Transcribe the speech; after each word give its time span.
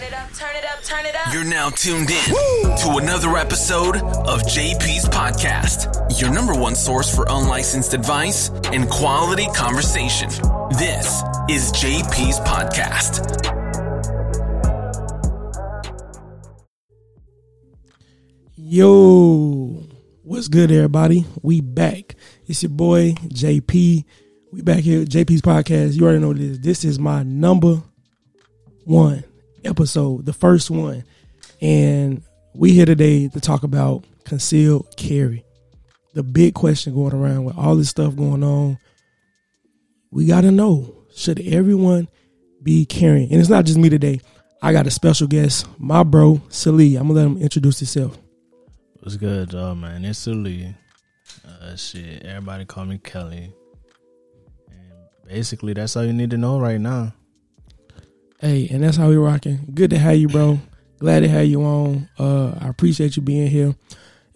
Turn 0.00 0.08
it 0.08 0.14
up, 0.14 0.32
turn 0.32 0.56
it 0.56 0.64
up, 0.64 0.82
turn 0.82 1.04
it 1.04 1.14
up. 1.14 1.34
You're 1.34 1.44
now 1.44 1.68
tuned 1.68 2.10
in 2.10 2.24
to 2.78 2.96
another 3.02 3.36
episode 3.36 3.96
of 3.96 4.40
JP's 4.44 5.06
Podcast, 5.06 6.18
your 6.18 6.32
number 6.32 6.54
one 6.54 6.74
source 6.74 7.14
for 7.14 7.26
unlicensed 7.28 7.92
advice 7.92 8.48
and 8.72 8.88
quality 8.88 9.46
conversation. 9.54 10.30
This 10.78 11.22
is 11.50 11.70
JP's 11.72 12.40
Podcast. 12.40 13.26
Yo, 18.56 19.84
what's 20.22 20.48
good, 20.48 20.70
everybody? 20.70 21.26
We 21.42 21.60
back. 21.60 22.14
It's 22.46 22.62
your 22.62 22.70
boy 22.70 23.12
JP. 23.26 24.04
We 24.50 24.62
back 24.62 24.78
here, 24.78 25.02
at 25.02 25.08
JP's 25.08 25.42
podcast. 25.42 25.92
You 25.92 26.04
already 26.04 26.20
know 26.20 26.32
this. 26.32 26.56
This 26.56 26.84
is 26.86 26.98
my 26.98 27.22
number 27.22 27.82
one 28.84 29.24
episode, 29.64 30.26
the 30.26 30.32
first 30.32 30.70
one, 30.70 31.04
and 31.60 32.22
we 32.54 32.72
here 32.72 32.86
today 32.86 33.28
to 33.28 33.40
talk 33.40 33.62
about 33.62 34.04
concealed 34.24 34.94
carry. 34.96 35.44
The 36.14 36.22
big 36.22 36.54
question 36.54 36.94
going 36.94 37.14
around 37.14 37.44
with 37.44 37.56
all 37.56 37.76
this 37.76 37.88
stuff 37.88 38.16
going 38.16 38.42
on. 38.42 38.78
We 40.10 40.26
got 40.26 40.40
to 40.42 40.50
know: 40.50 41.04
should 41.14 41.40
everyone 41.40 42.08
be 42.62 42.84
carrying? 42.84 43.30
And 43.30 43.40
it's 43.40 43.50
not 43.50 43.64
just 43.64 43.78
me 43.78 43.88
today. 43.88 44.20
I 44.62 44.72
got 44.72 44.86
a 44.86 44.90
special 44.90 45.26
guest, 45.26 45.66
my 45.78 46.02
bro 46.02 46.42
Sali. 46.48 46.96
I'm 46.96 47.08
gonna 47.08 47.20
let 47.20 47.26
him 47.26 47.38
introduce 47.38 47.78
himself. 47.78 48.18
What's 49.00 49.16
good, 49.16 49.54
man? 49.54 50.04
It's 50.04 50.18
Sully. 50.18 50.74
Uh, 51.46 51.74
shit, 51.74 52.22
everybody 52.22 52.66
call 52.66 52.84
me 52.84 52.98
Kelly. 52.98 53.50
And 54.70 54.92
basically, 55.26 55.72
that's 55.72 55.96
all 55.96 56.04
you 56.04 56.12
need 56.12 56.30
to 56.30 56.36
know 56.36 56.60
right 56.60 56.78
now. 56.78 57.14
Hey, 58.40 58.68
and 58.70 58.82
that's 58.82 58.96
how 58.96 59.08
we 59.08 59.16
rocking. 59.16 59.60
Good 59.74 59.90
to 59.90 59.98
have 59.98 60.16
you, 60.16 60.28
bro. 60.28 60.58
Glad 60.98 61.20
to 61.20 61.28
have 61.28 61.46
you 61.46 61.62
on. 61.62 62.08
Uh, 62.18 62.52
I 62.58 62.68
appreciate 62.68 63.16
you 63.16 63.22
being 63.22 63.48
here. 63.48 63.74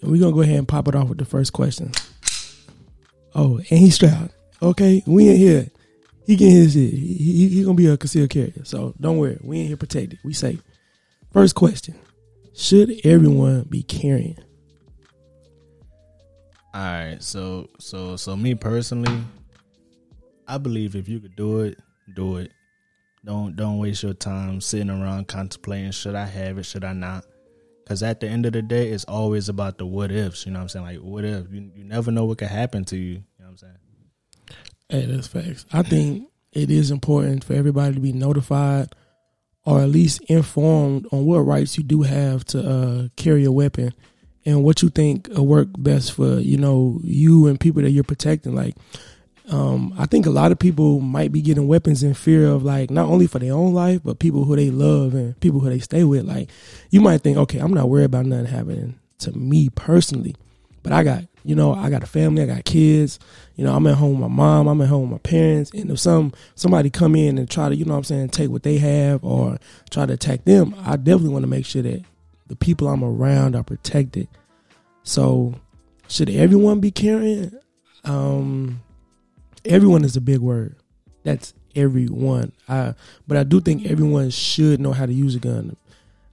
And 0.00 0.10
we're 0.10 0.20
gonna 0.20 0.34
go 0.34 0.42
ahead 0.42 0.58
and 0.58 0.68
pop 0.68 0.88
it 0.88 0.94
off 0.94 1.08
with 1.08 1.18
the 1.18 1.24
first 1.24 1.52
question. 1.54 1.92
Oh, 3.34 3.56
and 3.56 3.78
he's 3.78 3.94
strapped. 3.94 4.34
Okay, 4.62 5.02
we 5.06 5.28
in 5.30 5.36
here. 5.36 5.68
He 6.26 6.36
getting 6.36 6.54
his 6.54 6.74
shit. 6.74 6.92
He, 6.92 7.14
he, 7.14 7.48
he 7.48 7.64
gonna 7.64 7.74
be 7.74 7.86
a 7.86 7.96
concealed 7.96 8.30
carrier. 8.30 8.64
So 8.64 8.94
don't 9.00 9.18
worry. 9.18 9.38
We 9.42 9.60
in 9.60 9.66
here 9.68 9.76
protected. 9.76 10.18
We 10.22 10.34
safe. 10.34 10.62
First 11.32 11.54
question: 11.54 11.94
Should 12.54 13.00
everyone 13.04 13.62
be 13.70 13.82
carrying? 13.82 14.38
All 16.74 16.80
right, 16.80 17.22
so 17.22 17.70
so 17.78 18.16
so 18.16 18.36
me 18.36 18.54
personally, 18.54 19.22
I 20.46 20.58
believe 20.58 20.94
if 20.94 21.08
you 21.08 21.20
could 21.20 21.36
do 21.36 21.60
it, 21.60 21.78
do 22.14 22.36
it. 22.36 22.52
Don't 23.24 23.56
don't 23.56 23.78
waste 23.78 24.02
your 24.02 24.14
time 24.14 24.60
sitting 24.60 24.90
around 24.90 25.28
contemplating 25.28 25.92
should 25.92 26.14
I 26.14 26.26
have 26.26 26.58
it, 26.58 26.64
should 26.64 26.84
I 26.84 26.92
not? 26.92 27.24
Because 27.82 28.02
at 28.02 28.20
the 28.20 28.28
end 28.28 28.46
of 28.46 28.52
the 28.52 28.62
day, 28.62 28.90
it's 28.90 29.04
always 29.04 29.48
about 29.48 29.78
the 29.78 29.86
what 29.86 30.10
ifs. 30.10 30.46
You 30.46 30.52
know 30.52 30.58
what 30.58 30.64
I'm 30.64 30.68
saying? 30.68 30.84
Like 30.84 30.98
what 30.98 31.24
if 31.24 31.50
you 31.50 31.70
you 31.74 31.84
never 31.84 32.10
know 32.10 32.24
what 32.26 32.38
could 32.38 32.48
happen 32.48 32.84
to 32.86 32.96
you. 32.96 33.02
You 33.04 33.22
know 33.40 33.46
what 33.46 33.48
I'm 33.50 33.56
saying? 33.56 33.74
Hey, 34.88 35.06
that's 35.06 35.26
facts. 35.26 35.64
I 35.72 35.82
think 35.82 36.28
it 36.52 36.70
is 36.70 36.90
important 36.90 37.44
for 37.44 37.54
everybody 37.54 37.94
to 37.94 38.00
be 38.00 38.12
notified 38.12 38.94
or 39.64 39.80
at 39.80 39.88
least 39.88 40.20
informed 40.28 41.06
on 41.10 41.24
what 41.24 41.38
rights 41.40 41.78
you 41.78 41.84
do 41.84 42.02
have 42.02 42.44
to 42.44 42.68
uh, 42.68 43.08
carry 43.16 43.44
a 43.44 43.52
weapon 43.52 43.94
and 44.44 44.62
what 44.62 44.82
you 44.82 44.90
think 44.90 45.28
will 45.28 45.46
work 45.46 45.68
best 45.78 46.12
for 46.12 46.38
you 46.38 46.58
know 46.58 47.00
you 47.02 47.46
and 47.46 47.58
people 47.58 47.82
that 47.82 47.90
you're 47.90 48.04
protecting. 48.04 48.54
Like, 48.54 48.76
um, 49.50 49.94
I 49.98 50.06
think 50.06 50.24
a 50.24 50.30
lot 50.30 50.52
of 50.52 50.58
people 50.58 51.00
might 51.00 51.30
be 51.30 51.42
getting 51.42 51.68
weapons 51.68 52.02
in 52.02 52.14
fear 52.14 52.46
of 52.46 52.62
like 52.62 52.90
not 52.90 53.08
only 53.08 53.26
for 53.26 53.38
their 53.38 53.52
own 53.52 53.74
life 53.74 54.00
but 54.02 54.18
people 54.18 54.44
who 54.44 54.56
they 54.56 54.70
love 54.70 55.14
and 55.14 55.38
people 55.40 55.60
who 55.60 55.68
they 55.68 55.80
stay 55.80 56.02
with. 56.04 56.24
Like, 56.24 56.50
you 56.90 57.00
might 57.00 57.20
think, 57.20 57.36
okay, 57.36 57.58
I'm 57.58 57.74
not 57.74 57.88
worried 57.88 58.04
about 58.04 58.26
nothing 58.26 58.46
happening 58.46 58.98
to 59.18 59.32
me 59.32 59.68
personally, 59.68 60.34
but 60.82 60.92
I 60.92 61.02
got 61.02 61.24
you 61.44 61.54
know 61.54 61.74
I 61.74 61.90
got 61.90 62.02
a 62.02 62.06
family, 62.06 62.42
I 62.42 62.46
got 62.46 62.64
kids. 62.64 63.18
You 63.56 63.64
know, 63.64 63.74
I'm 63.74 63.86
at 63.86 63.96
home 63.96 64.12
with 64.12 64.20
my 64.20 64.28
mom, 64.28 64.66
I'm 64.66 64.80
at 64.80 64.88
home 64.88 65.02
with 65.02 65.10
my 65.10 65.18
parents, 65.18 65.70
and 65.72 65.90
if 65.90 65.98
some 65.98 66.32
somebody 66.54 66.88
come 66.88 67.14
in 67.14 67.36
and 67.36 67.50
try 67.50 67.68
to 67.68 67.76
you 67.76 67.84
know 67.84 67.92
what 67.92 67.98
I'm 67.98 68.04
saying 68.04 68.30
take 68.30 68.50
what 68.50 68.62
they 68.62 68.78
have 68.78 69.22
or 69.22 69.58
try 69.90 70.06
to 70.06 70.14
attack 70.14 70.44
them, 70.44 70.74
I 70.78 70.96
definitely 70.96 71.30
want 71.30 71.42
to 71.42 71.48
make 71.50 71.66
sure 71.66 71.82
that 71.82 72.02
the 72.46 72.56
people 72.56 72.88
I'm 72.88 73.04
around 73.04 73.56
are 73.56 73.62
protected. 73.62 74.28
So, 75.02 75.54
should 76.08 76.30
everyone 76.30 76.80
be 76.80 76.90
carrying? 76.90 77.52
Um, 78.04 78.80
everyone 79.64 80.04
is 80.04 80.16
a 80.16 80.20
big 80.20 80.38
word. 80.38 80.76
That's 81.22 81.54
everyone. 81.74 82.52
I, 82.68 82.94
but 83.26 83.36
I 83.36 83.44
do 83.44 83.60
think 83.60 83.86
everyone 83.86 84.30
should 84.30 84.80
know 84.80 84.92
how 84.92 85.06
to 85.06 85.12
use 85.12 85.34
a 85.34 85.40
gun. 85.40 85.76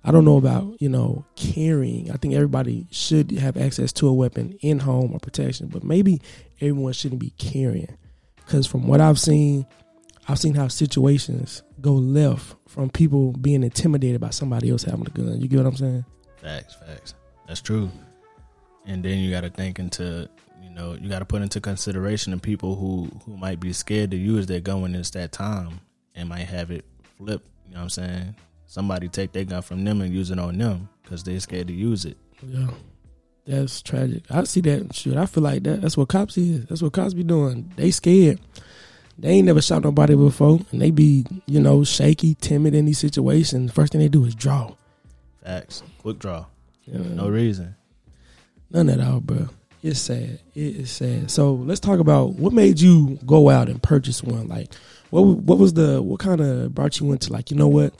I 0.03 0.11
don't 0.11 0.25
know 0.25 0.37
about 0.37 0.81
you 0.81 0.89
know 0.89 1.25
carrying. 1.35 2.11
I 2.11 2.17
think 2.17 2.33
everybody 2.33 2.87
should 2.91 3.31
have 3.31 3.57
access 3.57 3.93
to 3.93 4.07
a 4.07 4.13
weapon 4.13 4.57
in 4.61 4.79
home 4.79 5.13
or 5.13 5.19
protection, 5.19 5.67
but 5.67 5.83
maybe 5.83 6.21
everyone 6.59 6.93
shouldn't 6.93 7.21
be 7.21 7.31
carrying. 7.37 7.97
Because 8.35 8.65
from 8.65 8.87
what 8.87 8.99
I've 8.99 9.19
seen, 9.19 9.65
I've 10.27 10.39
seen 10.39 10.55
how 10.55 10.67
situations 10.67 11.63
go 11.79 11.93
left 11.93 12.55
from 12.67 12.89
people 12.89 13.33
being 13.33 13.63
intimidated 13.63 14.21
by 14.21 14.29
somebody 14.31 14.69
else 14.69 14.83
having 14.83 15.05
a 15.05 15.09
gun. 15.09 15.39
You 15.39 15.47
get 15.47 15.57
what 15.57 15.67
I'm 15.67 15.75
saying? 15.75 16.05
Facts, 16.41 16.75
facts. 16.75 17.13
That's 17.47 17.61
true. 17.61 17.89
And 18.85 19.03
then 19.03 19.19
you 19.19 19.29
got 19.29 19.41
to 19.41 19.49
think 19.49 19.77
into, 19.77 20.27
know, 20.81 20.93
you 20.93 21.09
got 21.09 21.19
to 21.19 21.25
put 21.25 21.41
into 21.41 21.61
consideration 21.61 22.31
the 22.31 22.37
people 22.37 22.75
who 22.75 23.09
who 23.25 23.37
might 23.37 23.59
be 23.59 23.73
scared 23.73 24.11
to 24.11 24.17
use 24.17 24.47
their 24.47 24.59
gun 24.59 24.81
when 24.81 24.95
it's 24.95 25.11
that 25.11 25.31
time 25.31 25.79
and 26.15 26.29
might 26.29 26.47
have 26.47 26.71
it 26.71 26.85
flip. 27.17 27.43
You 27.67 27.73
know 27.73 27.79
what 27.79 27.83
I'm 27.83 27.89
saying? 27.89 28.35
Somebody 28.65 29.07
take 29.07 29.31
their 29.31 29.43
gun 29.43 29.61
from 29.61 29.83
them 29.83 30.01
and 30.01 30.13
use 30.13 30.31
it 30.31 30.39
on 30.39 30.57
them 30.57 30.89
because 31.03 31.23
they're 31.23 31.39
scared 31.39 31.67
to 31.67 31.73
use 31.73 32.05
it. 32.05 32.17
Yeah, 32.41 32.69
that's 33.45 33.81
tragic. 33.81 34.23
I 34.29 34.43
see 34.45 34.61
that 34.61 34.95
shit. 34.95 35.17
I 35.17 35.25
feel 35.25 35.43
like 35.43 35.63
that. 35.63 35.81
That's 35.81 35.97
what 35.97 36.09
cops 36.09 36.37
is. 36.37 36.65
That's 36.65 36.81
what 36.81 36.93
cops 36.93 37.13
be 37.13 37.23
doing. 37.23 37.71
They 37.75 37.91
scared. 37.91 38.39
They 39.17 39.29
ain't 39.29 39.45
never 39.45 39.61
shot 39.61 39.83
nobody 39.83 40.15
before, 40.15 40.61
and 40.71 40.81
they 40.81 40.89
be 40.89 41.25
you 41.45 41.59
know 41.59 41.83
shaky, 41.83 42.35
timid 42.35 42.73
in 42.73 42.85
these 42.85 42.99
situations. 42.99 43.71
First 43.71 43.91
thing 43.91 44.01
they 44.01 44.07
do 44.07 44.25
is 44.25 44.35
draw. 44.35 44.73
Facts. 45.43 45.83
Quick 45.99 46.19
draw. 46.19 46.45
Know? 46.87 47.03
No 47.23 47.29
reason. 47.29 47.75
None 48.69 48.89
at 48.89 48.99
all, 48.99 49.19
bro. 49.19 49.49
It's 49.83 49.99
sad. 49.99 50.39
It 50.53 50.75
is 50.75 50.91
sad. 50.91 51.31
So 51.31 51.53
let's 51.53 51.79
talk 51.79 51.99
about 51.99 52.33
what 52.33 52.53
made 52.53 52.79
you 52.79 53.17
go 53.25 53.49
out 53.49 53.67
and 53.67 53.81
purchase 53.81 54.21
one. 54.21 54.47
Like, 54.47 54.71
what 55.09 55.21
what 55.21 55.57
was 55.57 55.73
the 55.73 56.01
what 56.01 56.19
kind 56.19 56.39
of 56.39 56.75
brought 56.75 56.99
you 56.99 57.11
into 57.11 57.33
like 57.33 57.49
you 57.49 57.57
know 57.57 57.67
what? 57.67 57.93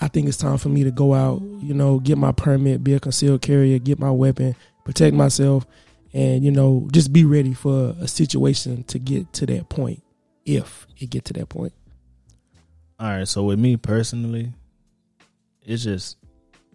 I 0.00 0.08
think 0.08 0.28
it's 0.28 0.36
time 0.36 0.58
for 0.58 0.70
me 0.70 0.82
to 0.84 0.90
go 0.90 1.14
out. 1.14 1.40
You 1.60 1.74
know, 1.74 2.00
get 2.00 2.18
my 2.18 2.32
permit, 2.32 2.82
be 2.82 2.94
a 2.94 3.00
concealed 3.00 3.42
carrier, 3.42 3.78
get 3.78 3.98
my 3.98 4.10
weapon, 4.10 4.56
protect 4.84 5.14
myself, 5.14 5.66
and 6.12 6.44
you 6.44 6.50
know 6.50 6.88
just 6.92 7.12
be 7.12 7.24
ready 7.24 7.54
for 7.54 7.94
a 8.00 8.08
situation 8.08 8.82
to 8.84 8.98
get 8.98 9.32
to 9.34 9.46
that 9.46 9.68
point 9.68 10.02
if 10.44 10.86
it 10.98 11.10
get 11.10 11.24
to 11.26 11.32
that 11.34 11.48
point. 11.48 11.72
All 12.98 13.08
right. 13.08 13.28
So 13.28 13.44
with 13.44 13.58
me 13.58 13.76
personally, 13.76 14.52
it 15.64 15.76
just 15.76 16.16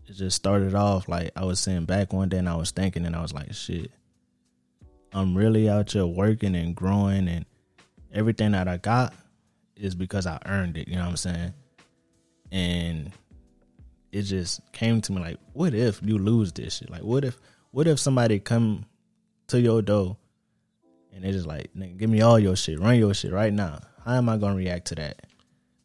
it 0.08 0.14
just 0.14 0.38
started 0.38 0.76
off 0.76 1.10
like 1.10 1.32
I 1.36 1.44
was 1.44 1.60
sitting 1.60 1.86
back 1.86 2.14
one 2.14 2.30
day 2.30 2.38
and 2.38 2.50
I 2.50 2.56
was 2.56 2.72
thinking 2.72 3.06
and 3.06 3.16
I 3.16 3.22
was 3.22 3.34
like, 3.34 3.54
shit, 3.54 3.92
I'm 5.16 5.36
really 5.36 5.70
out 5.70 5.94
here 5.94 6.06
working 6.06 6.56
and 6.56 6.76
growing 6.76 7.30
and 7.30 7.46
everything 8.14 8.52
that 8.52 8.68
I 8.68 8.76
got 8.76 9.14
is 9.78 9.96
because 9.96 10.28
I 10.28 10.40
earned 10.46 10.76
it. 10.78 10.90
You 10.90 10.96
know 10.96 11.04
what 11.04 11.12
I'm 11.12 11.18
saying? 11.18 11.54
And 12.52 13.12
it 14.12 14.24
just 14.24 14.60
came 14.74 15.00
to 15.02 15.14
me 15.14 15.22
like, 15.22 15.38
what 15.54 15.74
if 15.74 16.02
you 16.04 16.18
lose 16.18 16.52
this 16.52 16.78
shit? 16.78 16.90
Like, 16.90 17.02
what 17.02 17.24
if 17.24 17.40
what 17.72 17.88
if 17.88 17.98
somebody 17.98 18.40
come 18.40 18.86
to 19.48 19.60
your 19.60 19.82
door 19.82 20.18
and 21.14 21.24
they 21.24 21.32
just 21.32 21.48
like, 21.48 21.74
nigga, 21.74 21.98
give 21.98 22.10
me 22.10 22.20
all 22.20 22.38
your 22.38 22.58
shit, 22.58 22.78
run 22.78 22.98
your 22.98 23.14
shit 23.14 23.32
right 23.32 23.54
now. 23.54 23.80
How 24.04 24.16
am 24.16 24.28
I 24.28 24.36
gonna 24.36 24.56
react 24.56 24.88
to 24.88 24.96
that? 24.96 25.26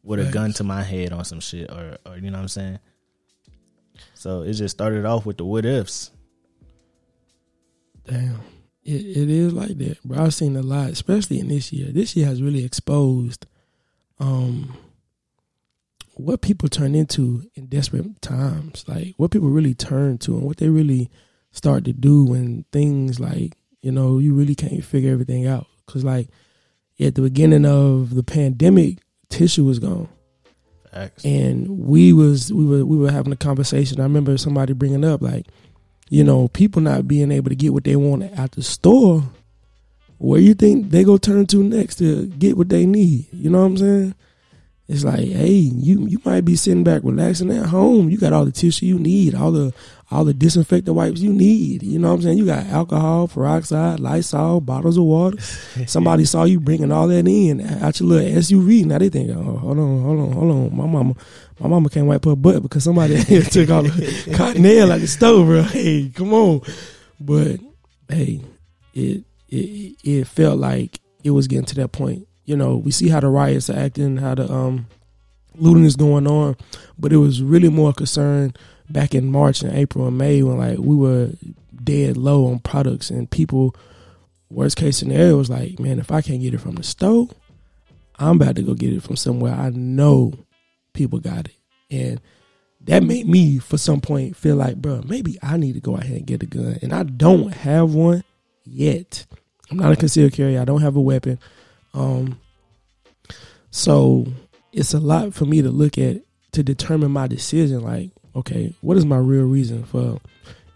With 0.03 0.19
a 0.19 0.29
gun 0.29 0.51
to 0.53 0.65
my 0.65 0.83
head 0.83 1.13
on 1.13 1.23
some 1.23 1.39
shit, 1.39 1.71
or 1.71 1.97
or 2.05 2.17
you 2.17 2.31
know 2.31 2.37
what 2.37 2.41
I'm 2.41 2.47
saying? 2.49 2.79
So 4.13 4.41
it 4.41 4.53
just 4.53 4.75
started 4.75 5.05
off 5.05 5.25
with 5.25 5.37
the 5.37 5.45
what 5.45 5.63
ifs. 5.63 6.11
Damn. 8.05 8.39
It, 8.83 9.05
it 9.05 9.29
is 9.29 9.53
like 9.53 9.77
that, 9.77 10.01
bro. 10.03 10.23
I've 10.23 10.33
seen 10.33 10.55
a 10.55 10.61
lot, 10.61 10.89
especially 10.89 11.39
in 11.39 11.47
this 11.49 11.71
year. 11.71 11.91
This 11.91 12.15
year 12.15 12.25
has 12.25 12.41
really 12.41 12.63
exposed 12.63 13.45
um 14.19 14.75
what 16.15 16.41
people 16.41 16.69
turn 16.69 16.93
into 16.93 17.43
in 17.55 17.67
desperate 17.67 18.21
times. 18.21 18.85
Like 18.87 19.13
what 19.17 19.31
people 19.31 19.49
really 19.49 19.73
turn 19.73 20.17
to 20.19 20.35
and 20.35 20.43
what 20.43 20.57
they 20.57 20.69
really 20.69 21.09
start 21.51 21.85
to 21.85 21.93
do 21.93 22.25
when 22.25 22.65
things 22.71 23.19
like, 23.19 23.53
you 23.81 23.91
know, 23.91 24.19
you 24.19 24.33
really 24.33 24.55
can't 24.55 24.83
figure 24.83 25.11
everything 25.11 25.47
out. 25.47 25.67
Cause 25.87 26.03
like 26.03 26.29
at 26.99 27.15
the 27.15 27.21
beginning 27.21 27.65
of 27.65 28.13
the 28.13 28.23
pandemic, 28.23 28.99
tissue 29.29 29.65
was 29.65 29.79
gone 29.79 30.09
Facts. 30.91 31.23
and 31.25 31.87
we 31.87 32.13
was 32.13 32.51
we 32.53 32.65
were 32.65 32.85
we 32.85 32.97
were 32.97 33.11
having 33.11 33.33
a 33.33 33.37
conversation. 33.37 33.99
I 33.99 34.03
remember 34.03 34.37
somebody 34.37 34.73
bringing 34.73 35.05
up 35.05 35.21
like, 35.21 35.47
you 36.11 36.25
know, 36.25 36.49
people 36.49 36.81
not 36.81 37.07
being 37.07 37.31
able 37.31 37.47
to 37.47 37.55
get 37.55 37.71
what 37.71 37.85
they 37.85 37.95
want 37.95 38.23
at 38.23 38.51
the 38.51 38.61
store. 38.61 39.23
Where 40.17 40.41
you 40.41 40.53
think 40.53 40.91
they 40.91 41.05
go 41.05 41.17
turn 41.17 41.47
to 41.47 41.63
next 41.63 41.95
to 41.95 42.27
get 42.27 42.57
what 42.57 42.67
they 42.67 42.85
need? 42.85 43.27
You 43.31 43.49
know 43.49 43.61
what 43.61 43.65
I'm 43.65 43.77
saying? 43.77 44.15
It's 44.91 45.05
like, 45.05 45.19
hey, 45.19 45.47
you 45.47 46.05
you 46.05 46.19
might 46.25 46.43
be 46.43 46.57
sitting 46.57 46.83
back 46.83 47.03
relaxing 47.05 47.49
at 47.49 47.67
home. 47.67 48.09
You 48.09 48.17
got 48.17 48.33
all 48.33 48.43
the 48.43 48.51
tissue 48.51 48.87
you 48.87 48.99
need, 48.99 49.33
all 49.33 49.53
the 49.53 49.73
all 50.11 50.25
the 50.25 50.33
disinfectant 50.33 50.93
wipes 50.93 51.21
you 51.21 51.31
need. 51.31 51.81
You 51.81 51.97
know 51.97 52.09
what 52.09 52.15
I'm 52.15 52.21
saying? 52.23 52.37
You 52.37 52.45
got 52.45 52.65
alcohol, 52.65 53.29
peroxide, 53.29 54.01
Lysol, 54.01 54.59
bottles 54.59 54.97
of 54.97 55.05
water. 55.05 55.39
Somebody 55.87 56.25
saw 56.25 56.43
you 56.43 56.59
bringing 56.59 56.91
all 56.91 57.07
that 57.07 57.25
in 57.25 57.61
out 57.81 58.01
your 58.01 58.09
little 58.09 58.41
SUV. 58.41 58.83
Now 58.83 58.97
they 58.97 59.07
think, 59.07 59.29
oh, 59.29 59.55
hold 59.59 59.79
on, 59.79 60.01
hold 60.01 60.19
on, 60.19 60.31
hold 60.33 60.51
on. 60.51 60.75
My 60.75 60.85
mama, 60.85 61.15
my 61.61 61.69
mama 61.69 61.87
can't 61.87 62.07
wipe 62.07 62.25
her 62.25 62.35
butt 62.35 62.61
because 62.61 62.83
somebody 62.83 63.23
took 63.43 63.69
all 63.69 63.83
the 63.83 64.33
cotton 64.35 64.61
nail 64.61 64.91
out 64.91 64.99
the 64.99 65.07
stove. 65.07 65.47
Bro. 65.47 65.63
Hey, 65.63 66.11
come 66.13 66.33
on. 66.33 66.63
But 67.17 67.61
hey, 68.09 68.41
it 68.93 69.23
it 69.47 69.95
it 70.03 70.27
felt 70.27 70.59
like 70.59 70.99
it 71.23 71.31
was 71.31 71.47
getting 71.47 71.63
to 71.67 71.75
that 71.75 71.93
point 71.93 72.27
you 72.51 72.57
know, 72.57 72.75
we 72.75 72.91
see 72.91 73.07
how 73.07 73.21
the 73.21 73.29
riots 73.29 73.69
are 73.69 73.79
acting, 73.79 74.17
how 74.17 74.35
the 74.35 74.51
um, 74.51 74.85
looting 75.55 75.85
is 75.85 75.95
going 75.95 76.27
on, 76.27 76.57
but 76.99 77.13
it 77.13 77.17
was 77.17 77.41
really 77.41 77.69
more 77.69 77.93
concerned 77.93 78.59
back 78.89 79.15
in 79.15 79.31
March 79.31 79.61
and 79.61 79.73
April 79.73 80.05
and 80.05 80.17
May 80.17 80.43
when 80.43 80.57
like 80.57 80.77
we 80.77 80.93
were 80.93 81.29
dead 81.81 82.17
low 82.17 82.47
on 82.47 82.59
products 82.59 83.09
and 83.09 83.31
people. 83.31 83.73
Worst 84.49 84.75
case 84.75 84.97
scenario 84.97 85.37
was 85.37 85.49
like, 85.49 85.79
man, 85.79 85.97
if 85.97 86.11
I 86.11 86.21
can't 86.21 86.41
get 86.41 86.53
it 86.53 86.57
from 86.57 86.75
the 86.75 86.83
store, 86.83 87.29
I'm 88.19 88.35
about 88.35 88.57
to 88.57 88.63
go 88.63 88.73
get 88.73 88.91
it 88.91 89.01
from 89.01 89.15
somewhere 89.15 89.53
I 89.53 89.69
know 89.69 90.33
people 90.91 91.19
got 91.19 91.47
it, 91.47 91.55
and 91.89 92.19
that 92.81 93.01
made 93.01 93.29
me 93.29 93.59
for 93.59 93.77
some 93.77 94.01
point 94.01 94.35
feel 94.35 94.57
like, 94.57 94.75
bro, 94.75 95.03
maybe 95.05 95.39
I 95.41 95.55
need 95.55 95.75
to 95.75 95.79
go 95.79 95.95
ahead 95.95 96.17
and 96.17 96.27
get 96.27 96.43
a 96.43 96.47
gun, 96.47 96.79
and 96.81 96.91
I 96.91 97.03
don't 97.03 97.53
have 97.53 97.93
one 97.93 98.25
yet. 98.65 99.25
I'm 99.69 99.77
not 99.77 99.93
a 99.93 99.95
concealed 99.95 100.33
carry. 100.33 100.57
I 100.57 100.65
don't 100.65 100.81
have 100.81 100.97
a 100.97 101.01
weapon. 101.01 101.39
Um, 101.93 102.39
so 103.69 104.27
it's 104.73 104.93
a 104.93 104.99
lot 104.99 105.33
for 105.33 105.45
me 105.45 105.61
to 105.61 105.69
look 105.69 105.97
at 105.97 106.21
to 106.53 106.63
determine 106.63 107.11
my 107.11 107.27
decision. 107.27 107.81
Like, 107.81 108.11
okay, 108.35 108.75
what 108.81 108.97
is 108.97 109.05
my 109.05 109.17
real 109.17 109.45
reason 109.45 109.83
for 109.83 110.19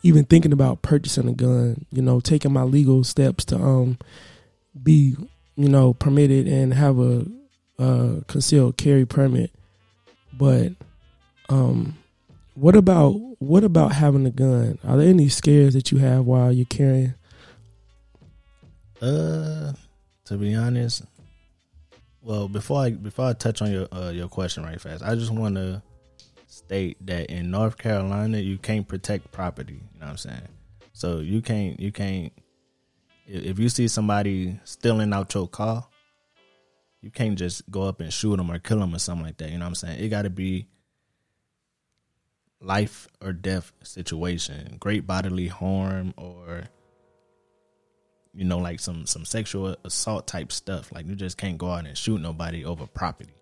even 0.03 0.25
thinking 0.25 0.53
about 0.53 0.81
purchasing 0.81 1.27
a 1.27 1.33
gun? 1.33 1.85
You 1.91 2.01
know, 2.01 2.19
taking 2.19 2.53
my 2.53 2.63
legal 2.63 3.03
steps 3.03 3.45
to 3.45 3.57
um 3.57 3.97
be 4.81 5.15
you 5.55 5.69
know 5.69 5.93
permitted 5.93 6.47
and 6.47 6.73
have 6.73 6.99
a, 6.99 7.25
a 7.79 8.23
concealed 8.27 8.77
carry 8.77 9.05
permit. 9.05 9.51
But 10.37 10.73
um, 11.49 11.97
what 12.55 12.75
about 12.75 13.11
what 13.39 13.63
about 13.63 13.93
having 13.93 14.25
a 14.25 14.31
gun? 14.31 14.79
Are 14.83 14.97
there 14.97 15.07
any 15.07 15.29
scares 15.29 15.73
that 15.73 15.91
you 15.91 15.99
have 15.99 16.25
while 16.25 16.51
you're 16.51 16.65
carrying? 16.65 17.13
Uh, 19.01 19.73
to 20.25 20.37
be 20.37 20.55
honest, 20.55 21.03
well, 22.21 22.47
before 22.47 22.81
I 22.81 22.89
before 22.91 23.25
I 23.25 23.33
touch 23.33 23.61
on 23.61 23.71
your 23.71 23.87
uh, 23.91 24.09
your 24.09 24.27
question 24.27 24.63
right 24.63 24.79
fast, 24.79 25.03
I 25.03 25.15
just 25.15 25.31
want 25.31 25.55
to 25.55 25.81
state 26.47 26.97
that 27.05 27.29
in 27.29 27.51
North 27.51 27.77
Carolina 27.77 28.37
you 28.39 28.57
can't 28.57 28.87
protect 28.87 29.31
property. 29.31 29.73
You 29.93 29.99
know 29.99 30.05
what 30.05 30.11
I'm 30.11 30.17
saying? 30.17 30.47
So 30.93 31.19
you 31.19 31.41
can't 31.41 31.79
you 31.79 31.91
can't 31.91 32.33
if 33.27 33.59
you 33.59 33.69
see 33.69 33.87
somebody 33.87 34.59
stealing 34.63 35.13
out 35.13 35.33
your 35.33 35.47
car, 35.47 35.87
you 37.01 37.11
can't 37.11 37.37
just 37.37 37.69
go 37.69 37.83
up 37.83 37.99
and 38.01 38.11
shoot 38.11 38.37
them 38.37 38.51
or 38.51 38.59
kill 38.59 38.79
them 38.79 38.95
or 38.95 38.99
something 38.99 39.25
like 39.25 39.37
that. 39.37 39.51
You 39.51 39.57
know 39.57 39.65
what 39.65 39.69
I'm 39.69 39.75
saying? 39.75 40.03
It 40.03 40.09
got 40.09 40.23
to 40.23 40.29
be 40.29 40.67
life 42.61 43.07
or 43.21 43.33
death 43.33 43.71
situation, 43.83 44.77
great 44.79 45.05
bodily 45.05 45.47
harm 45.47 46.13
or 46.17 46.63
you 48.35 48.43
know, 48.43 48.57
like 48.57 48.79
some 48.79 49.05
some 49.05 49.25
sexual 49.25 49.75
assault 49.83 50.27
type 50.27 50.51
stuff. 50.51 50.91
Like 50.91 51.07
you 51.07 51.15
just 51.15 51.37
can't 51.37 51.57
go 51.57 51.69
out 51.69 51.85
and 51.85 51.97
shoot 51.97 52.19
nobody 52.19 52.65
over 52.65 52.85
property. 52.85 53.33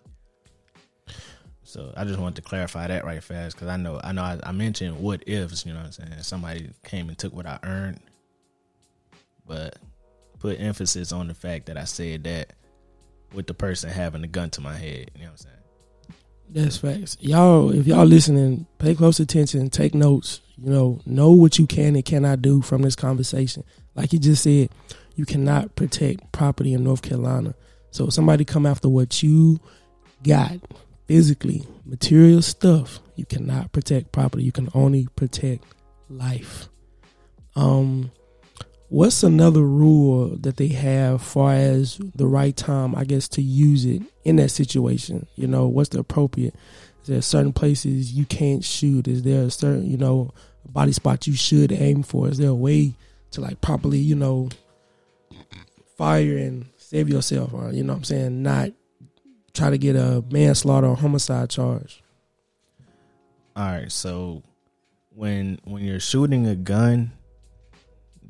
So 1.63 1.91
I 1.97 2.03
just 2.03 2.19
wanted 2.19 2.35
to 2.35 2.41
clarify 2.43 2.87
that 2.87 3.05
right 3.05 3.23
fast 3.23 3.55
because 3.55 3.67
I 3.67 3.77
know 3.77 3.99
I 4.03 4.11
know 4.11 4.21
I, 4.21 4.39
I, 4.43 4.51
mentioned 4.51 4.99
what 4.99 5.23
ifs, 5.27 5.65
you 5.65 5.73
know 5.73 5.79
what 5.79 5.85
I'm 5.87 5.91
saying? 5.91 6.11
Somebody 6.21 6.69
came 6.83 7.09
and 7.09 7.17
took 7.17 7.33
what 7.33 7.47
I 7.47 7.57
earned, 7.63 7.99
but 9.47 9.77
put 10.39 10.59
emphasis 10.59 11.11
on 11.11 11.27
the 11.27 11.33
fact 11.33 11.67
that 11.67 11.77
I 11.77 11.85
said 11.85 12.25
that 12.25 12.53
with 13.33 13.47
the 13.47 13.53
person 13.53 13.89
having 13.89 14.23
a 14.23 14.27
gun 14.27 14.49
to 14.51 14.61
my 14.61 14.75
head. 14.75 15.09
You 15.15 15.21
know 15.21 15.27
what 15.27 15.31
I'm 15.31 15.37
saying? 15.37 15.52
That's 16.49 16.77
facts. 16.77 17.17
Y'all, 17.19 17.71
if 17.71 17.87
y'all 17.87 18.05
listening, 18.05 18.67
pay 18.77 18.93
close 18.95 19.19
attention, 19.19 19.69
take 19.69 19.95
notes. 19.95 20.41
You 20.57 20.69
know, 20.69 21.01
know 21.05 21.31
what 21.31 21.57
you 21.57 21.65
can 21.65 21.95
and 21.95 22.05
cannot 22.05 22.41
do 22.41 22.61
from 22.61 22.83
this 22.83 22.95
conversation. 22.95 23.63
Like 23.95 24.13
you 24.13 24.19
just 24.19 24.43
said, 24.43 24.69
you 25.15 25.25
cannot 25.25 25.75
protect 25.75 26.31
property 26.31 26.73
in 26.73 26.83
North 26.83 27.01
Carolina. 27.01 27.55
So 27.91 28.09
somebody 28.09 28.45
come 28.45 28.65
after 28.65 28.87
what 28.87 29.23
you 29.23 29.59
got 30.23 30.59
physically, 31.07 31.63
material 31.85 32.41
stuff, 32.41 32.99
you 33.15 33.25
cannot 33.25 33.71
protect 33.71 34.11
property. 34.11 34.43
You 34.43 34.51
can 34.51 34.69
only 34.73 35.07
protect 35.15 35.63
life. 36.09 36.69
Um 37.55 38.11
what's 38.93 39.23
another 39.23 39.63
rule 39.63 40.37
that 40.37 40.57
they 40.57 40.67
have 40.67 41.19
far 41.19 41.53
as 41.53 41.97
the 42.13 42.27
right 42.27 42.55
time, 42.55 42.93
I 42.93 43.05
guess, 43.05 43.27
to 43.29 43.41
use 43.41 43.85
it 43.85 44.03
in 44.23 44.35
that 44.35 44.49
situation? 44.49 45.25
You 45.35 45.47
know, 45.47 45.67
what's 45.67 45.89
the 45.89 45.99
appropriate? 45.99 46.53
Is 47.01 47.07
there 47.07 47.21
certain 47.23 47.53
places 47.53 48.13
you 48.13 48.25
can't 48.25 48.63
shoot? 48.63 49.07
Is 49.07 49.23
there 49.23 49.45
a 49.45 49.49
certain, 49.49 49.89
you 49.89 49.97
know, 49.97 50.31
body 50.63 50.91
spot 50.91 51.25
you 51.25 51.33
should 51.33 51.71
aim 51.71 52.03
for? 52.03 52.29
Is 52.29 52.37
there 52.37 52.51
a 52.51 52.55
way 52.55 52.93
to 53.31 53.41
like 53.41 53.61
properly, 53.61 53.97
you 53.97 54.15
know, 54.15 54.49
fire 55.97 56.37
and 56.37 56.67
save 56.77 57.09
yourself, 57.09 57.51
or 57.51 57.71
you 57.71 57.83
know 57.83 57.93
what 57.93 57.97
I'm 57.97 58.03
saying, 58.03 58.43
not 58.43 58.69
try 59.53 59.71
to 59.71 59.77
get 59.79 59.95
a 59.95 60.23
manslaughter 60.29 60.87
or 60.87 60.95
homicide 60.95 61.49
charge. 61.49 62.03
All 63.55 63.65
right, 63.65 63.91
so 63.91 64.43
when 65.15 65.59
when 65.63 65.83
you're 65.83 65.99
shooting 65.99 66.45
a 66.45 66.55
gun, 66.55 67.11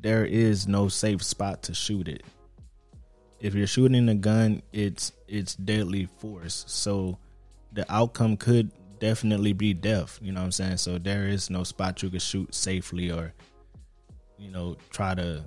there 0.04 0.26
is 0.26 0.68
no 0.68 0.86
safe 0.86 1.22
spot 1.22 1.62
to 1.62 1.72
shoot 1.74 2.08
it. 2.08 2.24
If 3.40 3.54
you're 3.54 3.66
shooting 3.66 4.06
a 4.10 4.14
gun, 4.14 4.60
it's 4.70 5.12
it's 5.26 5.54
deadly 5.56 6.04
force. 6.18 6.66
So 6.68 7.16
the 7.72 7.90
outcome 7.90 8.36
could 8.36 8.70
definitely 9.00 9.54
be 9.54 9.72
death, 9.72 10.18
you 10.20 10.30
know 10.30 10.40
what 10.40 10.44
I'm 10.44 10.52
saying? 10.52 10.76
So 10.76 10.98
there 10.98 11.26
is 11.26 11.48
no 11.48 11.64
spot 11.64 12.02
you 12.02 12.10
can 12.10 12.18
shoot 12.18 12.54
safely 12.54 13.10
or 13.10 13.32
you 14.38 14.50
know, 14.50 14.76
try 14.90 15.14
to 15.14 15.42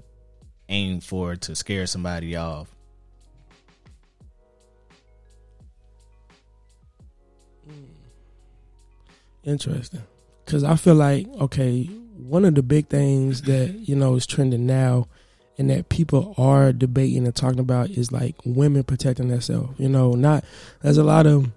aim 0.69 1.01
for 1.01 1.35
to 1.35 1.55
scare 1.55 1.85
somebody 1.85 2.35
off. 2.35 2.67
Hmm. 7.63 7.83
Interesting. 9.43 10.01
Because 10.43 10.63
I 10.63 10.75
feel 10.77 10.95
like, 10.95 11.27
okay, 11.41 11.87
one 12.17 12.45
of 12.45 12.55
the 12.55 12.63
big 12.63 12.87
things 12.87 13.43
that, 13.43 13.69
you 13.87 13.95
know, 13.95 14.15
is 14.15 14.25
trending 14.25 14.65
now 14.65 15.07
and 15.57 15.69
that 15.69 15.89
people 15.89 16.35
are 16.37 16.71
debating 16.71 17.25
and 17.25 17.35
talking 17.35 17.59
about 17.59 17.89
is 17.89 18.11
like 18.11 18.35
women 18.45 18.83
protecting 18.83 19.29
themselves. 19.29 19.79
You 19.79 19.89
know, 19.89 20.11
not, 20.13 20.43
there's 20.81 20.97
a 20.97 21.03
lot 21.03 21.25
of, 21.25 21.49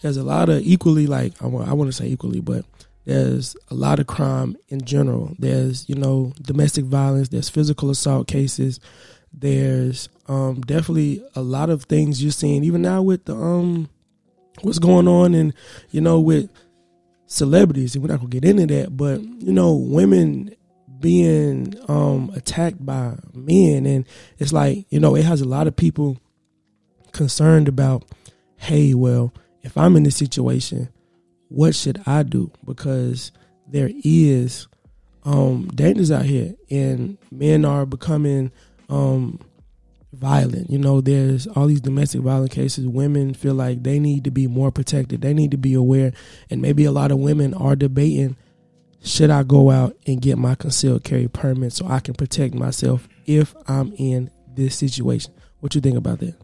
there's 0.00 0.16
a 0.16 0.22
lot 0.22 0.48
of 0.48 0.62
equally, 0.62 1.06
like, 1.06 1.40
I 1.42 1.46
want, 1.46 1.68
I 1.68 1.72
want 1.72 1.88
to 1.88 1.96
say 1.96 2.06
equally, 2.06 2.40
but 2.40 2.64
there's 3.04 3.56
a 3.70 3.74
lot 3.74 3.98
of 3.98 4.06
crime 4.06 4.56
in 4.68 4.84
general. 4.84 5.34
There's, 5.38 5.88
you 5.88 5.94
know, 5.94 6.32
domestic 6.40 6.84
violence, 6.84 7.28
there's 7.28 7.48
physical 7.48 7.90
assault 7.90 8.28
cases. 8.28 8.80
There's 9.32 10.08
um, 10.28 10.60
definitely 10.60 11.24
a 11.34 11.42
lot 11.42 11.70
of 11.70 11.84
things 11.84 12.22
you're 12.22 12.32
seeing 12.32 12.64
even 12.64 12.82
now 12.82 13.02
with 13.02 13.24
the 13.26 13.36
um 13.36 13.88
what's 14.62 14.78
going 14.78 15.06
on 15.06 15.34
and 15.34 15.52
you 15.90 16.00
know 16.00 16.18
with 16.18 16.48
celebrities 17.26 17.94
and 17.94 18.02
we're 18.02 18.10
not 18.10 18.18
gonna 18.18 18.30
get 18.30 18.44
into 18.44 18.66
that, 18.66 18.96
but 18.96 19.20
you 19.20 19.52
know, 19.52 19.74
women 19.74 20.54
being 20.98 21.74
um 21.88 22.30
attacked 22.34 22.84
by 22.84 23.16
men 23.34 23.86
and 23.86 24.06
it's 24.38 24.52
like, 24.52 24.86
you 24.90 24.98
know, 25.00 25.14
it 25.14 25.24
has 25.24 25.40
a 25.40 25.48
lot 25.48 25.66
of 25.66 25.76
people 25.76 26.18
concerned 27.12 27.68
about, 27.68 28.04
hey, 28.56 28.94
well, 28.94 29.32
if 29.62 29.76
I'm 29.76 29.96
in 29.96 30.04
this 30.04 30.16
situation, 30.16 30.88
what 31.48 31.74
should 31.74 32.00
I 32.06 32.22
do? 32.22 32.50
Because 32.64 33.32
there 33.66 33.90
is 34.04 34.68
um, 35.24 35.68
dangers 35.74 36.10
out 36.10 36.24
here, 36.24 36.54
and 36.70 37.18
men 37.32 37.64
are 37.64 37.84
becoming 37.84 38.52
um, 38.88 39.40
violent. 40.16 40.70
You 40.70 40.78
know, 40.78 41.00
there's 41.00 41.46
all 41.46 41.66
these 41.66 41.80
domestic 41.80 42.20
violent 42.20 42.50
cases. 42.50 42.86
Women 42.86 43.34
feel 43.34 43.54
like 43.54 43.82
they 43.82 43.98
need 43.98 44.24
to 44.24 44.30
be 44.30 44.46
more 44.46 44.70
protected. 44.70 45.20
They 45.20 45.34
need 45.34 45.50
to 45.52 45.56
be 45.56 45.74
aware, 45.74 46.12
and 46.50 46.60
maybe 46.62 46.84
a 46.84 46.92
lot 46.92 47.12
of 47.12 47.18
women 47.18 47.54
are 47.54 47.76
debating: 47.76 48.36
should 49.02 49.30
I 49.30 49.42
go 49.42 49.70
out 49.70 49.96
and 50.06 50.20
get 50.20 50.38
my 50.38 50.54
concealed 50.54 51.04
carry 51.04 51.28
permit 51.28 51.72
so 51.72 51.86
I 51.86 52.00
can 52.00 52.14
protect 52.14 52.54
myself 52.54 53.08
if 53.26 53.54
I'm 53.66 53.92
in 53.96 54.30
this 54.54 54.76
situation? 54.76 55.32
What 55.60 55.74
you 55.74 55.80
think 55.80 55.96
about 55.96 56.20
that? 56.20 56.34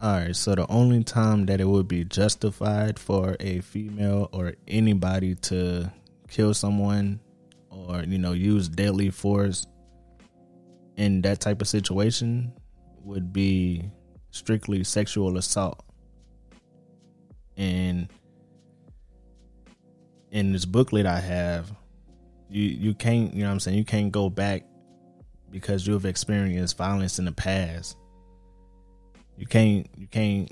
All 0.00 0.18
right, 0.18 0.36
so 0.36 0.54
the 0.54 0.70
only 0.70 1.02
time 1.02 1.46
that 1.46 1.60
it 1.60 1.68
would 1.68 1.88
be 1.88 2.04
justified 2.04 2.98
for 2.98 3.36
a 3.40 3.60
female 3.60 4.28
or 4.32 4.54
anybody 4.68 5.34
to 5.36 5.90
kill 6.28 6.52
someone 6.52 7.20
or 7.70 8.02
you 8.02 8.18
know 8.18 8.32
use 8.32 8.68
deadly 8.68 9.10
force 9.10 9.66
in 10.96 11.22
that 11.22 11.40
type 11.40 11.60
of 11.60 11.68
situation 11.68 12.52
would 13.04 13.32
be 13.32 13.90
strictly 14.30 14.82
sexual 14.82 15.36
assault. 15.36 15.84
And 17.56 18.08
in 20.30 20.52
this 20.52 20.64
booklet 20.64 21.06
I 21.06 21.20
have, 21.20 21.72
you 22.48 22.62
you 22.62 22.94
can't 22.94 23.32
you 23.32 23.42
know 23.42 23.48
what 23.48 23.52
I'm 23.52 23.60
saying 23.60 23.78
you 23.78 23.84
can't 23.84 24.10
go 24.10 24.28
back 24.28 24.64
because 25.50 25.86
you 25.86 25.92
have 25.92 26.04
experienced 26.04 26.76
violence 26.76 27.18
in 27.18 27.24
the 27.24 27.32
past. 27.32 27.96
You 29.36 29.46
can't 29.46 29.88
you 29.96 30.06
can't 30.08 30.50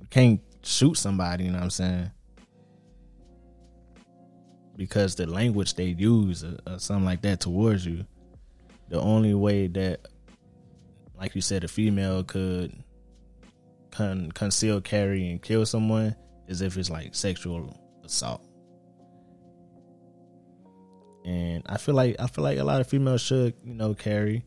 you 0.00 0.06
can't 0.10 0.40
shoot 0.62 0.96
somebody, 0.96 1.44
you 1.44 1.50
know 1.50 1.58
what 1.58 1.64
I'm 1.64 1.70
saying? 1.70 2.10
Because 4.76 5.14
the 5.14 5.26
language 5.26 5.74
they 5.74 5.86
use 5.86 6.44
or, 6.44 6.58
or 6.66 6.78
something 6.78 7.04
like 7.04 7.22
that 7.22 7.40
towards 7.40 7.86
you. 7.86 8.04
The 8.90 9.00
only 9.00 9.32
way 9.32 9.66
that 9.68 10.06
like 11.18 11.34
you 11.34 11.40
said 11.40 11.64
a 11.64 11.68
female 11.68 12.24
could 12.24 12.72
con- 13.90 14.32
conceal 14.32 14.80
carry 14.80 15.30
and 15.30 15.42
kill 15.42 15.64
someone 15.64 16.14
is 16.48 16.60
if 16.60 16.76
it's 16.76 16.90
like 16.90 17.14
sexual 17.14 17.78
assault 18.04 18.46
and 21.24 21.62
I 21.66 21.78
feel 21.78 21.94
like 21.94 22.16
I 22.18 22.26
feel 22.26 22.44
like 22.44 22.58
a 22.58 22.64
lot 22.64 22.80
of 22.80 22.86
females 22.86 23.22
should 23.22 23.54
you 23.64 23.74
know 23.74 23.94
carry, 23.94 24.44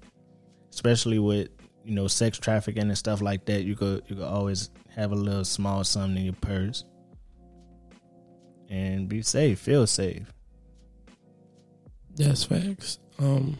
especially 0.72 1.20
with 1.20 1.50
you 1.84 1.96
know 1.96 2.08
sex 2.08 2.38
trafficking 2.38 2.84
and 2.84 2.98
stuff 2.98 3.22
like 3.22 3.46
that. 3.46 3.64
You 3.64 3.76
could 3.76 4.04
you 4.08 4.16
could 4.16 4.26
always 4.26 4.70
have 4.96 5.12
a 5.12 5.16
little 5.16 5.46
small 5.46 5.84
sum 5.84 6.16
in 6.18 6.26
your 6.26 6.34
purse 6.36 6.84
and 8.70 9.10
be 9.10 9.22
safe, 9.22 9.60
feel 9.60 9.88
safe. 9.88 10.32
That's 12.16 12.44
facts. 12.44 13.00
Um, 13.20 13.58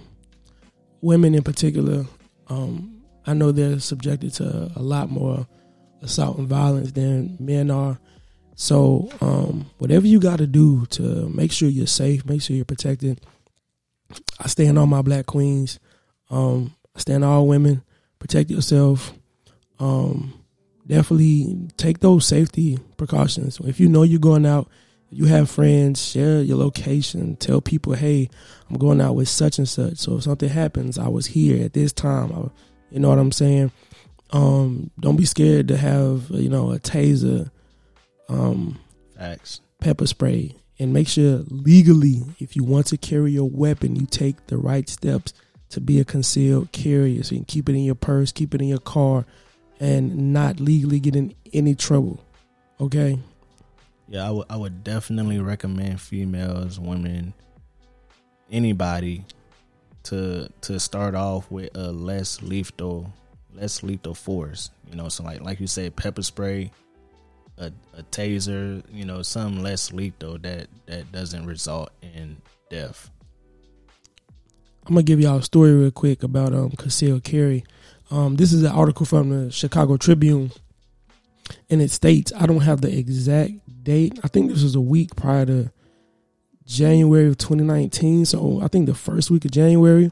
women 1.02 1.34
in 1.34 1.44
particular, 1.44 2.06
um, 2.48 2.97
I 3.28 3.34
know 3.34 3.52
they're 3.52 3.80
subjected 3.80 4.34
to 4.36 4.72
a 4.76 4.82
lot 4.82 5.12
more 5.12 5.46
assault 6.02 6.38
and 6.38 6.48
violence 6.48 6.94
than 6.94 7.36
men 7.40 7.70
are. 7.70 8.00
So, 8.56 9.10
um, 9.22 9.70
whatever 9.78 10.08
you 10.08 10.20
got 10.20 10.40
to 10.40 10.48
do 10.48 10.86
to 10.88 11.30
make 11.30 11.52
sure 11.52 11.70
you're 11.70 11.86
safe, 11.86 12.26
make 12.26 12.42
sure 12.42 12.56
you're 12.56 12.66
protected. 12.66 13.22
I 14.40 14.48
stand 14.48 14.80
on 14.80 14.90
my 14.90 15.02
black 15.02 15.28
queens. 15.28 15.80
Um, 16.30 16.74
I 16.96 17.00
stand 17.00 17.24
all 17.24 17.48
women. 17.48 17.84
Protect 18.18 18.50
yourself. 18.50 19.14
Um, 19.80 20.34
definitely 20.88 21.70
take 21.78 22.00
those 22.00 22.26
safety 22.26 22.80
precautions. 22.96 23.60
If 23.64 23.80
you 23.80 23.90
know 23.90 24.04
you're 24.04 24.20
going 24.20 24.46
out, 24.46 24.70
you 25.10 25.26
have 25.26 25.50
friends, 25.50 26.04
share 26.04 26.42
your 26.42 26.58
location. 26.58 27.36
Tell 27.36 27.62
people, 27.62 27.94
hey, 27.94 28.30
I'm 28.70 28.78
going 28.78 29.02
out 29.02 29.16
with 29.16 29.30
such 29.30 29.58
and 29.58 29.70
such. 29.70 29.98
So 29.98 30.18
if 30.18 30.24
something 30.24 30.50
happens, 30.50 30.98
I 30.98 31.10
was 31.10 31.28
here 31.28 31.64
at 31.64 31.74
this 31.74 31.94
time. 31.94 32.32
I, 32.34 32.50
you 32.92 33.00
know 33.00 33.10
what 33.10 33.20
I'm 33.20 33.32
saying? 33.32 33.72
Um, 34.32 34.92
don't 35.00 35.16
be 35.16 35.26
scared 35.26 35.70
to 35.70 35.78
have, 35.78 36.30
you 36.30 36.50
know, 36.50 36.72
a 36.72 36.80
taser 36.80 37.50
um, 38.30 38.80
Facts. 39.18 39.62
pepper 39.80 40.08
spray, 40.08 40.56
and 40.80 40.94
make 40.94 41.08
sure 41.08 41.44
legally, 41.50 42.24
if 42.40 42.56
you 42.56 42.64
want 42.64 42.88
to 42.88 42.98
carry 42.98 43.32
your 43.32 43.50
weapon, 43.50 43.96
you 43.96 44.06
take 44.06 44.48
the 44.48 44.58
right 44.58 44.88
steps 44.90 45.34
to 45.70 45.82
be 45.82 46.00
a 46.00 46.06
concealed 46.06 46.72
carrier. 46.72 47.24
So 47.24 47.36
you 47.36 47.40
can 47.40 47.46
keep 47.46 47.70
it 47.70 47.74
in 47.74 47.84
your 47.84 47.96
purse, 47.96 48.32
keep 48.32 48.54
it 48.54 48.62
in 48.62 48.68
your 48.68 48.80
car, 48.80 49.26
and 49.80 50.34
not 50.34 50.60
legally 50.60 51.00
get 51.00 51.16
in 51.16 51.34
any 51.54 51.76
trouble. 51.76 52.20
Okay. 52.80 53.20
Yeah, 54.10 54.28
I 54.28 54.32
would 54.32 54.46
I 54.50 54.56
would 54.56 54.84
definitely 54.84 55.40
recommend 55.40 56.00
females, 56.00 56.80
women, 56.80 57.34
anybody 58.52 59.26
to 60.10 60.50
to 60.62 60.80
start 60.80 61.16
off 61.16 61.50
with 61.52 61.76
a 61.76 61.92
less 61.92 62.42
lethal 62.42 63.12
less 63.54 63.84
lethal 63.84 64.14
force. 64.14 64.70
You 64.90 64.96
know, 64.96 65.10
so 65.10 65.24
like 65.24 65.42
like 65.42 65.60
you 65.60 65.68
said, 65.68 65.96
pepper 65.96 66.24
spray, 66.24 66.72
a, 67.58 67.72
a 67.94 68.04
taser, 68.04 68.84
you 68.92 69.06
know, 69.06 69.22
something 69.22 69.64
less 69.64 69.92
lethal 69.92 70.38
that 70.40 70.68
that 70.86 71.12
doesn't 71.12 71.46
result 71.46 71.92
in 72.02 72.38
death. 72.70 73.10
I'm 74.86 74.94
gonna 74.94 75.04
give 75.04 75.20
y'all 75.20 75.40
a 75.40 75.44
story 75.44 75.74
real 75.74 75.92
quick 75.92 76.24
about 76.24 76.54
um 76.54 76.72
concealed 76.72 77.24
carry. 77.24 77.66
Um, 78.10 78.38
this 78.38 78.54
is 78.54 78.64
an 78.64 78.72
article 78.72 79.06
from 79.06 79.30
the 79.30 79.52
Chicago 79.52 79.98
Tribune, 79.98 80.52
and 81.70 81.82
it 81.82 81.92
states 81.92 82.32
I 82.38 82.46
don't 82.46 82.62
have 82.62 82.80
the 82.82 82.98
exact 82.98 83.84
date. 83.84 84.20
I 84.24 84.30
think 84.30 84.50
this 84.50 84.64
was 84.64 84.76
a 84.76 84.82
week 84.82 85.16
prior 85.18 85.46
to 85.46 85.72
January 86.68 87.28
of 87.28 87.38
2019. 87.38 88.26
So 88.26 88.60
I 88.62 88.68
think 88.68 88.86
the 88.86 88.94
first 88.94 89.32
week 89.32 89.46
of 89.46 89.52
January, 89.52 90.12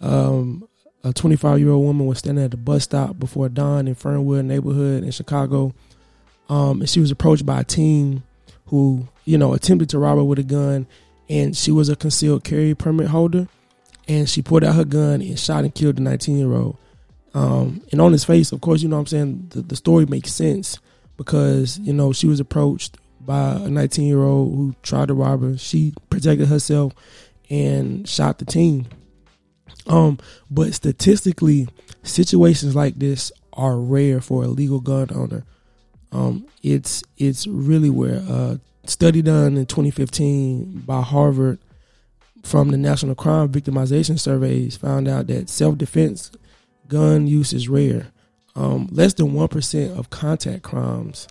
um, 0.00 0.66
a 1.04 1.12
25 1.12 1.58
year 1.60 1.70
old 1.70 1.84
woman 1.84 2.06
was 2.06 2.18
standing 2.18 2.44
at 2.44 2.52
the 2.52 2.56
bus 2.56 2.84
stop 2.84 3.18
before 3.18 3.48
dawn 3.48 3.86
in 3.86 3.94
Fernwood 3.94 4.44
neighborhood 4.44 5.04
in 5.04 5.10
Chicago, 5.10 5.74
um, 6.48 6.80
and 6.80 6.88
she 6.88 7.00
was 7.00 7.10
approached 7.10 7.44
by 7.44 7.60
a 7.60 7.64
teen 7.64 8.22
who 8.66 9.06
you 9.24 9.36
know 9.36 9.52
attempted 9.52 9.90
to 9.90 9.98
rob 9.98 10.16
her 10.16 10.24
with 10.24 10.38
a 10.38 10.42
gun, 10.42 10.86
and 11.28 11.56
she 11.56 11.70
was 11.70 11.88
a 11.88 11.96
concealed 11.96 12.44
carry 12.44 12.74
permit 12.74 13.08
holder 13.08 13.48
and 14.08 14.28
she 14.28 14.42
pulled 14.42 14.64
out 14.64 14.74
her 14.74 14.84
gun 14.84 15.20
and 15.20 15.38
shot 15.38 15.64
and 15.64 15.74
killed 15.74 15.96
the 15.96 16.02
19 16.02 16.38
year 16.38 16.52
old. 16.52 16.76
Um, 17.34 17.82
and 17.92 18.00
on 18.00 18.12
his 18.12 18.24
face, 18.24 18.52
of 18.52 18.60
course, 18.60 18.82
you 18.82 18.88
know 18.88 18.96
what 18.96 19.00
I'm 19.00 19.06
saying, 19.06 19.46
the, 19.50 19.62
the 19.62 19.76
story 19.76 20.06
makes 20.06 20.32
sense 20.32 20.78
because, 21.16 21.78
you 21.80 21.92
know, 21.92 22.12
she 22.12 22.26
was 22.26 22.40
approached 22.40 22.96
by 23.26 23.54
a 23.54 23.68
19 23.68 24.06
year 24.06 24.22
old 24.22 24.54
who 24.54 24.74
tried 24.82 25.08
to 25.08 25.14
rob 25.14 25.42
her. 25.42 25.58
She 25.58 25.94
protected 26.10 26.48
herself 26.48 26.92
and 27.50 28.08
shot 28.08 28.38
the 28.38 28.44
teen. 28.44 28.86
Um, 29.86 30.18
but 30.50 30.74
statistically, 30.74 31.68
situations 32.02 32.74
like 32.74 32.98
this 32.98 33.30
are 33.52 33.78
rare 33.78 34.20
for 34.20 34.44
a 34.44 34.48
legal 34.48 34.80
gun 34.80 35.08
owner. 35.14 35.44
Um, 36.12 36.46
it's 36.62 37.02
it's 37.18 37.46
really 37.46 37.90
where 37.90 38.22
a 38.28 38.60
study 38.84 39.22
done 39.22 39.56
in 39.56 39.66
2015 39.66 40.82
by 40.86 41.02
Harvard 41.02 41.58
from 42.42 42.68
the 42.68 42.76
National 42.76 43.14
Crime 43.14 43.48
Victimization 43.48 44.18
Surveys 44.18 44.76
found 44.76 45.08
out 45.08 45.26
that 45.26 45.48
self 45.48 45.76
defense 45.76 46.30
gun 46.88 47.26
use 47.26 47.52
is 47.52 47.68
rare. 47.68 48.08
Um, 48.54 48.88
less 48.90 49.12
than 49.12 49.32
1% 49.32 49.98
of 49.98 50.08
contact 50.08 50.62
crimes 50.62 51.28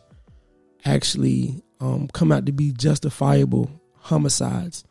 actually 0.84 1.64
um, 1.79 2.08
come 2.10 2.32
out 2.32 2.46
to 2.46 2.51
be 2.51 2.72
justifiable 2.72 3.70
homicides. 3.98 4.84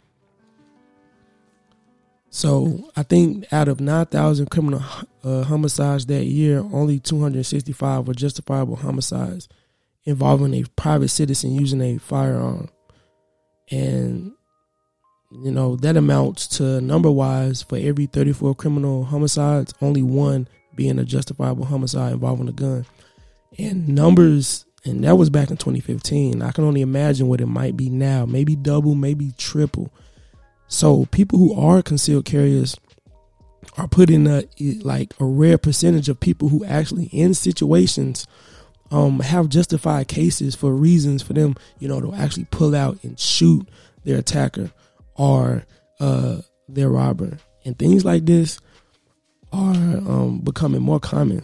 So 2.30 2.90
I 2.96 3.04
think 3.04 3.52
out 3.52 3.68
of 3.68 3.80
9,000 3.80 4.50
criminal 4.50 4.82
uh, 5.22 5.44
homicides 5.44 6.06
that 6.06 6.24
year, 6.24 6.58
only 6.58 6.98
265 6.98 8.08
were 8.08 8.14
justifiable 8.14 8.76
homicides 8.76 9.48
involving 10.04 10.52
a 10.54 10.64
private 10.76 11.08
citizen 11.08 11.54
using 11.54 11.80
a 11.80 11.98
firearm. 11.98 12.68
And 13.70 14.32
you 15.42 15.50
know 15.50 15.76
that 15.76 15.96
amounts 15.96 16.46
to 16.46 16.80
number 16.80 17.10
wise 17.10 17.62
for 17.62 17.76
every 17.76 18.06
34 18.06 18.54
criminal 18.54 19.04
homicides 19.04 19.74
only 19.80 20.02
one 20.02 20.46
being 20.76 20.98
a 20.98 21.04
justifiable 21.04 21.64
homicide 21.64 22.12
involving 22.12 22.48
a 22.48 22.52
gun 22.52 22.86
and 23.58 23.88
numbers 23.88 24.64
and 24.84 25.04
that 25.04 25.16
was 25.16 25.30
back 25.30 25.50
in 25.50 25.56
2015 25.56 26.42
i 26.42 26.50
can 26.52 26.64
only 26.64 26.80
imagine 26.80 27.28
what 27.28 27.40
it 27.40 27.46
might 27.46 27.76
be 27.76 27.88
now 27.88 28.24
maybe 28.24 28.56
double 28.56 28.94
maybe 28.94 29.32
triple 29.36 29.92
so 30.66 31.06
people 31.06 31.38
who 31.38 31.54
are 31.54 31.82
concealed 31.82 32.24
carriers 32.24 32.76
are 33.76 33.88
put 33.88 34.10
in 34.10 34.26
a 34.26 34.44
like 34.82 35.14
a 35.20 35.24
rare 35.24 35.58
percentage 35.58 36.08
of 36.08 36.20
people 36.20 36.48
who 36.48 36.64
actually 36.64 37.06
in 37.06 37.34
situations 37.34 38.26
um 38.90 39.20
have 39.20 39.48
justified 39.48 40.06
cases 40.08 40.54
for 40.54 40.72
reasons 40.72 41.22
for 41.22 41.32
them 41.32 41.54
you 41.78 41.88
know 41.88 42.00
to 42.00 42.14
actually 42.14 42.46
pull 42.50 42.74
out 42.74 43.02
and 43.02 43.18
shoot 43.18 43.66
their 44.04 44.18
attacker 44.18 44.70
or 45.14 45.64
uh, 46.00 46.38
their 46.68 46.88
robber. 46.88 47.38
And 47.64 47.78
things 47.78 48.04
like 48.04 48.26
this 48.26 48.58
are 49.52 49.74
um, 49.74 50.40
becoming 50.42 50.82
more 50.82 51.00
common 51.00 51.42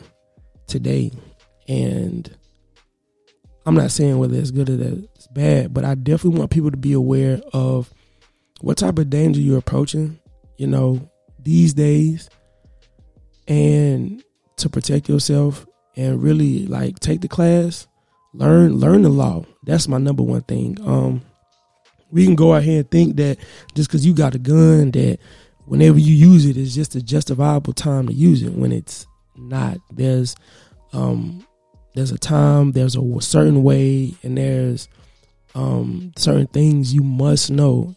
today. 0.66 1.12
And 1.68 2.34
I'm 3.66 3.74
not 3.74 3.90
saying 3.90 4.18
whether 4.18 4.36
it's 4.36 4.50
good 4.50 4.70
or 4.70 4.76
that 4.76 5.08
it's 5.14 5.26
bad, 5.28 5.74
but 5.74 5.84
I 5.84 5.94
definitely 5.94 6.38
want 6.38 6.50
people 6.50 6.70
to 6.70 6.76
be 6.76 6.92
aware 6.92 7.40
of 7.52 7.92
what 8.60 8.78
type 8.78 8.98
of 8.98 9.10
danger 9.10 9.40
you're 9.40 9.58
approaching, 9.58 10.18
you 10.56 10.66
know, 10.66 11.10
these 11.38 11.74
days, 11.74 12.28
and 13.48 14.22
to 14.56 14.68
protect 14.68 15.08
yourself 15.08 15.66
and 15.96 16.22
really 16.22 16.66
like 16.66 16.98
take 17.00 17.20
the 17.20 17.28
class, 17.28 17.86
learn 18.32 18.76
learn 18.76 19.02
the 19.02 19.08
law. 19.08 19.44
That's 19.64 19.88
my 19.88 19.98
number 19.98 20.22
one 20.22 20.42
thing. 20.42 20.78
Um, 20.86 21.22
we 22.10 22.24
can 22.24 22.34
go 22.34 22.54
out 22.54 22.62
here 22.62 22.80
and 22.80 22.90
think 22.90 23.16
that 23.16 23.38
just 23.74 23.88
because 23.88 24.04
you 24.04 24.14
got 24.14 24.34
a 24.34 24.38
gun 24.38 24.90
that 24.92 25.18
whenever 25.66 25.98
you 25.98 26.14
use 26.14 26.46
it 26.46 26.56
is 26.56 26.74
just 26.74 26.94
a 26.94 27.02
justifiable 27.02 27.72
time 27.72 28.06
to 28.08 28.12
use 28.12 28.42
it 28.42 28.52
when 28.52 28.72
it's 28.72 29.06
not 29.36 29.78
there's 29.92 30.34
um 30.92 31.46
there's 31.94 32.10
a 32.10 32.18
time 32.18 32.72
there's 32.72 32.96
a 32.96 33.20
certain 33.20 33.62
way 33.62 34.14
and 34.22 34.38
there's 34.38 34.88
um 35.54 36.12
certain 36.16 36.46
things 36.46 36.94
you 36.94 37.02
must 37.02 37.50
know 37.50 37.94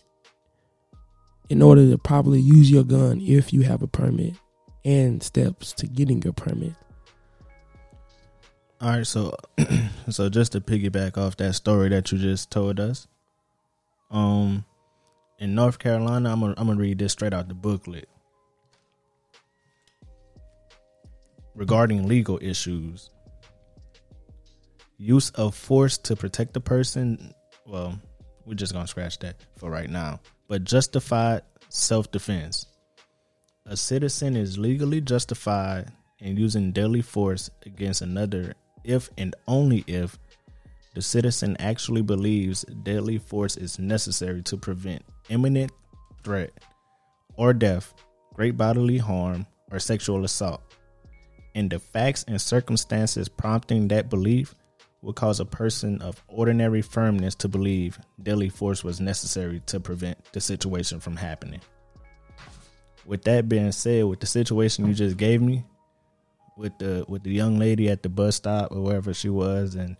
in 1.49 1.61
order 1.61 1.89
to 1.89 1.97
properly 1.97 2.39
use 2.39 2.71
your 2.71 2.83
gun 2.83 3.19
if 3.21 3.53
you 3.53 3.61
have 3.61 3.81
a 3.83 3.87
permit 3.87 4.33
and 4.85 5.21
steps 5.21 5.71
to 5.73 5.87
getting 5.87 6.21
your 6.21 6.33
permit 6.33 6.73
All 8.81 8.89
right, 8.89 9.07
so 9.07 9.35
so 10.09 10.27
just 10.29 10.51
to 10.53 10.61
piggyback 10.61 11.17
off 11.17 11.37
that 11.37 11.53
story 11.55 11.87
that 11.89 12.11
you 12.11 12.17
just 12.17 12.51
told 12.51 12.81
us, 12.81 13.07
um, 14.11 14.65
in 15.39 15.55
North 15.55 15.79
Carolina, 15.79 16.31
I'm 16.33 16.41
gonna 16.41 16.53
I'm 16.57 16.67
gonna 16.67 16.79
read 16.79 16.99
this 16.99 17.13
straight 17.13 17.33
out 17.33 17.47
the 17.47 17.53
booklet 17.53 18.09
regarding 21.55 22.07
legal 22.07 22.39
issues. 22.41 23.09
Use 25.03 25.31
of 25.31 25.53
force 25.53 25.97
to 25.97 26.15
protect 26.15 26.53
the 26.53 26.61
person. 26.61 27.33
Well, 27.67 27.99
we're 28.45 28.53
just 28.53 28.71
gonna 28.71 28.87
scratch 28.87 29.19
that 29.19 29.35
for 29.57 29.69
right 29.69 29.89
now. 29.89 30.21
But 30.47 30.63
justified 30.63 31.41
self 31.67 32.09
defense. 32.09 32.67
A 33.65 33.75
citizen 33.75 34.37
is 34.37 34.57
legally 34.57 35.01
justified 35.01 35.91
in 36.19 36.37
using 36.37 36.71
deadly 36.71 37.01
force 37.01 37.49
against 37.65 38.01
another 38.01 38.53
if 38.85 39.09
and 39.17 39.35
only 39.45 39.83
if 39.87 40.17
the 40.95 41.01
citizen 41.01 41.57
actually 41.59 42.01
believes 42.01 42.63
deadly 42.83 43.17
force 43.17 43.57
is 43.57 43.79
necessary 43.79 44.41
to 44.43 44.55
prevent 44.55 45.03
imminent 45.27 45.73
threat 46.23 46.51
or 47.35 47.53
death, 47.53 47.93
great 48.33 48.55
bodily 48.55 48.99
harm, 48.99 49.47
or 49.69 49.79
sexual 49.79 50.23
assault. 50.23 50.61
And 51.55 51.69
the 51.69 51.79
facts 51.79 52.23
and 52.25 52.39
circumstances 52.39 53.27
prompting 53.27 53.89
that 53.89 54.09
belief 54.09 54.55
would 55.03 55.15
cause 55.15 55.41
a 55.41 55.45
person 55.45 56.01
of 56.01 56.23
ordinary 56.29 56.81
firmness 56.81 57.35
to 57.35 57.49
believe 57.49 57.99
deadly 58.21 58.47
force 58.47 58.83
was 58.83 59.01
necessary 59.01 59.61
to 59.65 59.79
prevent 59.79 60.17
the 60.31 60.39
situation 60.39 60.99
from 60.99 61.17
happening. 61.17 61.59
With 63.05 63.23
that 63.25 63.49
being 63.49 63.73
said, 63.73 64.05
with 64.05 64.21
the 64.21 64.25
situation 64.25 64.87
you 64.87 64.93
just 64.93 65.17
gave 65.17 65.41
me, 65.41 65.65
with 66.55 66.77
the 66.79 67.03
with 67.09 67.23
the 67.23 67.31
young 67.31 67.59
lady 67.59 67.89
at 67.89 68.01
the 68.01 68.09
bus 68.09 68.37
stop 68.37 68.71
or 68.71 68.81
wherever 68.81 69.13
she 69.13 69.27
was, 69.27 69.75
and 69.75 69.97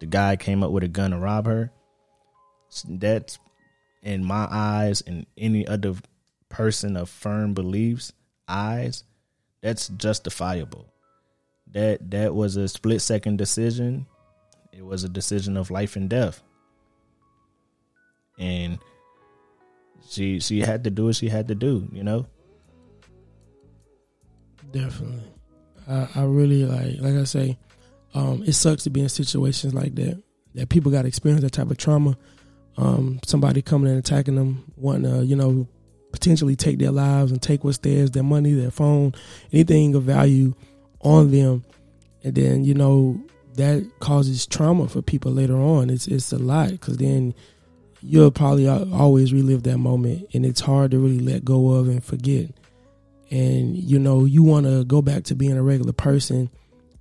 the 0.00 0.06
guy 0.06 0.34
came 0.34 0.64
up 0.64 0.72
with 0.72 0.82
a 0.82 0.88
gun 0.88 1.12
to 1.12 1.18
rob 1.18 1.46
her. 1.46 1.70
That's 2.88 3.38
in 4.02 4.24
my 4.24 4.48
eyes 4.50 5.00
and 5.06 5.26
any 5.38 5.64
other 5.66 5.94
person 6.48 6.96
of 6.96 7.08
firm 7.08 7.54
beliefs 7.54 8.12
eyes. 8.48 9.04
That's 9.62 9.88
justifiable. 9.88 10.92
That 11.68 12.10
that 12.10 12.34
was 12.34 12.56
a 12.56 12.66
split 12.66 13.00
second 13.00 13.38
decision. 13.38 14.06
It 14.72 14.84
was 14.84 15.04
a 15.04 15.08
decision 15.08 15.56
of 15.56 15.70
life 15.70 15.96
and 15.96 16.08
death. 16.08 16.42
And 18.38 18.78
she 20.08 20.40
she 20.40 20.60
had 20.60 20.84
to 20.84 20.90
do 20.90 21.06
what 21.06 21.16
she 21.16 21.28
had 21.28 21.48
to 21.48 21.54
do, 21.54 21.88
you 21.92 22.02
know. 22.02 22.26
Definitely. 24.72 25.24
I, 25.88 26.08
I 26.14 26.24
really 26.24 26.64
like 26.64 27.00
like 27.00 27.14
I 27.14 27.24
say, 27.24 27.58
um, 28.14 28.42
it 28.46 28.52
sucks 28.52 28.84
to 28.84 28.90
be 28.90 29.00
in 29.00 29.08
situations 29.08 29.74
like 29.74 29.94
that. 29.96 30.22
That 30.54 30.68
people 30.68 30.90
got 30.90 31.02
to 31.02 31.08
experience 31.08 31.42
that 31.42 31.52
type 31.52 31.70
of 31.70 31.76
trauma. 31.76 32.16
Um, 32.76 33.20
somebody 33.26 33.62
coming 33.62 33.90
and 33.90 33.98
attacking 33.98 34.36
them, 34.36 34.72
wanting 34.76 35.12
to, 35.12 35.24
you 35.24 35.36
know, 35.36 35.68
potentially 36.12 36.56
take 36.56 36.78
their 36.78 36.90
lives 36.90 37.30
and 37.30 37.40
take 37.40 37.62
what's 37.62 37.78
theirs, 37.78 38.10
their 38.10 38.22
money, 38.22 38.52
their 38.52 38.70
phone, 38.70 39.14
anything 39.52 39.94
of 39.94 40.04
value 40.04 40.54
on 41.00 41.30
them. 41.30 41.64
And 42.22 42.34
then, 42.34 42.64
you 42.64 42.74
know, 42.74 43.20
that 43.60 43.90
causes 44.00 44.46
trauma 44.46 44.88
for 44.88 45.02
people 45.02 45.32
later 45.32 45.56
on. 45.56 45.90
It's 45.90 46.08
it's 46.08 46.32
a 46.32 46.38
lot 46.38 46.70
because 46.70 46.96
then 46.96 47.34
you'll 48.02 48.30
probably 48.30 48.68
always 48.68 49.32
relive 49.32 49.62
that 49.64 49.78
moment, 49.78 50.28
and 50.34 50.44
it's 50.44 50.60
hard 50.60 50.90
to 50.90 50.98
really 50.98 51.20
let 51.20 51.44
go 51.44 51.70
of 51.70 51.88
and 51.88 52.02
forget 52.02 52.50
and 53.30 53.76
you 53.76 53.98
know 53.98 54.24
you 54.24 54.42
want 54.42 54.66
to 54.66 54.84
go 54.84 55.00
back 55.00 55.24
to 55.24 55.34
being 55.34 55.56
a 55.56 55.62
regular 55.62 55.92
person 55.92 56.50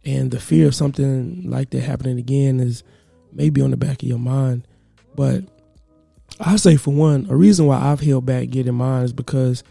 and 0.06 0.32
the 0.32 0.40
fear 0.40 0.68
of 0.68 0.76
something 0.76 1.50
like 1.50 1.72
that 1.72 1.82
happening 1.82 2.18
again 2.18 2.60
is 2.60 2.84
maybe 3.32 3.62
on 3.62 3.72
the 3.72 3.78
back 3.78 4.02
of 4.02 4.08
your 4.08 4.20
mind 4.20 4.68
but 5.16 5.44
i 6.40 6.56
say 6.56 6.78
for 6.78 6.94
one 6.94 7.26
a 7.30 7.36
reason 7.36 7.66
why 7.66 7.80
i've 7.80 8.00
held 8.00 8.26
back 8.26 8.50
getting 8.50 8.76
mine 8.76 9.04
is 9.04 9.14
because 9.14 9.64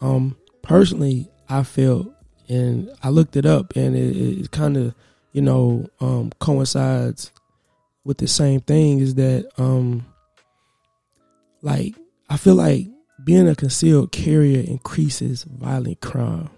um 0.00 0.36
personally 0.62 1.28
i 1.48 1.62
felt 1.62 2.08
and 2.48 2.90
i 3.02 3.08
looked 3.08 3.36
it 3.36 3.46
up 3.46 3.76
and 3.76 3.96
it, 3.96 4.16
it 4.16 4.50
kind 4.50 4.76
of 4.76 4.94
you 5.32 5.42
know 5.42 5.86
um 6.00 6.30
coincides 6.40 7.30
with 8.04 8.18
the 8.18 8.28
same 8.28 8.60
thing 8.60 8.98
is 8.98 9.14
that 9.14 9.48
um 9.58 10.04
like 11.62 11.94
i 12.28 12.36
feel 12.36 12.54
like 12.54 12.86
being 13.24 13.48
a 13.48 13.54
concealed 13.54 14.12
carrier 14.12 14.60
increases 14.60 15.44
violent 15.44 16.00
crime. 16.00 16.50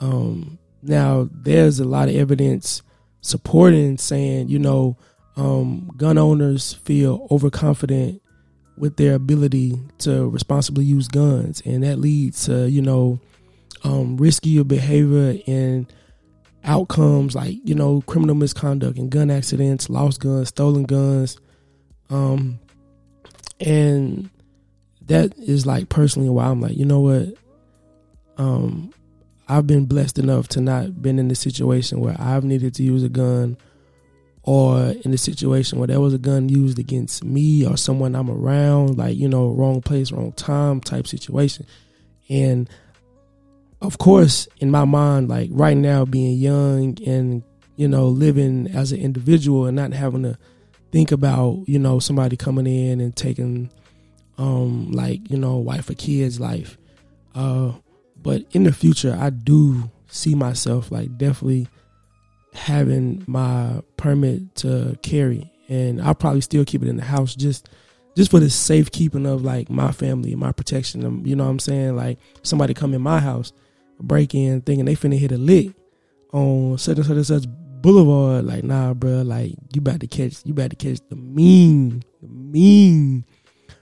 Um, 0.00 0.58
now, 0.82 1.28
there's 1.32 1.80
a 1.80 1.84
lot 1.84 2.08
of 2.08 2.14
evidence 2.14 2.82
supporting 3.20 3.98
saying, 3.98 4.48
you 4.48 4.58
know, 4.58 4.96
um, 5.36 5.90
gun 5.96 6.18
owners 6.18 6.74
feel 6.74 7.26
overconfident 7.30 8.22
with 8.76 8.96
their 8.96 9.14
ability 9.14 9.78
to 9.98 10.28
responsibly 10.28 10.84
use 10.84 11.08
guns, 11.08 11.62
and 11.64 11.82
that 11.82 11.98
leads 11.98 12.46
to, 12.46 12.68
you 12.68 12.82
know, 12.82 13.20
um, 13.84 14.18
riskier 14.18 14.66
behavior 14.66 15.40
and 15.46 15.92
outcomes 16.64 17.34
like, 17.34 17.56
you 17.64 17.74
know, 17.74 18.02
criminal 18.02 18.34
misconduct 18.34 18.98
and 18.98 19.10
gun 19.10 19.30
accidents, 19.30 19.88
lost 19.88 20.20
guns, 20.20 20.48
stolen 20.48 20.84
guns. 20.84 21.38
Um, 22.10 22.58
and 23.60 24.30
that 25.06 25.36
is 25.38 25.66
like 25.66 25.88
personally 25.88 26.28
why 26.28 26.46
I'm 26.46 26.60
like, 26.60 26.76
you 26.76 26.84
know 26.84 27.00
what? 27.00 27.34
Um, 28.36 28.92
I've 29.48 29.66
been 29.66 29.86
blessed 29.86 30.18
enough 30.18 30.48
to 30.48 30.60
not 30.60 31.02
been 31.02 31.18
in 31.18 31.28
the 31.28 31.34
situation 31.34 32.00
where 32.00 32.16
I've 32.18 32.44
needed 32.44 32.74
to 32.74 32.82
use 32.82 33.02
a 33.02 33.08
gun 33.08 33.56
or 34.42 34.94
in 35.04 35.12
a 35.12 35.18
situation 35.18 35.78
where 35.78 35.88
there 35.88 36.00
was 36.00 36.14
a 36.14 36.18
gun 36.18 36.48
used 36.48 36.78
against 36.78 37.24
me 37.24 37.66
or 37.66 37.76
someone 37.76 38.14
I'm 38.14 38.30
around, 38.30 38.96
like, 38.96 39.16
you 39.16 39.28
know, 39.28 39.50
wrong 39.50 39.82
place, 39.82 40.12
wrong 40.12 40.32
time 40.32 40.80
type 40.80 41.06
situation. 41.06 41.66
And 42.28 42.70
of 43.82 43.98
course, 43.98 44.48
in 44.58 44.70
my 44.70 44.84
mind, 44.84 45.28
like 45.28 45.50
right 45.52 45.76
now, 45.76 46.04
being 46.04 46.38
young 46.38 46.98
and, 47.06 47.42
you 47.76 47.88
know, 47.88 48.08
living 48.08 48.68
as 48.74 48.92
an 48.92 49.00
individual 49.00 49.66
and 49.66 49.76
not 49.76 49.92
having 49.92 50.22
to 50.24 50.38
think 50.92 51.12
about, 51.12 51.62
you 51.66 51.78
know, 51.78 51.98
somebody 51.98 52.36
coming 52.36 52.66
in 52.66 53.00
and 53.00 53.16
taking 53.16 53.70
um, 54.40 54.90
like 54.90 55.30
you 55.30 55.36
know, 55.36 55.58
wife 55.58 55.90
or 55.90 55.94
kids 55.94 56.40
life. 56.40 56.78
Uh, 57.34 57.72
but 58.16 58.42
in 58.52 58.64
the 58.64 58.72
future, 58.72 59.16
I 59.18 59.30
do 59.30 59.90
see 60.08 60.34
myself 60.34 60.90
like 60.90 61.16
definitely 61.18 61.68
having 62.54 63.22
my 63.26 63.82
permit 63.98 64.54
to 64.56 64.98
carry, 65.02 65.52
and 65.68 66.00
I'll 66.00 66.14
probably 66.14 66.40
still 66.40 66.64
keep 66.64 66.82
it 66.82 66.88
in 66.88 66.96
the 66.96 67.04
house 67.04 67.34
just 67.34 67.68
just 68.16 68.30
for 68.30 68.40
the 68.40 68.50
safekeeping 68.50 69.26
of 69.26 69.44
like 69.44 69.68
my 69.68 69.92
family 69.92 70.32
and 70.32 70.40
my 70.40 70.52
protection. 70.52 71.24
You 71.24 71.36
know 71.36 71.44
what 71.44 71.50
I'm 71.50 71.58
saying? 71.58 71.94
Like 71.94 72.18
somebody 72.42 72.72
come 72.72 72.94
in 72.94 73.02
my 73.02 73.20
house, 73.20 73.52
break 74.00 74.34
in, 74.34 74.60
thinking 74.62 74.84
they 74.84 74.96
finna 74.96 75.18
hit 75.18 75.32
a 75.32 75.38
lick 75.38 75.72
on 76.32 76.78
such 76.78 76.96
and 76.96 77.06
such 77.06 77.16
and 77.16 77.26
such 77.26 77.44
boulevard. 77.48 78.44
Like 78.44 78.64
nah, 78.64 78.94
bro. 78.94 79.22
Like 79.22 79.52
you 79.72 79.80
about 79.80 80.00
to 80.00 80.06
catch, 80.06 80.44
you 80.44 80.52
about 80.52 80.70
to 80.70 80.76
catch 80.76 81.00
the 81.08 81.16
mean, 81.16 82.02
the 82.20 82.28
mean 82.28 83.24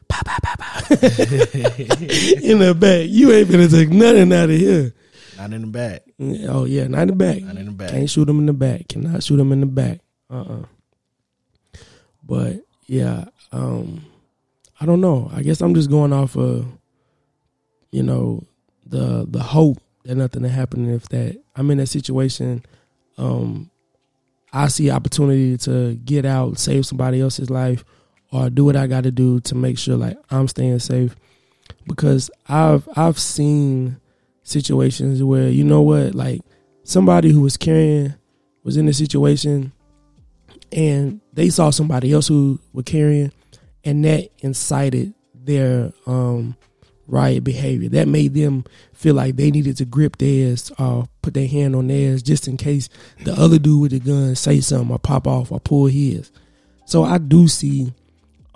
Pow, 0.09 0.23
pow, 0.25 0.39
pow, 0.43 0.55
pow. 0.59 0.81
in 0.91 2.59
the 2.59 2.75
back. 2.79 3.07
You 3.09 3.31
ain't 3.33 3.51
gonna 3.51 3.69
take 3.69 3.91
nothing 3.91 4.33
out 4.33 4.51
of 4.51 4.57
here. 4.57 4.95
Not 5.37 5.53
in 5.53 5.61
the 5.61 5.67
back. 5.67 6.03
Oh 6.49 6.65
yeah, 6.65 6.87
not 6.89 7.03
in 7.03 7.09
the 7.09 7.15
back. 7.15 7.43
Not 7.43 7.57
in 7.57 7.67
the 7.67 7.73
back. 7.73 7.91
Can't 7.91 8.09
shoot 8.09 8.25
them 8.25 8.39
in 8.39 8.47
the 8.47 8.55
back. 8.55 8.89
Cannot 8.89 9.23
shoot 9.23 9.37
them 9.37 9.53
in 9.53 9.61
the 9.61 9.67
back. 9.67 10.01
Uh 10.31 10.41
uh-uh. 10.41 10.61
uh 10.63 11.79
But 12.25 12.57
yeah, 12.87 13.27
um, 13.53 14.05
I 14.81 14.87
don't 14.87 15.03
know. 15.03 15.31
I 15.33 15.43
guess 15.43 15.61
I'm 15.61 15.75
just 15.75 15.91
going 15.91 16.13
off 16.13 16.37
of, 16.37 16.67
you 17.93 18.03
know, 18.03 18.45
the 18.87 19.27
the 19.29 19.43
hope 19.43 19.79
that 20.09 20.15
nothing 20.15 20.43
to 20.43 20.49
happen. 20.49 20.93
If 20.93 21.09
that 21.11 21.41
I'm 21.55 21.71
in 21.71 21.79
that 21.79 21.87
situation, 21.87 22.65
um, 23.19 23.71
I 24.53 24.69
see 24.69 24.91
opportunity 24.91 25.59
to 25.59 25.95
get 25.97 26.25
out, 26.25 26.59
save 26.59 26.87
somebody 26.87 27.21
else's 27.21 27.51
life, 27.51 27.85
or 28.33 28.49
do 28.49 28.65
what 28.65 28.75
I 28.75 28.87
got 28.87 29.05
to 29.05 29.11
do 29.11 29.41
to 29.41 29.55
make 29.55 29.79
sure 29.79 29.97
like 29.97 30.17
I'm 30.31 30.49
staying 30.49 30.79
safe 30.79 31.15
because 31.87 32.31
I've 32.49 32.89
I've 32.97 33.19
seen 33.19 34.01
situations 34.43 35.23
where 35.23 35.51
you 35.51 35.63
know 35.63 35.83
what 35.83 36.15
like 36.15 36.41
somebody 36.85 37.31
who 37.31 37.43
was 37.43 37.59
carrying 37.59 38.15
was 38.65 38.79
in 38.79 38.89
a 38.89 38.95
situation 38.95 39.73
and 40.73 41.21
they 41.35 41.51
saw 41.51 41.69
somebody 41.69 42.15
else 42.15 42.29
who 42.29 42.59
were 42.73 42.83
carrying 42.83 43.31
and 43.85 44.03
that 44.07 44.31
incited 44.39 45.13
their 45.35 45.93
um 46.07 46.57
riot 47.09 47.43
behavior 47.43 47.89
that 47.89 48.07
made 48.07 48.35
them 48.35 48.65
feel 48.93 49.15
like 49.15 49.37
they 49.37 49.51
needed 49.51 49.77
to 49.77 49.85
grip 49.85 50.19
theirs 50.19 50.71
or 50.79 51.09
put 51.23 51.35
their 51.35 51.49
hand 51.49 51.75
on 51.75 51.89
theirs 51.89 52.23
just 52.23 52.47
in 52.47 52.57
case 52.57 52.89
the 53.25 53.33
other 53.33 53.59
dude 53.59 53.81
with 53.81 53.91
the 53.91 53.99
gun 53.99 54.35
say 54.35 54.61
something 54.61 54.91
or 54.91 54.99
pop 54.99 55.27
off 55.27 55.51
or 55.51 55.59
pull 55.59 55.87
his 55.87 56.31
so 56.85 57.03
i 57.03 57.19
do 57.19 57.49
see 57.49 57.93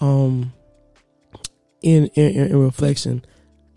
um 0.01 0.53
in 1.81 2.07
in, 2.09 2.51
in 2.51 2.57
reflection 2.57 3.25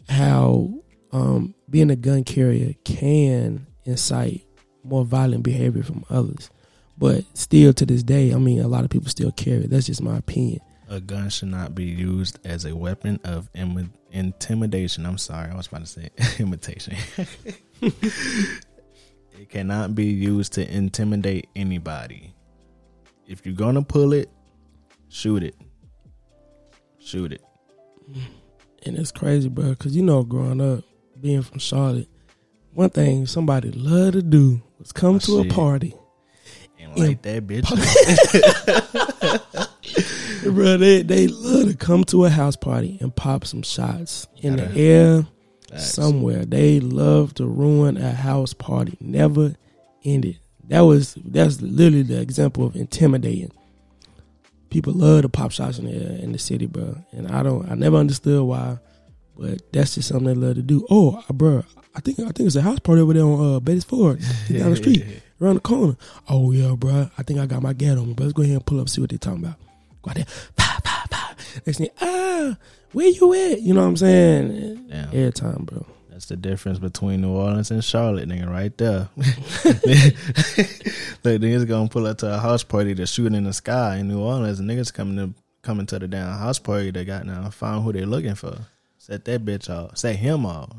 how 0.09 0.69
um 1.11 1.55
being 1.69 1.89
a 1.89 1.95
gun 1.95 2.23
carrier 2.23 2.73
can 2.83 3.65
incite 3.85 4.45
more 4.85 5.05
violent 5.05 5.43
behavior 5.43 5.83
from 5.83 6.05
others. 6.09 6.49
But 6.97 7.25
still, 7.33 7.73
to 7.73 7.85
this 7.85 8.03
day, 8.03 8.33
I 8.33 8.37
mean, 8.37 8.61
a 8.61 8.67
lot 8.67 8.83
of 8.83 8.89
people 8.89 9.09
still 9.09 9.31
carry. 9.31 9.67
That's 9.67 9.87
just 9.87 10.01
my 10.01 10.17
opinion. 10.17 10.61
A 10.87 10.99
gun 11.01 11.29
should 11.29 11.47
not 11.49 11.73
be 11.73 11.85
used 11.85 12.37
as 12.45 12.65
a 12.65 12.75
weapon 12.75 13.19
of 13.23 13.49
Im- 13.55 13.91
intimidation. 14.11 15.05
I'm 15.05 15.17
sorry, 15.17 15.49
I 15.51 15.55
was 15.55 15.67
about 15.67 15.81
to 15.81 15.87
say 15.87 16.09
imitation. 16.39 16.95
it 17.81 19.49
cannot 19.49 19.95
be 19.95 20.05
used 20.05 20.53
to 20.53 20.71
intimidate 20.71 21.47
anybody. 21.55 22.33
If 23.27 23.45
you're 23.45 23.55
gonna 23.55 23.81
pull 23.81 24.13
it, 24.13 24.29
shoot 25.09 25.41
it. 25.43 25.55
Shoot 26.99 27.33
it. 27.33 27.41
And 28.85 28.95
it's 28.97 29.11
crazy, 29.11 29.49
bro, 29.49 29.69
because 29.69 29.95
you 29.95 30.03
know, 30.03 30.23
growing 30.23 30.61
up, 30.61 30.83
being 31.19 31.41
from 31.41 31.57
Charlotte, 31.59 32.07
one 32.73 32.91
thing 32.91 33.25
somebody 33.25 33.71
loved 33.71 34.13
to 34.13 34.21
do 34.21 34.61
was 34.77 34.91
come 34.91 35.15
Oh, 35.15 35.19
to 35.19 35.41
shit. 35.43 35.51
a 35.51 35.55
party. 35.55 35.95
And 36.79 36.95
light 36.97 37.23
that 37.23 37.47
bitch. 37.47 37.65
bro, 40.51 40.77
they, 40.77 41.01
they 41.01 41.27
love 41.27 41.69
to 41.69 41.77
come 41.77 42.03
to 42.05 42.25
a 42.25 42.29
house 42.29 42.55
party 42.55 42.97
and 43.01 43.15
pop 43.15 43.45
some 43.45 43.61
shots 43.61 44.27
in 44.37 44.55
the 44.57 44.71
air 44.75 45.25
Facts. 45.69 45.91
somewhere. 45.91 46.45
They 46.45 46.79
love 46.79 47.33
to 47.35 47.45
ruin 47.45 47.97
a 47.97 48.11
house 48.11 48.53
party. 48.53 48.97
Never 48.99 49.55
ended. 50.03 50.39
That 50.67 50.81
was 50.81 51.15
that's 51.23 51.61
literally 51.61 52.03
the 52.03 52.19
example 52.21 52.65
of 52.65 52.75
intimidating. 52.75 53.51
People 54.69 54.93
love 54.93 55.21
to 55.21 55.29
pop 55.29 55.51
shots 55.51 55.79
in 55.79 55.85
the 55.85 55.91
air 55.91 56.19
in 56.19 56.31
the 56.31 56.39
city, 56.39 56.65
bro. 56.65 56.95
And 57.11 57.27
I 57.27 57.43
don't 57.43 57.69
I 57.69 57.75
never 57.75 57.97
understood 57.97 58.43
why. 58.43 58.79
But 59.37 59.71
that's 59.73 59.95
just 59.95 60.07
something 60.07 60.27
they 60.27 60.33
love 60.33 60.55
to 60.55 60.61
do. 60.61 60.87
Oh, 60.89 61.21
bro, 61.33 61.63
I 61.93 61.99
think 61.99 62.19
I 62.19 62.23
think 62.31 62.47
it's 62.47 62.55
a 62.55 62.61
house 62.61 62.79
party 62.79 63.01
over 63.01 63.13
there 63.13 63.23
on 63.23 63.55
uh, 63.55 63.59
Beatties 63.59 63.85
Ford, 63.85 64.19
down 64.49 64.69
the 64.69 64.75
street, 64.77 65.05
around 65.41 65.55
the 65.55 65.59
corner. 65.61 65.97
Oh 66.29 66.51
yeah, 66.51 66.73
bro, 66.75 67.09
I 67.17 67.23
think 67.23 67.39
I 67.39 67.45
got 67.45 67.61
my 67.61 67.73
gat 67.73 67.97
on 67.97 68.07
me. 68.07 68.13
But 68.13 68.23
let's 68.23 68.33
go 68.33 68.43
ahead 68.43 68.55
and 68.55 68.65
pull 68.65 68.79
up, 68.79 68.87
see 68.89 69.01
what 69.01 69.09
they're 69.09 69.19
talking 69.19 69.43
about. 69.43 69.55
Go 70.05 70.11
out 70.11 70.15
there, 70.17 70.25
pa 70.55 70.79
pa 70.83 71.05
pa. 71.09 71.35
Next 71.65 71.79
thing, 71.79 71.89
ah, 71.99 72.55
where 72.91 73.07
you 73.07 73.33
at? 73.33 73.61
You 73.61 73.73
know 73.73 73.81
what 73.81 73.87
I'm 73.87 73.97
saying? 73.97 74.87
Every 75.11 75.31
time, 75.31 75.63
bro. 75.65 75.83
That's 76.11 76.27
the 76.27 76.37
difference 76.37 76.77
between 76.79 77.21
New 77.21 77.31
Orleans 77.31 77.71
and 77.71 77.83
Charlotte, 77.83 78.29
nigga, 78.29 78.47
right 78.49 78.75
there. 78.77 79.09
Look, 79.17 79.25
niggas 81.41 81.67
gonna 81.67 81.89
pull 81.89 82.05
up 82.05 82.19
to 82.19 82.33
a 82.33 82.37
house 82.37 82.63
party 82.63 82.93
to 82.95 83.05
shoot 83.07 83.33
in 83.33 83.43
the 83.45 83.51
sky 83.51 83.97
in 83.97 84.07
New 84.07 84.21
Orleans, 84.21 84.59
and 84.59 84.69
niggas 84.69 84.93
coming 84.93 85.17
to 85.17 85.33
coming 85.63 85.87
to 85.87 85.97
the 85.97 86.07
damn 86.07 86.37
house 86.37 86.59
party. 86.59 86.91
They 86.91 87.03
got 87.03 87.25
now 87.25 87.49
find 87.49 87.83
who 87.83 87.91
they 87.91 88.05
looking 88.05 88.35
for. 88.35 88.59
Set 88.99 89.25
that 89.25 89.43
bitch 89.43 89.69
off. 89.69 89.97
Set 89.97 90.15
him 90.17 90.45
off. 90.45 90.69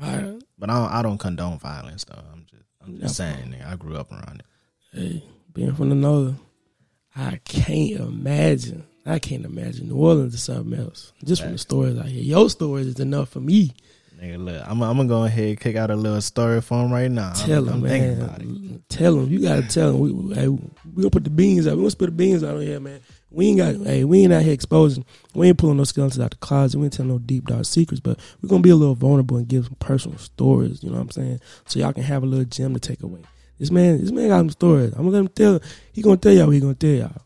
But 0.00 0.70
I 0.70 0.78
don't, 0.80 0.92
I 0.92 1.02
don't 1.02 1.18
condone 1.18 1.58
violence 1.58 2.04
though. 2.04 2.22
I'm 2.32 2.46
just 2.48 2.62
I'm 2.84 3.00
just 3.00 3.16
saying, 3.16 3.52
nigga. 3.52 3.70
I 3.70 3.76
grew 3.76 3.96
up 3.96 4.10
around 4.12 4.40
it. 4.40 4.46
hey, 4.98 5.22
being 5.52 5.74
from 5.74 5.88
the 5.90 5.94
northern, 5.94 6.38
I 7.16 7.40
can't 7.44 8.00
imagine. 8.00 8.84
I 9.04 9.18
can't 9.18 9.44
imagine 9.44 9.88
New 9.88 9.96
Orleans 9.96 10.34
is 10.34 10.42
something 10.42 10.78
else. 10.78 11.12
Just 11.24 11.42
from 11.42 11.52
the 11.52 11.58
Facts. 11.58 11.62
stories 11.62 11.98
I 11.98 12.06
hear, 12.06 12.22
your 12.22 12.48
stories 12.48 12.86
is 12.86 13.00
enough 13.00 13.30
for 13.30 13.40
me. 13.40 13.72
Nigga, 14.22 14.44
look, 14.44 14.62
I'm 14.68 14.80
I'm 14.82 14.96
gonna 14.96 15.08
go 15.08 15.24
ahead 15.24 15.48
and 15.48 15.60
kick 15.60 15.74
out 15.74 15.90
a 15.90 15.96
little 15.96 16.20
story 16.20 16.60
for 16.60 16.84
him 16.84 16.92
right 16.92 17.10
now. 17.10 17.32
Tell 17.32 17.58
I'm, 17.58 17.64
them, 17.64 17.74
I'm 17.82 17.88
thinking 17.88 18.22
about 18.22 18.40
it. 18.40 18.46
man. 18.46 18.82
Tell 18.88 19.16
them. 19.16 19.28
You 19.28 19.40
gotta 19.40 19.62
tell 19.66 19.90
them. 19.92 20.00
We, 20.00 20.12
we, 20.12 20.34
hey, 20.34 20.48
we 20.48 20.60
gonna 20.96 21.10
put 21.10 21.24
the 21.24 21.30
beans 21.30 21.66
out. 21.66 21.72
We 21.72 21.78
gonna 21.78 21.90
spit 21.90 22.06
the 22.06 22.12
beans 22.12 22.44
out 22.44 22.54
on 22.54 22.62
here, 22.62 22.78
man. 22.78 23.00
We 23.32 23.48
ain't 23.48 23.58
got. 23.58 23.74
Hey, 23.84 24.04
we 24.04 24.22
ain't 24.22 24.32
out 24.32 24.42
here 24.42 24.52
exposing. 24.52 25.04
We 25.34 25.48
ain't 25.48 25.58
pulling 25.58 25.78
no 25.78 25.84
skeletons 25.84 26.20
out 26.20 26.30
the 26.30 26.36
closet. 26.36 26.78
We 26.78 26.84
ain't 26.84 26.92
telling 26.92 27.10
no 27.10 27.18
deep 27.18 27.46
dark 27.46 27.64
secrets. 27.64 28.00
But 28.00 28.20
we're 28.40 28.48
gonna 28.48 28.62
be 28.62 28.70
a 28.70 28.76
little 28.76 28.94
vulnerable 28.94 29.38
and 29.38 29.48
give 29.48 29.64
some 29.64 29.76
personal 29.80 30.18
stories. 30.18 30.84
You 30.84 30.90
know 30.90 30.96
what 30.96 31.02
I'm 31.02 31.10
saying? 31.10 31.40
So 31.66 31.80
y'all 31.80 31.92
can 31.92 32.04
have 32.04 32.22
a 32.22 32.26
little 32.26 32.44
gem 32.44 32.74
to 32.74 32.80
take 32.80 33.02
away. 33.02 33.22
This 33.62 33.70
man, 33.70 34.00
this 34.00 34.10
man 34.10 34.26
got 34.26 34.38
some 34.38 34.50
stories. 34.50 34.92
I'm 34.92 35.04
gonna 35.04 35.10
let 35.10 35.20
him 35.20 35.28
tell. 35.28 35.60
He 35.92 36.02
gonna 36.02 36.16
tell 36.16 36.32
y'all. 36.32 36.46
What 36.46 36.54
he 36.54 36.58
gonna 36.58 36.74
tell 36.74 36.90
y'all. 36.90 37.22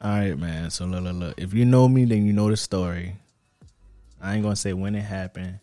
All 0.00 0.10
right, 0.10 0.38
man. 0.38 0.70
So 0.70 0.86
look, 0.86 1.04
look, 1.04 1.16
look. 1.16 1.34
If 1.36 1.52
you 1.52 1.66
know 1.66 1.86
me, 1.86 2.06
then 2.06 2.24
you 2.24 2.32
know 2.32 2.48
the 2.48 2.56
story. 2.56 3.16
I 4.22 4.32
ain't 4.32 4.42
gonna 4.42 4.56
say 4.56 4.72
when 4.72 4.94
it 4.94 5.02
happened, 5.02 5.58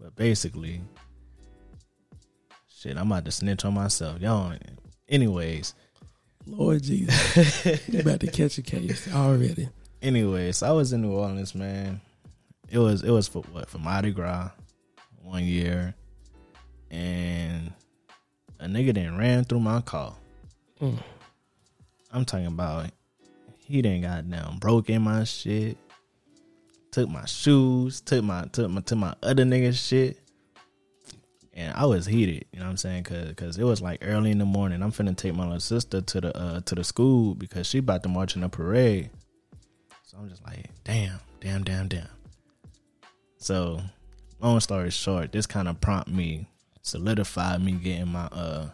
but 0.00 0.16
basically, 0.16 0.80
shit, 2.66 2.96
I'm 2.96 3.12
about 3.12 3.26
to 3.26 3.30
snitch 3.30 3.62
on 3.66 3.74
myself, 3.74 4.22
y'all. 4.22 4.54
Anyways, 5.06 5.74
Lord 6.46 6.82
Jesus, 6.82 7.66
you 7.88 8.00
about 8.00 8.20
to 8.20 8.28
catch 8.28 8.56
a 8.56 8.62
case 8.62 9.12
already. 9.12 9.68
anyways, 10.00 10.62
I 10.62 10.70
was 10.70 10.94
in 10.94 11.02
New 11.02 11.12
Orleans, 11.12 11.54
man. 11.54 12.00
It 12.70 12.78
was 12.78 13.02
it 13.02 13.10
was 13.10 13.28
for 13.28 13.42
what 13.52 13.68
for 13.68 13.76
Mardi 13.76 14.12
Gras 14.12 14.48
one 15.22 15.44
year, 15.44 15.94
and 16.90 17.74
a 18.60 18.66
nigga 18.66 18.94
then 18.94 19.16
ran 19.16 19.44
through 19.44 19.60
my 19.60 19.80
car. 19.80 20.14
Mm. 20.80 20.98
I'm 22.12 22.24
talking 22.24 22.46
about 22.46 22.86
he 23.58 23.82
didn't 23.82 24.02
got 24.02 24.28
down 24.30 24.58
broke 24.58 24.88
in 24.90 25.02
my 25.02 25.24
shit, 25.24 25.76
took 26.90 27.08
my 27.08 27.26
shoes, 27.26 28.00
took 28.00 28.24
my 28.24 28.44
took 28.52 28.70
my 28.70 28.80
to 28.82 28.96
my 28.96 29.14
other 29.22 29.44
nigga 29.44 29.74
shit. 29.74 30.18
And 31.52 31.74
I 31.74 31.86
was 31.86 32.06
heated, 32.06 32.44
you 32.52 32.60
know 32.60 32.66
what 32.66 32.70
I'm 32.70 32.76
saying? 32.76 33.02
Cause, 33.02 33.32
Cause 33.36 33.58
it 33.58 33.64
was 33.64 33.82
like 33.82 33.98
early 34.02 34.30
in 34.30 34.38
the 34.38 34.44
morning. 34.44 34.80
I'm 34.80 34.92
finna 34.92 35.16
take 35.16 35.34
my 35.34 35.42
little 35.42 35.58
sister 35.58 36.00
to 36.00 36.20
the 36.20 36.36
uh 36.36 36.60
to 36.60 36.74
the 36.74 36.84
school 36.84 37.34
because 37.34 37.66
she 37.66 37.78
about 37.78 38.02
to 38.04 38.08
march 38.08 38.36
in 38.36 38.44
a 38.44 38.48
parade. 38.48 39.10
So 40.04 40.18
I'm 40.18 40.28
just 40.28 40.44
like, 40.46 40.70
damn, 40.84 41.18
damn, 41.40 41.64
damn, 41.64 41.88
damn. 41.88 42.08
So, 43.38 43.80
long 44.40 44.60
story 44.60 44.90
short, 44.90 45.32
this 45.32 45.46
kind 45.46 45.68
of 45.68 45.80
prompt 45.80 46.08
me, 46.08 46.48
solidified 46.88 47.62
me 47.62 47.72
getting 47.72 48.08
my 48.08 48.24
uh 48.26 48.70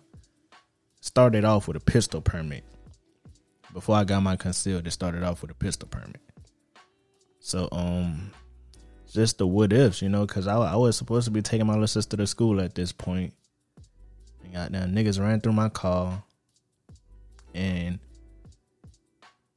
started 1.00 1.44
off 1.44 1.68
with 1.68 1.76
a 1.76 1.80
pistol 1.80 2.20
permit. 2.20 2.64
Before 3.72 3.96
I 3.96 4.04
got 4.04 4.22
my 4.22 4.36
concealed, 4.36 4.86
it 4.86 4.92
started 4.92 5.22
off 5.22 5.42
with 5.42 5.50
a 5.50 5.54
pistol 5.54 5.88
permit. 5.88 6.20
So 7.40 7.68
um 7.72 8.30
just 9.12 9.38
the 9.38 9.46
what 9.46 9.72
ifs, 9.72 10.02
you 10.02 10.08
know, 10.08 10.26
because 10.26 10.46
I, 10.46 10.56
I 10.56 10.76
was 10.76 10.96
supposed 10.96 11.26
to 11.26 11.30
be 11.30 11.42
taking 11.42 11.66
my 11.66 11.74
little 11.74 11.86
sister 11.86 12.16
to 12.16 12.26
school 12.26 12.60
at 12.60 12.74
this 12.74 12.90
point. 12.90 13.32
And 14.42 14.52
goddamn 14.52 14.92
niggas 14.92 15.20
ran 15.20 15.40
through 15.40 15.52
my 15.52 15.68
car. 15.68 16.22
And 17.54 18.00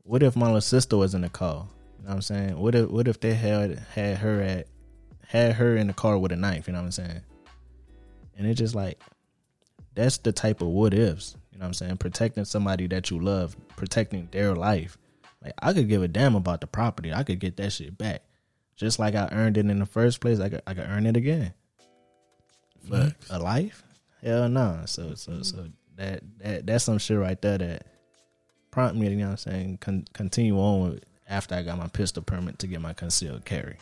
what 0.03 0.21
if 0.21 0.35
my 0.35 0.45
little 0.45 0.61
sister 0.61 0.97
was 0.97 1.15
in 1.15 1.21
the 1.21 1.29
car? 1.29 1.67
You 1.97 2.03
know 2.03 2.09
what 2.09 2.15
I'm 2.15 2.21
saying? 2.21 2.59
What 2.59 2.75
if 2.75 2.89
what 2.89 3.07
if 3.07 3.19
they 3.19 3.33
had 3.33 3.79
had 3.93 4.17
her 4.19 4.41
at 4.41 4.67
had 5.27 5.53
her 5.53 5.75
in 5.75 5.87
the 5.87 5.93
car 5.93 6.17
with 6.17 6.31
a 6.31 6.35
knife, 6.35 6.67
you 6.67 6.73
know 6.73 6.79
what 6.79 6.85
I'm 6.85 6.91
saying? 6.91 7.21
And 8.37 8.47
it's 8.47 8.59
just 8.59 8.75
like 8.75 9.01
that's 9.95 10.17
the 10.19 10.31
type 10.31 10.61
of 10.61 10.67
what 10.67 10.93
ifs. 10.93 11.35
You 11.51 11.59
know 11.59 11.63
what 11.63 11.67
I'm 11.69 11.73
saying? 11.73 11.97
Protecting 11.97 12.45
somebody 12.45 12.87
that 12.87 13.09
you 13.09 13.19
love, 13.19 13.55
protecting 13.75 14.27
their 14.31 14.53
life. 14.55 14.97
Like 15.43 15.53
I 15.59 15.73
could 15.73 15.89
give 15.89 16.03
a 16.03 16.07
damn 16.07 16.35
about 16.35 16.61
the 16.61 16.67
property. 16.67 17.13
I 17.13 17.23
could 17.23 17.39
get 17.39 17.57
that 17.57 17.73
shit 17.73 17.97
back. 17.97 18.21
Just 18.75 18.99
like 18.99 19.15
I 19.15 19.27
earned 19.31 19.57
it 19.57 19.65
in 19.65 19.79
the 19.79 19.85
first 19.85 20.21
place, 20.21 20.39
I 20.39 20.49
could 20.49 20.61
I 20.67 20.73
could 20.75 20.87
earn 20.87 21.07
it 21.07 21.17
again. 21.17 21.53
But 22.87 23.13
a 23.29 23.39
life? 23.39 23.83
Hell 24.23 24.47
no. 24.49 24.81
So 24.85 25.15
so 25.15 25.41
so 25.41 25.67
that 25.95 26.21
that 26.39 26.67
that's 26.67 26.83
some 26.83 26.99
shit 26.99 27.17
right 27.17 27.41
there 27.41 27.57
that 27.57 27.87
prompt 28.71 28.95
me, 28.95 29.09
you 29.09 29.15
know 29.15 29.25
what 29.25 29.31
I'm 29.31 29.37
saying, 29.37 29.77
con- 29.81 30.07
continue 30.13 30.59
on 30.59 30.91
with 30.91 31.03
after 31.27 31.55
I 31.55 31.63
got 31.63 31.77
my 31.77 31.87
pistol 31.87 32.21
permit 32.21 32.59
to 32.59 32.67
get 32.67 32.81
my 32.81 32.93
concealed 32.93 33.45
carry. 33.45 33.77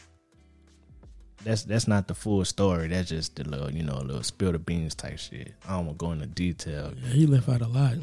That's 1.46 1.64
that's 1.64 1.88
not 1.88 2.08
the 2.08 2.16
full 2.16 2.44
story. 2.44 2.88
That's 2.88 3.10
just 3.10 3.36
the 3.36 3.44
little, 3.44 3.72
you 3.72 3.84
know, 3.84 3.94
a 3.94 4.04
little 4.04 4.24
spill 4.24 4.52
the 4.52 4.60
beans 4.60 4.96
type 4.96 5.20
shit. 5.20 5.54
I 5.68 5.74
don't 5.74 5.86
want 5.86 6.00
to 6.00 6.06
go 6.06 6.12
into 6.12 6.26
detail. 6.26 6.92
Yeah, 7.04 7.10
he 7.10 7.28
left 7.28 7.48
out 7.48 7.62
a 7.62 7.68
lot. 7.68 7.94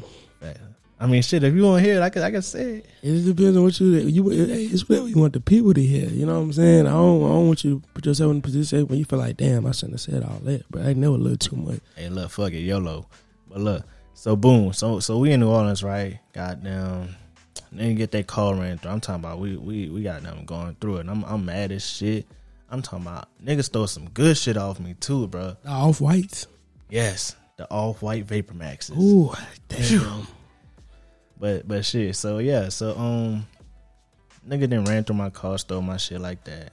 I 0.97 1.07
mean, 1.07 1.21
shit. 1.21 1.43
If 1.43 1.53
you 1.53 1.63
want 1.63 1.83
to 1.83 1.89
hear 1.89 1.97
it, 1.97 2.01
I 2.01 2.09
can 2.09 2.23
I 2.23 2.31
can 2.31 2.41
say 2.41 2.77
it. 2.77 2.85
It 3.01 3.25
depends 3.25 3.57
on 3.57 3.63
what 3.63 3.77
you 3.81 3.87
you. 3.87 4.29
It's 4.31 4.87
whatever 4.87 5.09
you 5.09 5.17
want 5.17 5.33
the 5.33 5.41
people 5.41 5.73
to 5.73 5.81
hear. 5.81 6.07
You 6.07 6.25
know 6.25 6.35
what 6.35 6.45
I'm 6.45 6.53
saying? 6.53 6.87
I 6.87 6.91
don't. 6.91 7.23
I 7.23 7.27
don't 7.27 7.47
want 7.47 7.63
you 7.65 7.81
to 7.81 7.87
put 7.93 8.05
yourself 8.05 8.31
in 8.31 8.37
a 8.37 8.41
position 8.41 8.87
when 8.87 8.97
you 8.97 9.03
feel 9.03 9.19
like, 9.19 9.35
damn, 9.35 9.65
I 9.65 9.71
shouldn't 9.71 9.95
have 9.95 10.01
said 10.01 10.23
all 10.23 10.39
that. 10.43 10.63
But 10.71 10.85
I 10.85 10.93
know 10.93 11.15
a 11.15 11.17
little 11.17 11.37
too 11.37 11.57
much. 11.57 11.81
Hey, 11.97 12.07
look, 12.07 12.31
fuck 12.31 12.53
it, 12.53 12.59
YOLO. 12.59 13.07
But 13.49 13.59
look, 13.59 13.83
so 14.13 14.37
boom, 14.37 14.71
so 14.71 15.01
so 15.01 15.17
we 15.17 15.33
in 15.33 15.41
New 15.41 15.49
Orleans, 15.49 15.83
right? 15.83 16.19
Goddamn, 16.31 17.13
then 17.73 17.95
get 17.95 18.11
that 18.11 18.27
call 18.27 18.55
ran 18.55 18.77
through. 18.77 18.91
I'm 18.91 19.01
talking 19.01 19.21
about 19.21 19.39
we 19.39 19.57
we 19.57 19.89
we 19.89 20.03
got 20.03 20.23
them 20.23 20.45
going 20.45 20.75
through 20.79 20.97
it. 20.97 20.99
And 21.01 21.11
I'm 21.11 21.25
I'm 21.25 21.43
mad 21.43 21.73
as 21.73 21.85
shit. 21.85 22.25
I'm 22.73 22.81
talking 22.81 23.05
about 23.05 23.27
niggas 23.39 23.65
stole 23.65 23.85
some 23.85 24.09
good 24.09 24.35
shit 24.35 24.57
off 24.57 24.79
me 24.79 24.95
too, 24.95 25.27
bro. 25.27 25.55
The 25.61 25.69
off 25.69 26.01
whites. 26.01 26.47
Yes, 26.89 27.35
the 27.55 27.69
off 27.69 28.01
white 28.01 28.25
Vapor 28.25 28.55
Maxes. 28.55 28.97
Ooh, 28.97 29.31
damn. 29.67 30.25
But 31.39 31.67
but 31.67 31.85
shit, 31.85 32.15
so 32.15 32.39
yeah, 32.39 32.69
so 32.69 32.97
um 32.97 33.45
nigga 34.49 34.67
then 34.67 34.85
ran 34.85 35.03
through 35.03 35.17
my 35.17 35.29
car, 35.29 35.59
stole 35.59 35.83
my 35.83 35.97
shit 35.97 36.19
like 36.19 36.43
that. 36.45 36.71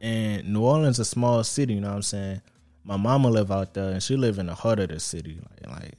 And 0.00 0.52
New 0.52 0.64
Orleans 0.64 0.98
a 0.98 1.04
small 1.04 1.44
city, 1.44 1.74
you 1.74 1.80
know 1.80 1.90
what 1.90 1.96
I'm 1.96 2.02
saying? 2.02 2.42
My 2.82 2.96
mama 2.96 3.28
live 3.30 3.52
out 3.52 3.74
there 3.74 3.90
and 3.90 4.02
she 4.02 4.16
live 4.16 4.40
in 4.40 4.46
the 4.46 4.54
heart 4.54 4.80
of 4.80 4.88
the 4.88 4.98
city. 4.98 5.38
Like 5.60 5.80
like 5.80 5.94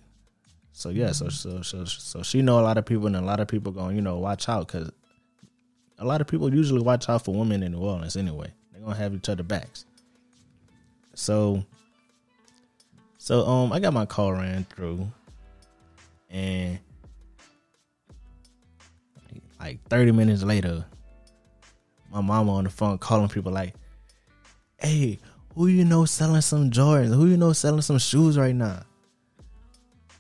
so 0.74 0.90
yeah, 0.90 1.14
so 1.14 1.30
so 1.30 1.62
so 1.62 1.86
so 1.86 2.22
she 2.22 2.42
know 2.42 2.60
a 2.60 2.64
lot 2.64 2.78
of 2.78 2.86
people 2.86 3.08
and 3.08 3.16
a 3.16 3.22
lot 3.22 3.40
of 3.40 3.48
people 3.48 3.72
going, 3.72 3.96
you 3.96 4.02
know, 4.02 4.18
watch 4.18 4.50
out 4.50 4.68
cuz 4.68 4.92
a 6.00 6.04
lot 6.04 6.20
of 6.20 6.28
people 6.28 6.54
usually 6.54 6.82
watch 6.82 7.08
out 7.08 7.24
for 7.24 7.34
women 7.34 7.64
in 7.64 7.72
New 7.72 7.80
Orleans 7.80 8.18
anyway. 8.18 8.52
They're 8.80 8.94
to 8.94 9.02
have 9.02 9.14
each 9.14 9.30
other 9.30 9.44
backs. 9.44 9.86
So 11.14 11.64
so 13.18 13.46
um 13.46 13.74
I 13.74 13.80
got 13.80 13.94
my 13.94 14.06
car 14.06 14.34
ran 14.34 14.66
through 14.66 15.12
And 16.30 16.80
like 19.60 19.80
30 19.90 20.12
minutes 20.14 20.44
later, 20.44 20.86
my 22.12 22.22
mama 22.22 22.54
on 22.54 22.64
the 22.64 22.70
phone 22.70 22.98
calling 22.98 23.30
people 23.30 23.52
like, 23.52 23.74
hey, 24.78 25.20
who 25.56 25.68
you 25.68 25.84
know 25.84 26.06
selling 26.06 26.42
some 26.42 26.72
Jordans? 26.72 27.14
Who 27.14 27.28
you 27.28 27.38
know 27.38 27.54
selling 27.54 27.82
some 27.82 27.98
shoes 27.98 28.38
right 28.38 28.56
now? 28.56 28.84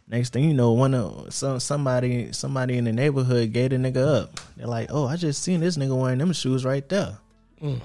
Next 0.07 0.33
thing 0.33 0.43
you 0.43 0.55
know, 0.55 0.71
one 0.71 0.95
of 0.95 1.31
some 1.33 1.59
somebody 1.59 2.33
somebody 2.33 2.77
in 2.77 2.85
the 2.85 2.91
neighborhood 2.91 3.53
gave 3.53 3.69
the 3.69 3.77
nigga 3.77 4.23
up. 4.23 4.39
They're 4.57 4.65
like, 4.65 4.87
"Oh, 4.89 5.05
I 5.05 5.15
just 5.15 5.43
seen 5.43 5.59
this 5.59 5.77
nigga 5.77 5.95
wearing 5.95 6.17
them 6.17 6.33
shoes 6.33 6.65
right 6.65 6.87
there." 6.89 7.19
Mm. 7.61 7.79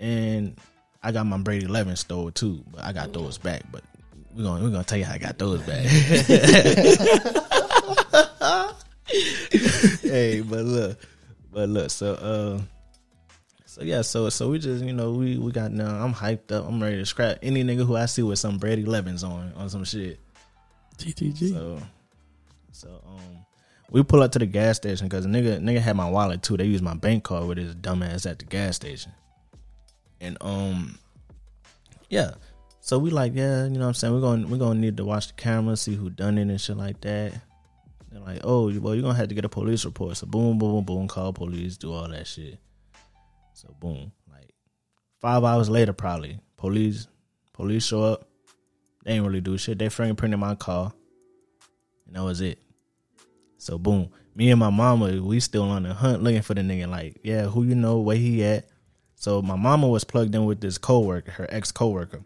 And 0.00 0.56
I 1.02 1.12
got 1.12 1.26
my 1.26 1.38
Brady 1.38 1.66
Eleven 1.66 1.94
stole 1.94 2.32
too, 2.32 2.64
but 2.72 2.82
I 2.82 2.92
got 2.92 3.12
those 3.12 3.38
back. 3.38 3.62
But 3.70 3.84
we're 4.34 4.42
gonna 4.42 4.64
we're 4.64 4.70
gonna 4.70 4.84
tell 4.84 4.98
you 4.98 5.04
how 5.04 5.14
I 5.14 5.18
got 5.18 5.38
those 5.38 5.60
back. 5.60 5.84
hey, 10.02 10.40
but 10.40 10.64
look, 10.64 10.98
but 11.52 11.68
look, 11.68 11.90
so 11.90 12.14
uh 12.14 12.60
so 13.66 13.82
yeah, 13.82 14.02
so 14.02 14.28
so 14.30 14.50
we 14.50 14.58
just 14.58 14.84
you 14.84 14.92
know 14.92 15.12
we 15.12 15.38
we 15.38 15.52
got 15.52 15.70
now. 15.70 16.04
I'm 16.04 16.12
hyped 16.12 16.50
up. 16.50 16.66
I'm 16.66 16.82
ready 16.82 16.96
to 16.96 17.06
scrap 17.06 17.38
any 17.40 17.62
nigga 17.62 17.86
who 17.86 17.94
I 17.94 18.06
see 18.06 18.22
with 18.22 18.40
some 18.40 18.58
Bred 18.58 18.80
Elevens 18.80 19.22
on 19.22 19.52
on 19.56 19.70
some 19.70 19.84
shit. 19.84 20.18
GTG. 20.98 21.52
So 21.52 21.78
so 22.72 22.88
um 23.06 23.44
we 23.90 24.02
pull 24.02 24.22
up 24.22 24.32
to 24.32 24.38
the 24.38 24.46
gas 24.46 24.76
station 24.76 25.08
because 25.08 25.26
nigga 25.26 25.60
nigga 25.60 25.78
had 25.78 25.96
my 25.96 26.10
wallet 26.10 26.42
too. 26.42 26.56
They 26.56 26.64
used 26.64 26.82
my 26.82 26.94
bank 26.94 27.24
card 27.24 27.46
with 27.46 27.58
his 27.58 27.74
dumbass 27.74 28.28
at 28.28 28.38
the 28.38 28.44
gas 28.44 28.76
station, 28.76 29.12
and 30.20 30.36
um 30.40 30.98
yeah. 32.08 32.32
So 32.80 32.98
we 32.98 33.10
like 33.10 33.34
yeah, 33.34 33.64
you 33.64 33.70
know 33.70 33.80
what 33.80 33.86
I'm 33.88 33.94
saying. 33.94 34.14
We're 34.14 34.20
gonna 34.20 34.46
we're 34.46 34.58
gonna 34.58 34.80
need 34.80 34.96
to 34.96 35.04
watch 35.04 35.28
the 35.28 35.34
camera, 35.34 35.76
see 35.76 35.94
who 35.94 36.10
done 36.10 36.38
it 36.38 36.42
and 36.42 36.60
shit 36.60 36.76
like 36.76 37.00
that. 37.02 37.34
They're 38.10 38.20
like, 38.20 38.40
oh, 38.42 38.64
well, 38.80 38.94
you're 38.94 39.02
gonna 39.02 39.14
have 39.14 39.28
to 39.28 39.34
get 39.34 39.44
a 39.44 39.48
police 39.48 39.84
report. 39.84 40.16
So 40.16 40.26
boom, 40.26 40.58
boom, 40.58 40.84
boom, 40.84 41.06
call 41.06 41.32
police, 41.32 41.76
do 41.76 41.92
all 41.92 42.08
that 42.08 42.26
shit. 42.26 42.58
So 43.52 43.74
boom, 43.78 44.12
like 44.30 44.52
five 45.20 45.44
hours 45.44 45.68
later, 45.68 45.92
probably 45.92 46.40
police 46.56 47.06
police 47.52 47.86
show 47.86 48.02
up. 48.02 48.26
They 49.04 49.12
ain't 49.12 49.24
really 49.24 49.40
do 49.40 49.56
shit. 49.56 49.78
They 49.78 49.86
fingerprinted 49.86 50.38
my 50.38 50.54
car, 50.54 50.92
and 52.06 52.16
that 52.16 52.22
was 52.22 52.40
it. 52.40 52.58
So 53.58 53.78
boom, 53.78 54.10
me 54.34 54.50
and 54.50 54.58
my 54.58 54.70
mama, 54.70 55.22
we 55.22 55.38
still 55.38 55.64
on 55.64 55.82
the 55.82 55.92
hunt 55.92 56.22
looking 56.22 56.42
for 56.42 56.54
the 56.54 56.62
nigga. 56.62 56.88
Like, 56.88 57.20
yeah, 57.22 57.42
who 57.42 57.64
you 57.64 57.74
know, 57.74 58.00
where 58.00 58.16
he 58.16 58.42
at? 58.44 58.69
So 59.20 59.42
my 59.42 59.54
mama 59.54 59.86
was 59.86 60.02
plugged 60.02 60.34
in 60.34 60.46
with 60.46 60.62
this 60.62 60.78
coworker, 60.78 61.30
her 61.32 61.46
ex 61.50 61.70
coworker, 61.70 62.22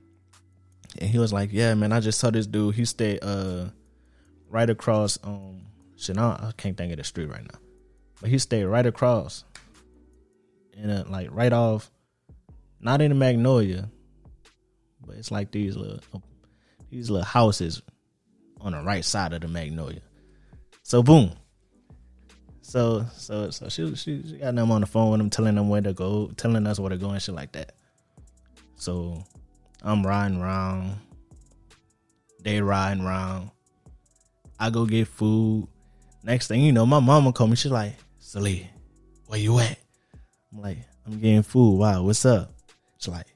and 0.96 1.10
he 1.10 1.18
was 1.18 1.32
like, 1.32 1.52
yeah, 1.52 1.74
man, 1.74 1.90
I 1.90 1.98
just 1.98 2.20
saw 2.20 2.30
this 2.30 2.46
dude. 2.46 2.76
He 2.76 2.84
stayed 2.84 3.18
uh 3.20 3.70
right 4.48 4.70
across 4.70 5.18
um 5.24 5.62
shit. 5.96 6.16
I 6.16 6.52
can't 6.56 6.76
think 6.76 6.92
of 6.92 6.98
the 6.98 7.02
street 7.02 7.30
right 7.30 7.42
now, 7.42 7.58
but 8.20 8.30
he 8.30 8.38
stayed 8.38 8.66
right 8.66 8.86
across 8.86 9.42
and 10.78 10.88
a 10.88 11.02
like 11.08 11.30
right 11.32 11.52
off, 11.52 11.90
not 12.78 13.02
in 13.02 13.08
the 13.08 13.16
Magnolia, 13.16 13.90
but 15.04 15.16
it's 15.16 15.32
like 15.32 15.50
these 15.50 15.76
little 15.76 15.98
these 16.90 17.10
little 17.10 17.24
houses 17.24 17.82
on 18.60 18.70
the 18.70 18.80
right 18.84 19.04
side 19.04 19.32
of 19.32 19.40
the 19.40 19.48
Magnolia. 19.48 20.02
So 20.84 21.02
boom. 21.02 21.32
So 22.74 23.06
so 23.16 23.50
so 23.50 23.68
she 23.68 23.94
she, 23.94 24.20
she 24.26 24.36
got 24.38 24.56
them 24.56 24.72
on 24.72 24.80
the 24.80 24.88
phone 24.88 25.12
with 25.12 25.20
them, 25.20 25.30
telling 25.30 25.54
them 25.54 25.68
where 25.68 25.80
to 25.80 25.92
go, 25.92 26.32
telling 26.36 26.66
us 26.66 26.80
where 26.80 26.90
to 26.90 26.96
go 26.96 27.10
and 27.10 27.22
shit 27.22 27.32
like 27.32 27.52
that. 27.52 27.70
So 28.74 29.22
I'm 29.80 30.04
riding 30.04 30.40
around. 30.40 30.96
They 32.42 32.60
riding 32.60 33.04
around. 33.04 33.52
I 34.58 34.70
go 34.70 34.86
get 34.86 35.06
food. 35.06 35.68
Next 36.24 36.48
thing 36.48 36.62
you 36.62 36.72
know, 36.72 36.84
my 36.84 36.98
mama 36.98 37.32
called 37.32 37.50
me. 37.50 37.54
She's 37.54 37.70
like, 37.70 37.92
Salih, 38.18 38.66
where 39.28 39.38
you 39.38 39.56
at? 39.60 39.78
I'm 40.52 40.60
like, 40.60 40.78
I'm 41.06 41.20
getting 41.20 41.44
food. 41.44 41.78
Wow, 41.78 42.02
what's 42.02 42.26
up? 42.26 42.54
She's 42.98 43.06
like, 43.06 43.28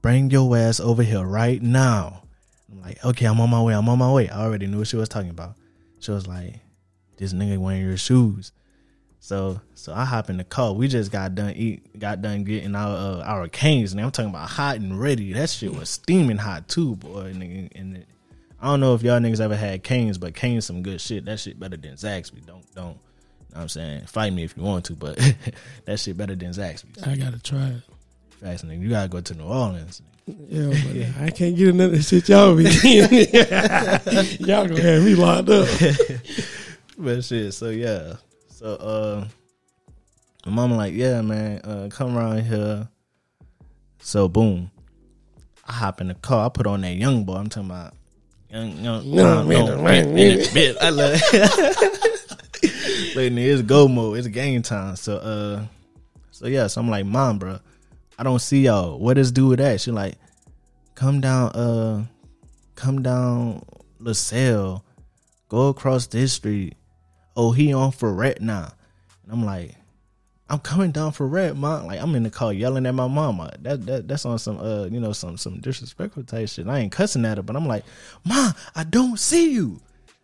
bring 0.00 0.30
your 0.30 0.56
ass 0.56 0.80
over 0.80 1.02
here 1.02 1.26
right 1.26 1.60
now. 1.60 2.22
I'm 2.72 2.80
like, 2.80 3.04
okay, 3.04 3.26
I'm 3.26 3.38
on 3.38 3.50
my 3.50 3.60
way. 3.60 3.74
I'm 3.74 3.86
on 3.90 3.98
my 3.98 4.10
way. 4.10 4.30
I 4.30 4.44
already 4.46 4.66
knew 4.66 4.78
what 4.78 4.88
she 4.88 4.96
was 4.96 5.10
talking 5.10 5.28
about. 5.28 5.56
She 6.00 6.10
was 6.10 6.26
like, 6.26 6.54
this 7.16 7.32
nigga 7.32 7.58
wearing 7.58 7.82
your 7.82 7.96
shoes. 7.96 8.52
So 9.20 9.60
so 9.74 9.92
I 9.92 10.04
hop 10.04 10.30
in 10.30 10.36
the 10.36 10.44
car. 10.44 10.72
We 10.72 10.88
just 10.88 11.10
got 11.10 11.34
done 11.34 11.54
eat, 11.56 11.98
got 11.98 12.22
done 12.22 12.44
getting 12.44 12.74
our 12.74 12.96
uh, 12.96 13.24
our 13.24 13.48
Cane's. 13.48 13.92
And 13.92 14.00
I'm 14.00 14.10
talking 14.10 14.30
about 14.30 14.48
hot 14.48 14.76
and 14.76 15.00
ready. 15.00 15.32
That 15.32 15.50
shit 15.50 15.74
was 15.74 15.90
steaming 15.90 16.36
hot 16.36 16.68
too, 16.68 16.96
boy. 16.96 17.32
And, 17.34 17.72
and 17.74 17.96
it, 17.96 18.06
I 18.60 18.68
don't 18.68 18.80
know 18.80 18.94
if 18.94 19.02
y'all 19.02 19.18
niggas 19.18 19.40
ever 19.40 19.56
had 19.56 19.82
Cane's, 19.82 20.18
but 20.18 20.34
canes 20.34 20.66
some 20.66 20.82
good 20.82 21.00
shit. 21.00 21.24
That 21.24 21.40
shit 21.40 21.58
better 21.58 21.76
than 21.76 21.94
Zaxby. 21.94 22.46
Don't 22.46 22.62
don't 22.74 22.94
know 22.94 22.98
what 23.50 23.62
I'm 23.62 23.68
saying? 23.68 24.06
Fight 24.06 24.32
me 24.32 24.44
if 24.44 24.56
you 24.56 24.62
want 24.62 24.84
to, 24.86 24.94
but 24.94 25.18
that 25.86 25.98
shit 25.98 26.16
better 26.16 26.36
than 26.36 26.50
Zaxby's. 26.50 27.02
I 27.02 27.16
gotta 27.16 27.42
try 27.42 27.68
it. 27.68 27.82
Fascinating. 28.40 28.82
You 28.82 28.90
gotta 28.90 29.08
go 29.08 29.20
to 29.20 29.34
New 29.34 29.44
Orleans. 29.44 30.02
Yeah, 30.26 30.68
but 31.16 31.22
I 31.22 31.30
can't 31.30 31.56
get 31.56 31.68
another 31.68 32.02
shit 32.02 32.28
y'all 32.28 32.56
be 32.56 32.64
Y'all 34.40 34.66
gonna 34.66 34.82
have 34.82 35.04
me 35.04 35.14
locked 35.14 35.48
up. 35.48 35.68
But 36.98 37.24
shit, 37.24 37.54
so 37.54 37.70
yeah. 37.70 38.14
So 38.48 38.74
uh 38.74 39.26
my 40.46 40.52
mama 40.52 40.76
like, 40.76 40.94
yeah, 40.94 41.22
man, 41.22 41.60
uh, 41.64 41.88
come 41.90 42.16
around 42.16 42.42
here. 42.42 42.88
So 43.98 44.28
boom. 44.28 44.70
I 45.66 45.72
hop 45.72 46.00
in 46.00 46.08
the 46.08 46.14
car, 46.14 46.46
I 46.46 46.48
put 46.48 46.66
on 46.68 46.82
that 46.82 46.94
young 46.94 47.24
boy. 47.24 47.34
I'm 47.34 47.48
talking 47.48 47.70
about 47.70 47.94
young 48.50 48.78
young 48.78 49.10
no, 49.10 49.44
man, 49.44 49.66
no, 49.66 49.82
man, 49.82 50.14
man, 50.14 50.54
man, 50.54 50.76
I 50.80 50.90
love 50.90 51.20
But 53.16 53.32
it's 53.32 53.62
go 53.62 53.88
mode. 53.88 54.18
It's 54.18 54.28
game 54.28 54.62
time. 54.62 54.94
So 54.96 55.16
uh, 55.16 55.64
so 56.30 56.46
yeah. 56.46 56.66
So 56.66 56.80
I'm 56.80 56.90
like, 56.90 57.06
mom, 57.06 57.38
bro, 57.38 57.58
I 58.18 58.22
don't 58.22 58.40
see 58.40 58.60
y'all. 58.66 58.98
What 58.98 59.18
is 59.18 59.32
do 59.32 59.48
with 59.48 59.58
that? 59.58 59.80
She 59.80 59.90
like, 59.90 60.16
come 60.94 61.20
down. 61.20 61.50
Uh, 61.52 62.04
come 62.74 63.02
down 63.02 63.64
LaSalle. 63.98 64.84
Go 65.48 65.68
across 65.68 66.06
this 66.06 66.34
street. 66.34 66.74
Oh, 67.36 67.52
he 67.52 67.72
on 67.72 67.92
Freret 67.92 68.40
now. 68.40 68.72
And 69.24 69.32
I'm 69.32 69.44
like, 69.44 69.74
I'm 70.48 70.60
coming 70.60 70.92
down 70.92 71.12
Freret, 71.12 71.56
mom. 71.56 71.86
Like 71.86 72.00
I'm 72.00 72.14
in 72.14 72.22
the 72.22 72.30
car 72.30 72.52
yelling 72.52 72.86
at 72.86 72.94
my 72.94 73.08
mama. 73.08 73.52
That 73.60 73.84
that 73.86 74.08
that's 74.08 74.24
on 74.24 74.38
some 74.38 74.58
uh 74.58 74.84
you 74.84 75.00
know 75.00 75.12
some 75.12 75.36
some 75.36 75.60
disrespectful 75.60 76.22
type 76.22 76.48
shit. 76.48 76.68
I 76.68 76.78
ain't 76.78 76.92
cussing 76.92 77.24
at 77.24 77.36
her, 77.36 77.42
but 77.42 77.56
I'm 77.56 77.66
like, 77.66 77.84
Ma, 78.24 78.52
I 78.74 78.84
don't 78.84 79.18
see 79.18 79.52
you. 79.52 79.80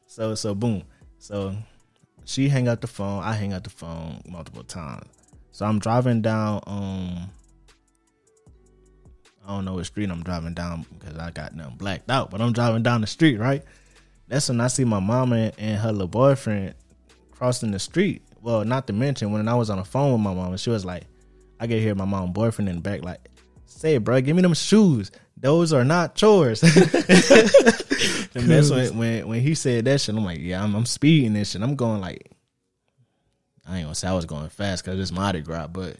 So 0.06 0.34
so 0.34 0.54
boom. 0.54 0.84
So 1.18 1.56
she 2.24 2.48
hang 2.48 2.68
up 2.68 2.80
the 2.80 2.86
phone. 2.86 3.22
I 3.24 3.34
hang 3.34 3.52
up 3.52 3.64
the 3.64 3.70
phone 3.70 4.22
multiple 4.26 4.62
times. 4.62 5.08
So 5.50 5.66
I'm 5.66 5.80
driving 5.80 6.22
down. 6.22 6.62
Um, 6.66 7.30
I 9.44 9.48
don't 9.48 9.64
know 9.64 9.74
what 9.74 9.86
street 9.86 10.08
I'm 10.08 10.22
driving 10.22 10.54
down 10.54 10.86
because 10.98 11.18
I 11.18 11.32
got 11.32 11.54
nothing 11.54 11.76
blacked 11.76 12.10
out. 12.10 12.30
But 12.30 12.40
I'm 12.40 12.52
driving 12.52 12.84
down 12.84 13.00
the 13.00 13.08
street, 13.08 13.38
right? 13.38 13.64
That's 14.28 14.48
when 14.48 14.60
I 14.60 14.68
see 14.68 14.84
my 14.84 15.00
mama 15.00 15.52
and 15.58 15.80
her 15.80 15.90
little 15.90 16.06
boyfriend 16.06 16.74
crossing 17.42 17.72
the 17.72 17.78
street. 17.80 18.22
Well, 18.40 18.64
not 18.64 18.86
to 18.86 18.92
mention 18.92 19.32
when 19.32 19.48
I 19.48 19.56
was 19.56 19.68
on 19.68 19.78
the 19.78 19.84
phone 19.84 20.12
with 20.12 20.20
my 20.20 20.32
mama, 20.32 20.56
she 20.58 20.70
was 20.70 20.84
like, 20.84 21.06
I 21.58 21.66
get 21.66 21.80
hear 21.80 21.92
my 21.92 22.04
mom 22.04 22.32
boyfriend 22.32 22.68
in 22.68 22.76
the 22.76 22.80
back 22.80 23.02
like, 23.02 23.18
"Say, 23.66 23.98
bro, 23.98 24.20
give 24.20 24.36
me 24.36 24.42
them 24.42 24.54
shoes. 24.54 25.10
Those 25.36 25.72
are 25.72 25.82
not 25.82 26.14
chores." 26.14 26.62
and 26.62 26.72
that's 28.32 28.70
when, 28.70 28.96
when 28.96 29.26
when 29.26 29.40
he 29.40 29.56
said 29.56 29.86
that 29.86 30.00
shit. 30.00 30.14
I'm 30.14 30.24
like, 30.24 30.38
yeah, 30.38 30.62
I'm, 30.62 30.76
I'm 30.76 30.86
speeding 30.86 31.32
this 31.32 31.50
shit. 31.50 31.62
I'm 31.62 31.74
going 31.74 32.00
like, 32.00 32.30
I 33.66 33.78
ain't 33.78 33.86
gonna 33.86 33.96
say 33.96 34.06
I 34.06 34.14
was 34.14 34.24
going 34.24 34.48
fast 34.48 34.84
because 34.84 35.00
it's 35.00 35.10
Mardi 35.10 35.40
Gras, 35.40 35.66
but 35.66 35.96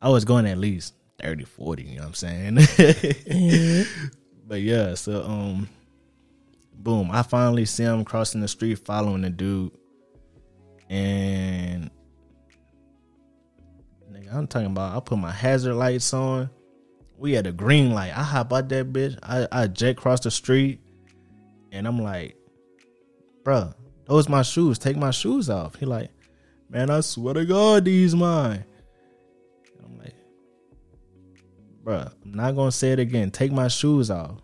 I 0.00 0.08
was 0.08 0.24
going 0.24 0.46
at 0.46 0.58
least 0.58 0.94
30, 1.20 1.44
40, 1.44 1.82
You 1.84 1.94
know 1.94 2.02
what 2.02 2.08
I'm 2.08 2.14
saying? 2.14 2.54
mm-hmm. 2.56 4.08
But 4.48 4.62
yeah, 4.62 4.94
so 4.94 5.22
um, 5.22 5.68
boom, 6.74 7.10
I 7.12 7.22
finally 7.22 7.66
see 7.66 7.84
him 7.84 8.04
crossing 8.04 8.40
the 8.40 8.48
street, 8.48 8.80
following 8.80 9.22
the 9.22 9.30
dude, 9.30 9.70
and 10.92 11.90
nigga, 14.12 14.34
I'm 14.34 14.46
talking 14.46 14.66
about. 14.66 14.94
I 14.94 15.00
put 15.00 15.16
my 15.16 15.30
hazard 15.30 15.74
lights 15.74 16.12
on. 16.12 16.50
We 17.16 17.32
had 17.32 17.46
a 17.46 17.52
green 17.52 17.94
light. 17.94 18.10
I 18.10 18.22
hop 18.22 18.52
out 18.52 18.68
that 18.68 18.92
bitch. 18.92 19.18
I, 19.22 19.48
I 19.50 19.66
jet 19.68 19.96
cross 19.96 20.20
the 20.20 20.30
street 20.30 20.80
and 21.70 21.88
I'm 21.88 21.98
like, 21.98 22.36
bruh, 23.42 23.74
those 24.04 24.28
my 24.28 24.42
shoes. 24.42 24.78
Take 24.78 24.98
my 24.98 25.12
shoes 25.12 25.48
off. 25.48 25.76
He 25.76 25.86
like, 25.86 26.10
man, 26.68 26.90
I 26.90 27.00
swear 27.00 27.34
to 27.34 27.46
God, 27.46 27.86
these 27.86 28.14
mine. 28.14 28.62
I'm 29.82 29.98
like, 29.98 30.14
bruh, 31.82 32.12
I'm 32.22 32.34
not 32.34 32.54
gonna 32.54 32.70
say 32.70 32.92
it 32.92 32.98
again. 32.98 33.30
Take 33.30 33.50
my 33.50 33.68
shoes 33.68 34.10
off. 34.10 34.42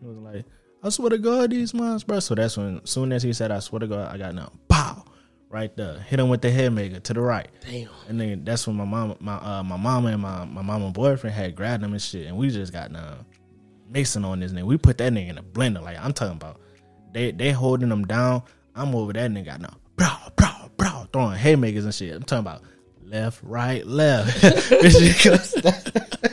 He 0.00 0.06
was 0.06 0.18
like, 0.18 0.44
I 0.84 0.90
swear 0.90 1.10
to 1.10 1.18
God, 1.18 1.50
these 1.50 1.74
mine, 1.74 1.98
bruh. 1.98 2.22
So 2.22 2.36
that's 2.36 2.56
when, 2.56 2.80
as 2.84 2.90
soon 2.90 3.10
as 3.10 3.24
he 3.24 3.32
said, 3.32 3.50
I 3.50 3.58
swear 3.58 3.80
to 3.80 3.88
God, 3.88 4.14
I 4.14 4.18
got 4.18 4.36
now. 4.36 4.52
Right 5.54 5.76
there. 5.76 6.00
Hit 6.00 6.18
him 6.18 6.30
with 6.30 6.42
the 6.42 6.50
head 6.50 6.72
maker 6.72 6.98
to 6.98 7.14
the 7.14 7.20
right. 7.20 7.46
Damn. 7.60 7.88
And 8.08 8.20
then 8.20 8.44
that's 8.44 8.66
when 8.66 8.74
my 8.74 8.84
mom, 8.84 9.14
my 9.20 9.36
uh, 9.36 9.62
my 9.62 9.76
mama 9.76 10.08
and 10.08 10.20
my 10.20 10.44
my 10.44 10.62
mama 10.62 10.90
boyfriend 10.90 11.36
had 11.36 11.54
grabbed 11.54 11.84
him 11.84 11.92
and 11.92 12.02
shit, 12.02 12.26
and 12.26 12.36
we 12.36 12.50
just 12.50 12.72
got 12.72 12.90
now 12.90 13.18
mixing 13.88 14.24
on 14.24 14.40
this 14.40 14.50
nigga. 14.50 14.64
We 14.64 14.78
put 14.78 14.98
that 14.98 15.12
nigga 15.12 15.28
in 15.28 15.38
a 15.38 15.44
blender. 15.44 15.80
Like 15.80 15.96
I'm 15.96 16.12
talking 16.12 16.34
about 16.34 16.60
They 17.12 17.30
they 17.30 17.52
holding 17.52 17.88
them 17.88 18.04
down. 18.04 18.42
I'm 18.74 18.96
over 18.96 19.12
that 19.12 19.30
nigga 19.30 19.60
now. 19.60 19.76
Bro, 19.94 20.08
bro, 20.34 20.48
bro, 20.76 21.06
throwing 21.12 21.38
haymakers 21.38 21.84
and 21.84 21.94
shit. 21.94 22.16
I'm 22.16 22.24
talking 22.24 22.40
about 22.40 22.62
left, 23.04 23.40
right, 23.44 23.86
left. 23.86 24.42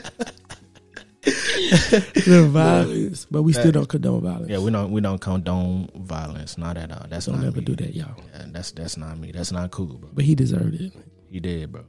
This 1.69 1.89
shit 1.89 2.13
goes- 2.13 2.25
the 2.25 2.47
violence, 2.49 3.27
but 3.29 3.43
we 3.43 3.53
still 3.53 3.71
don't 3.71 3.87
condone 3.87 4.21
violence. 4.21 4.49
yeah, 4.49 4.59
we 4.59 4.71
don't 4.71 4.91
we 4.91 5.01
don't 5.01 5.19
condone 5.21 5.89
violence. 5.95 6.57
Not 6.57 6.77
at 6.77 6.91
all. 6.91 7.05
That's 7.09 7.25
don't 7.27 7.43
ever 7.43 7.59
me. 7.59 7.65
do 7.65 7.75
that, 7.75 7.93
y'all. 7.95 8.15
Yeah, 8.33 8.45
that's 8.47 8.71
that's 8.71 8.97
not 8.97 9.17
me. 9.17 9.31
That's 9.31 9.51
not 9.51 9.71
cool, 9.71 9.97
bro. 9.97 10.09
But 10.13 10.25
he 10.25 10.35
deserved 10.35 10.75
it. 10.75 10.93
He 11.29 11.39
did, 11.39 11.71
bro. 11.71 11.83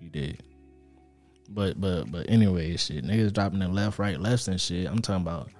He 0.00 0.08
did. 0.08 0.42
But 1.48 1.80
but 1.80 2.10
but 2.10 2.26
anyway, 2.28 2.76
shit, 2.76 3.04
niggas 3.04 3.32
dropping 3.32 3.58
the 3.60 3.68
left, 3.68 3.98
right, 3.98 4.18
lefts 4.18 4.48
and 4.48 4.60
shit. 4.60 4.86
I'm 4.86 5.00
talking 5.00 5.22
about. 5.22 5.50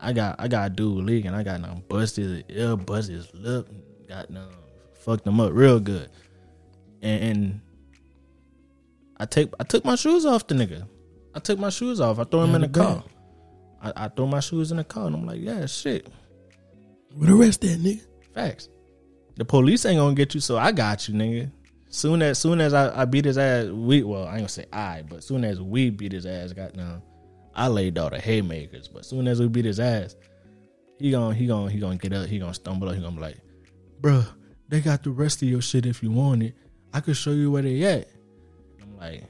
I 0.00 0.12
got 0.12 0.36
I 0.40 0.48
got 0.48 0.66
a 0.66 0.74
dude 0.74 1.04
league 1.04 1.26
and 1.26 1.36
I 1.36 1.44
got 1.44 1.62
them 1.62 1.84
busted 1.88 2.44
his 2.48 2.56
ear, 2.56 2.76
busted 2.76 3.14
his 3.16 3.34
lip, 3.34 3.68
got 4.08 4.32
them 4.32 4.48
fucked 4.94 5.26
him 5.26 5.38
up 5.40 5.52
real 5.52 5.78
good. 5.78 6.10
And, 7.02 7.22
and 7.24 7.60
I 9.18 9.26
take 9.26 9.50
I 9.60 9.64
took 9.64 9.84
my 9.84 9.94
shoes 9.94 10.26
off 10.26 10.46
the 10.48 10.54
nigga. 10.56 10.88
I 11.34 11.38
took 11.40 11.58
my 11.58 11.70
shoes 11.70 12.00
off. 12.00 12.18
I 12.18 12.24
threw 12.24 12.40
them 12.40 12.54
in 12.54 12.62
the 12.62 12.68
car. 12.68 13.02
I, 13.80 13.92
I 13.96 14.08
threw 14.08 14.26
my 14.26 14.40
shoes 14.40 14.70
in 14.70 14.76
the 14.76 14.84
car 14.84 15.06
and 15.06 15.16
I'm 15.16 15.26
like, 15.26 15.40
yeah, 15.40 15.66
shit. 15.66 16.06
But 17.16 17.28
arrest 17.28 17.60
that 17.62 17.80
nigga. 17.80 18.06
Facts. 18.34 18.68
The 19.36 19.44
police 19.44 19.84
ain't 19.86 19.98
gonna 19.98 20.14
get 20.14 20.34
you, 20.34 20.40
so 20.40 20.58
I 20.58 20.72
got 20.72 21.08
you, 21.08 21.14
nigga. 21.14 21.50
Soon 21.88 22.22
as 22.22 22.38
soon 22.38 22.60
as 22.60 22.74
I, 22.74 23.02
I 23.02 23.04
beat 23.04 23.24
his 23.24 23.38
ass, 23.38 23.66
we 23.66 24.02
well, 24.02 24.24
I 24.24 24.32
ain't 24.32 24.38
gonna 24.38 24.48
say 24.48 24.66
I, 24.72 25.02
but 25.08 25.22
soon 25.22 25.44
as 25.44 25.60
we 25.60 25.90
beat 25.90 26.12
his 26.12 26.26
ass, 26.26 26.52
got 26.52 26.74
now, 26.74 27.02
I 27.54 27.68
laid 27.68 27.98
all 27.98 28.10
the 28.10 28.18
haymakers. 28.18 28.88
But 28.88 29.04
soon 29.04 29.26
as 29.28 29.40
we 29.40 29.48
beat 29.48 29.64
his 29.64 29.80
ass, 29.80 30.16
he 30.98 31.10
gon' 31.10 31.34
he 31.34 31.46
gon' 31.46 31.68
he 31.68 31.78
gonna 31.78 31.96
get 31.96 32.12
up, 32.12 32.26
he 32.26 32.38
gonna 32.38 32.54
stumble 32.54 32.88
up, 32.88 32.94
he 32.94 33.00
gonna 33.00 33.16
be 33.16 33.22
like, 33.22 33.38
Bruh, 34.00 34.26
they 34.68 34.80
got 34.80 35.02
the 35.02 35.10
rest 35.10 35.42
of 35.42 35.48
your 35.48 35.60
shit 35.60 35.84
if 35.84 36.02
you 36.02 36.10
want 36.10 36.42
it. 36.42 36.54
I 36.94 37.00
could 37.00 37.16
show 37.16 37.32
you 37.32 37.50
where 37.50 37.62
they 37.62 37.82
at. 37.84 38.08
I'm 38.82 38.96
like 38.96 39.24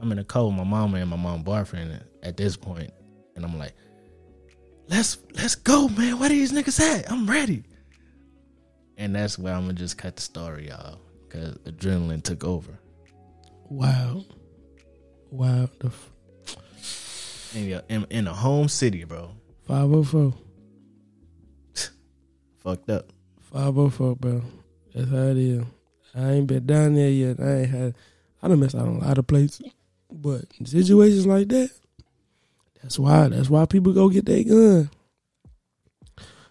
I'm 0.00 0.12
in 0.12 0.18
a 0.18 0.24
car 0.24 0.46
with 0.46 0.54
my 0.54 0.64
mama 0.64 0.98
and 0.98 1.08
my 1.10 1.16
mom 1.16 1.42
boyfriend 1.42 2.04
at 2.22 2.36
this 2.36 2.56
point, 2.56 2.90
and 3.34 3.44
I'm 3.44 3.58
like, 3.58 3.72
let's 4.88 5.18
let's 5.34 5.54
go, 5.54 5.88
man. 5.88 6.18
Where 6.18 6.28
these 6.28 6.52
niggas 6.52 6.80
at? 6.80 7.10
I'm 7.10 7.28
ready. 7.28 7.64
And 8.98 9.14
that's 9.14 9.38
where 9.38 9.54
I'm 9.54 9.62
gonna 9.62 9.74
just 9.74 9.98
cut 9.98 10.16
the 10.16 10.22
story, 10.22 10.68
y'all, 10.68 10.98
because 11.28 11.56
adrenaline 11.58 12.22
took 12.22 12.44
over. 12.44 12.78
Wow. 13.68 14.24
Wow. 15.30 15.68
The 15.80 15.88
f- 15.88 17.54
In, 17.54 17.64
your, 17.68 17.82
in 17.88 18.06
in 18.10 18.26
a 18.26 18.32
home 18.34 18.68
city, 18.68 19.04
bro, 19.04 19.30
504. 19.66 20.34
fucked 22.58 22.90
up. 22.90 23.12
504, 23.52 24.16
bro. 24.16 24.42
That's 24.94 25.10
how 25.10 25.16
it 25.16 25.36
is. 25.36 25.64
I 26.14 26.30
ain't 26.32 26.46
been 26.46 26.64
down 26.66 26.94
there 26.94 27.10
yet. 27.10 27.38
I 27.40 27.54
ain't 27.60 27.70
had, 27.70 27.94
I 28.42 28.48
done 28.48 28.60
missed 28.60 28.74
out 28.74 28.82
on 28.88 28.96
a 28.96 28.98
lot 29.06 29.18
of 29.18 29.26
places. 29.26 29.62
But 30.10 30.44
in 30.58 30.66
situations 30.66 31.26
like 31.26 31.48
that, 31.48 31.70
that's 32.82 32.98
why, 32.98 33.28
that's 33.28 33.50
why 33.50 33.66
people 33.66 33.92
go 33.92 34.08
get 34.08 34.26
their 34.26 34.44
gun. 34.44 34.90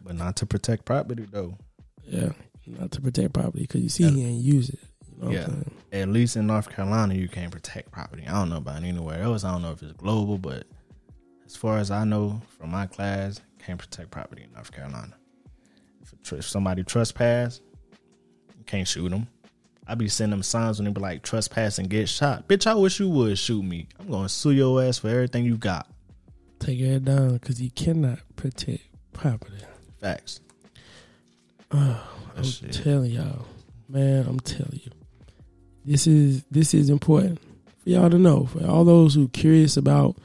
But 0.01 0.15
not 0.15 0.35
to 0.37 0.45
protect 0.45 0.85
property 0.85 1.25
though. 1.29 1.57
Yeah. 2.03 2.33
Not 2.67 2.91
to 2.91 3.01
protect 3.01 3.33
property 3.33 3.61
because 3.61 3.81
you 3.81 3.89
see 3.89 4.03
he 4.09 4.23
ain't 4.23 4.43
use 4.43 4.69
it. 4.69 4.79
You 5.17 5.23
know 5.23 5.31
Yeah. 5.31 5.47
At 5.91 6.09
least 6.09 6.35
in 6.35 6.47
North 6.47 6.69
Carolina, 6.69 7.13
you 7.13 7.27
can't 7.27 7.51
protect 7.51 7.91
property. 7.91 8.23
I 8.27 8.31
don't 8.33 8.49
know 8.49 8.57
about 8.57 8.83
anywhere 8.83 9.21
else. 9.21 9.43
I 9.43 9.51
don't 9.51 9.61
know 9.61 9.71
if 9.71 9.81
it's 9.81 9.93
global, 9.93 10.37
but 10.37 10.65
as 11.45 11.55
far 11.55 11.77
as 11.77 11.89
I 11.91 12.03
know 12.03 12.41
from 12.57 12.71
my 12.71 12.85
class, 12.85 13.39
can't 13.59 13.79
protect 13.79 14.11
property 14.11 14.43
in 14.43 14.51
North 14.53 14.71
Carolina. 14.71 15.15
If, 16.01 16.33
if 16.33 16.45
somebody 16.45 16.83
trespass, 16.83 17.61
you 18.57 18.63
can't 18.65 18.87
shoot 18.87 19.09
them. 19.09 19.27
I 19.87 19.95
be 19.95 20.07
sending 20.07 20.31
them 20.31 20.43
signs 20.43 20.79
when 20.79 20.85
they 20.85 20.91
be 20.91 21.01
like 21.01 21.21
trespass 21.21 21.77
and 21.77 21.89
get 21.89 22.09
shot. 22.09 22.47
Bitch, 22.47 22.65
I 22.65 22.73
wish 22.73 22.99
you 22.99 23.09
would 23.09 23.37
shoot 23.37 23.63
me. 23.63 23.87
I'm 23.99 24.09
gonna 24.09 24.29
sue 24.29 24.51
your 24.51 24.81
ass 24.83 24.99
for 24.99 25.09
everything 25.09 25.45
you 25.45 25.57
got. 25.57 25.87
Take 26.59 26.79
it 26.79 27.05
down 27.05 27.33
because 27.33 27.61
you 27.61 27.69
cannot 27.71 28.19
protect 28.35 28.83
property. 29.13 29.63
Facts. 30.01 30.39
Oh, 31.71 32.07
I'm 32.35 32.43
shit. 32.43 32.73
telling 32.73 33.11
y'all, 33.11 33.45
man. 33.89 34.25
I'm 34.27 34.39
telling 34.39 34.81
you, 34.83 34.91
this 35.83 36.07
is 36.07 36.43
this 36.49 36.73
is 36.73 36.89
important 36.89 37.39
for 37.39 37.89
y'all 37.89 38.09
to 38.09 38.17
know. 38.17 38.45
For 38.45 38.65
all 38.65 38.85
those 38.85 39.13
who 39.13 39.27
curious 39.29 39.77
about, 39.77 40.17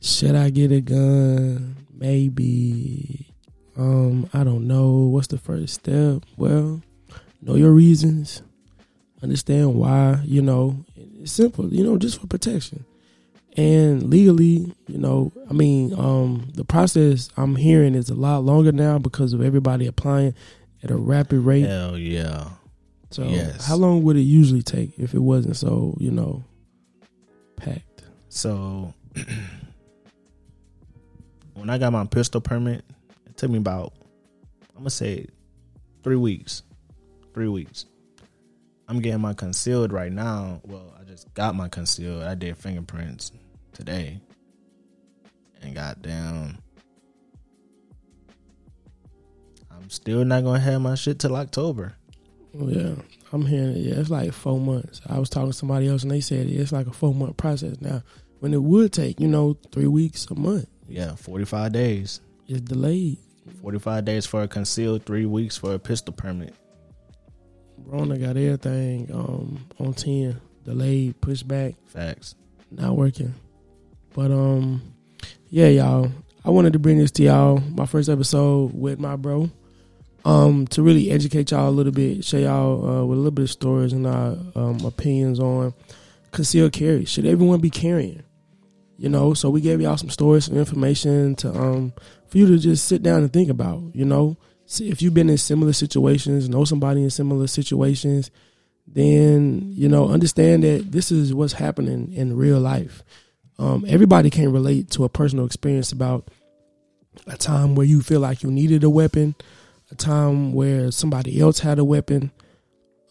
should 0.00 0.34
I 0.34 0.50
get 0.50 0.72
a 0.72 0.80
gun? 0.80 1.76
Maybe. 1.92 3.28
Um, 3.76 4.28
I 4.34 4.44
don't 4.44 4.66
know. 4.66 4.90
What's 4.90 5.28
the 5.28 5.38
first 5.38 5.74
step? 5.74 6.24
Well, 6.36 6.82
know 7.40 7.54
your 7.54 7.70
reasons. 7.70 8.42
Understand 9.22 9.74
why. 9.74 10.20
You 10.24 10.42
know, 10.42 10.84
it's 10.96 11.32
simple. 11.32 11.72
You 11.72 11.84
know, 11.84 11.96
just 11.96 12.20
for 12.20 12.26
protection. 12.26 12.84
And 13.56 14.08
legally, 14.08 14.72
you 14.86 14.98
know, 14.98 15.30
I 15.48 15.52
mean, 15.52 15.92
um, 15.98 16.50
the 16.54 16.64
process 16.64 17.28
I'm 17.36 17.56
hearing 17.56 17.94
is 17.94 18.08
a 18.08 18.14
lot 18.14 18.44
longer 18.44 18.72
now 18.72 18.98
because 18.98 19.34
of 19.34 19.42
everybody 19.42 19.86
applying 19.86 20.34
at 20.82 20.90
a 20.90 20.96
rapid 20.96 21.40
rate. 21.40 21.66
Hell 21.66 21.98
yeah. 21.98 22.48
So, 23.10 23.24
yes. 23.24 23.66
how 23.66 23.76
long 23.76 24.02
would 24.04 24.16
it 24.16 24.22
usually 24.22 24.62
take 24.62 24.98
if 24.98 25.12
it 25.12 25.18
wasn't 25.18 25.56
so, 25.56 25.94
you 26.00 26.10
know, 26.10 26.42
packed? 27.56 28.04
So 28.30 28.94
when 31.52 31.68
I 31.68 31.76
got 31.76 31.92
my 31.92 32.06
pistol 32.06 32.40
permit, 32.40 32.82
it 33.26 33.36
took 33.36 33.50
me 33.50 33.58
about 33.58 33.92
I'm 34.74 34.78
gonna 34.78 34.90
say 34.90 35.26
three 36.02 36.16
weeks. 36.16 36.62
Three 37.34 37.48
weeks. 37.48 37.84
I'm 38.88 39.00
getting 39.00 39.20
my 39.20 39.32
concealed 39.34 39.92
right 39.92 40.12
now. 40.12 40.60
Well, 40.64 40.94
I 41.00 41.04
just 41.04 41.32
got 41.34 41.54
my 41.54 41.68
concealed. 41.68 42.22
I 42.24 42.34
did 42.34 42.56
fingerprints 42.58 43.32
today. 43.72 44.20
And 45.62 45.74
goddamn 45.74 46.58
I'm 49.70 49.88
still 49.90 50.24
not 50.24 50.44
gonna 50.44 50.60
have 50.60 50.80
my 50.80 50.94
shit 50.94 51.18
till 51.18 51.36
October. 51.36 51.94
Oh, 52.58 52.68
yeah, 52.68 52.94
I'm 53.32 53.46
hearing 53.46 53.70
it. 53.76 53.78
Yeah, 53.78 53.94
it's 53.94 54.10
like 54.10 54.32
four 54.32 54.60
months. 54.60 55.00
I 55.06 55.18
was 55.18 55.30
talking 55.30 55.50
to 55.52 55.56
somebody 55.56 55.88
else 55.88 56.02
and 56.02 56.10
they 56.12 56.20
said 56.20 56.46
it's 56.48 56.72
like 56.72 56.86
a 56.86 56.92
four 56.92 57.14
month 57.14 57.36
process 57.36 57.80
now. 57.80 58.02
When 58.40 58.52
it 58.52 58.62
would 58.62 58.92
take, 58.92 59.20
you 59.20 59.28
know, 59.28 59.56
three 59.72 59.86
weeks, 59.86 60.26
a 60.30 60.34
month, 60.34 60.66
Yeah, 60.88 61.14
45 61.14 61.72
days. 61.72 62.20
it's 62.48 62.60
delayed. 62.60 63.18
45 63.62 64.04
days 64.04 64.26
for 64.26 64.42
a 64.42 64.48
concealed, 64.48 65.04
three 65.04 65.26
weeks 65.26 65.56
for 65.56 65.74
a 65.74 65.78
pistol 65.78 66.12
permit. 66.12 66.54
Rona 67.86 68.18
got 68.18 68.36
everything 68.36 69.10
um, 69.12 69.66
on 69.78 69.94
ten, 69.94 70.40
delayed, 70.64 71.20
pushed 71.20 71.46
back, 71.46 71.74
Facts. 71.86 72.34
not 72.70 72.96
working. 72.96 73.34
But 74.14 74.30
um, 74.30 74.82
yeah, 75.48 75.68
y'all. 75.68 76.10
I 76.44 76.50
wanted 76.50 76.72
to 76.72 76.80
bring 76.80 76.98
this 76.98 77.12
to 77.12 77.22
y'all, 77.22 77.58
my 77.60 77.86
first 77.86 78.08
episode 78.08 78.72
with 78.74 78.98
my 78.98 79.14
bro, 79.14 79.48
um, 80.24 80.66
to 80.68 80.82
really 80.82 81.10
educate 81.10 81.52
y'all 81.52 81.68
a 81.68 81.70
little 81.70 81.92
bit, 81.92 82.24
show 82.24 82.38
y'all 82.38 82.84
uh, 82.84 83.04
with 83.04 83.16
a 83.16 83.20
little 83.20 83.30
bit 83.30 83.44
of 83.44 83.50
stories 83.50 83.92
and 83.92 84.06
our 84.06 84.36
um, 84.56 84.80
opinions 84.84 85.38
on 85.38 85.72
concealed 86.32 86.72
carry. 86.72 87.04
Should 87.04 87.26
everyone 87.26 87.60
be 87.60 87.70
carrying? 87.70 88.24
You 88.98 89.08
know, 89.08 89.34
so 89.34 89.50
we 89.50 89.60
gave 89.60 89.80
y'all 89.80 89.96
some 89.96 90.10
stories, 90.10 90.46
some 90.46 90.56
information 90.56 91.34
to 91.36 91.50
um 91.50 91.92
for 92.28 92.38
you 92.38 92.46
to 92.46 92.58
just 92.58 92.86
sit 92.86 93.02
down 93.02 93.22
and 93.22 93.32
think 93.32 93.48
about. 93.48 93.82
You 93.94 94.04
know, 94.04 94.36
see 94.72 94.88
if 94.88 95.02
you've 95.02 95.14
been 95.14 95.30
in 95.30 95.38
similar 95.38 95.72
situations, 95.72 96.48
know 96.48 96.64
somebody 96.64 97.02
in 97.02 97.10
similar 97.10 97.46
situations, 97.46 98.30
then 98.86 99.62
you 99.66 99.88
know 99.88 100.08
understand 100.08 100.64
that 100.64 100.90
this 100.90 101.12
is 101.12 101.34
what's 101.34 101.52
happening 101.52 102.12
in 102.12 102.36
real 102.36 102.58
life. 102.58 103.02
Um, 103.58 103.84
everybody 103.86 104.30
can 104.30 104.50
relate 104.50 104.90
to 104.92 105.04
a 105.04 105.08
personal 105.08 105.44
experience 105.44 105.92
about 105.92 106.28
a 107.26 107.36
time 107.36 107.74
where 107.74 107.86
you 107.86 108.02
feel 108.02 108.20
like 108.20 108.42
you 108.42 108.50
needed 108.50 108.82
a 108.82 108.90
weapon, 108.90 109.34
a 109.90 109.94
time 109.94 110.52
where 110.52 110.90
somebody 110.90 111.40
else 111.40 111.60
had 111.60 111.78
a 111.78 111.84
weapon. 111.84 112.32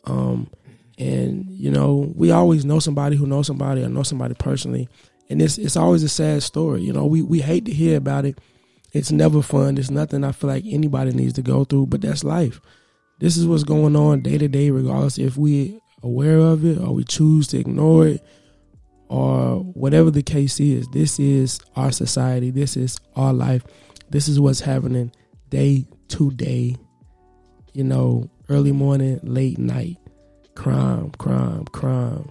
Um, 0.06 0.50
and 0.98 1.46
you 1.50 1.72
know, 1.72 2.12
we 2.16 2.32
always 2.32 2.66
know 2.66 2.80
somebody 2.80 3.16
who 3.16 3.28
knows 3.28 3.48
somebody 3.48 3.84
or 3.84 3.90
know 3.90 4.04
somebody 4.04 4.34
personally, 4.34 4.90
and 5.30 5.42
it's 5.42 5.58
it's 5.58 5.78
always 5.78 6.04
a 6.04 6.10
sad 6.10 6.44
story. 6.44 6.82
You 6.82 6.92
know, 6.92 7.06
we 7.06 7.22
we 7.22 7.40
hate 7.40 7.66
to 7.66 7.72
hear 7.72 7.98
about 7.98 8.26
it. 8.26 8.40
It's 8.94 9.12
never 9.12 9.42
fun. 9.42 9.78
It's 9.78 9.90
nothing 9.90 10.24
I 10.24 10.32
feel 10.32 10.50
like 10.50 10.66
anybody 10.68 11.12
needs 11.12 11.34
to 11.34 11.42
go 11.42 11.64
through, 11.64 11.88
but 11.88 12.02
that's 12.02 12.24
life. 12.24 12.60
This 13.20 13.38
is 13.38 13.48
what's 13.48 13.64
going 13.64 13.96
on 13.96 14.22
day 14.22 14.38
to 14.38 14.48
day, 14.48 14.72
regardless 14.72 15.18
if 15.18 15.38
we 15.38 15.76
are 15.76 16.08
aware 16.08 16.40
of 16.40 16.66
it 16.66 16.80
or 16.80 16.96
we 16.96 17.04
choose 17.04 17.48
to 17.50 17.60
ignore 17.60 18.08
it 18.08 18.26
or 19.08 19.58
whatever 19.60 20.10
the 20.10 20.24
case 20.24 20.60
is. 20.60 20.88
This 20.90 21.20
is 21.20 21.60
our 21.76 21.92
society. 21.92 22.50
This 22.50 22.76
is 22.76 22.98
our 23.16 23.34
life. 23.34 23.64
This 24.10 24.28
is 24.28 24.40
what's 24.40 24.62
happening 24.62 25.12
day 25.50 25.86
to 26.10 26.32
day. 26.32 26.76
You 27.74 27.84
know, 27.84 28.30
early 28.50 28.72
morning, 28.72 29.20
late 29.24 29.58
night, 29.58 29.98
crime, 30.56 31.12
crime, 31.12 31.66
crime. 31.66 32.30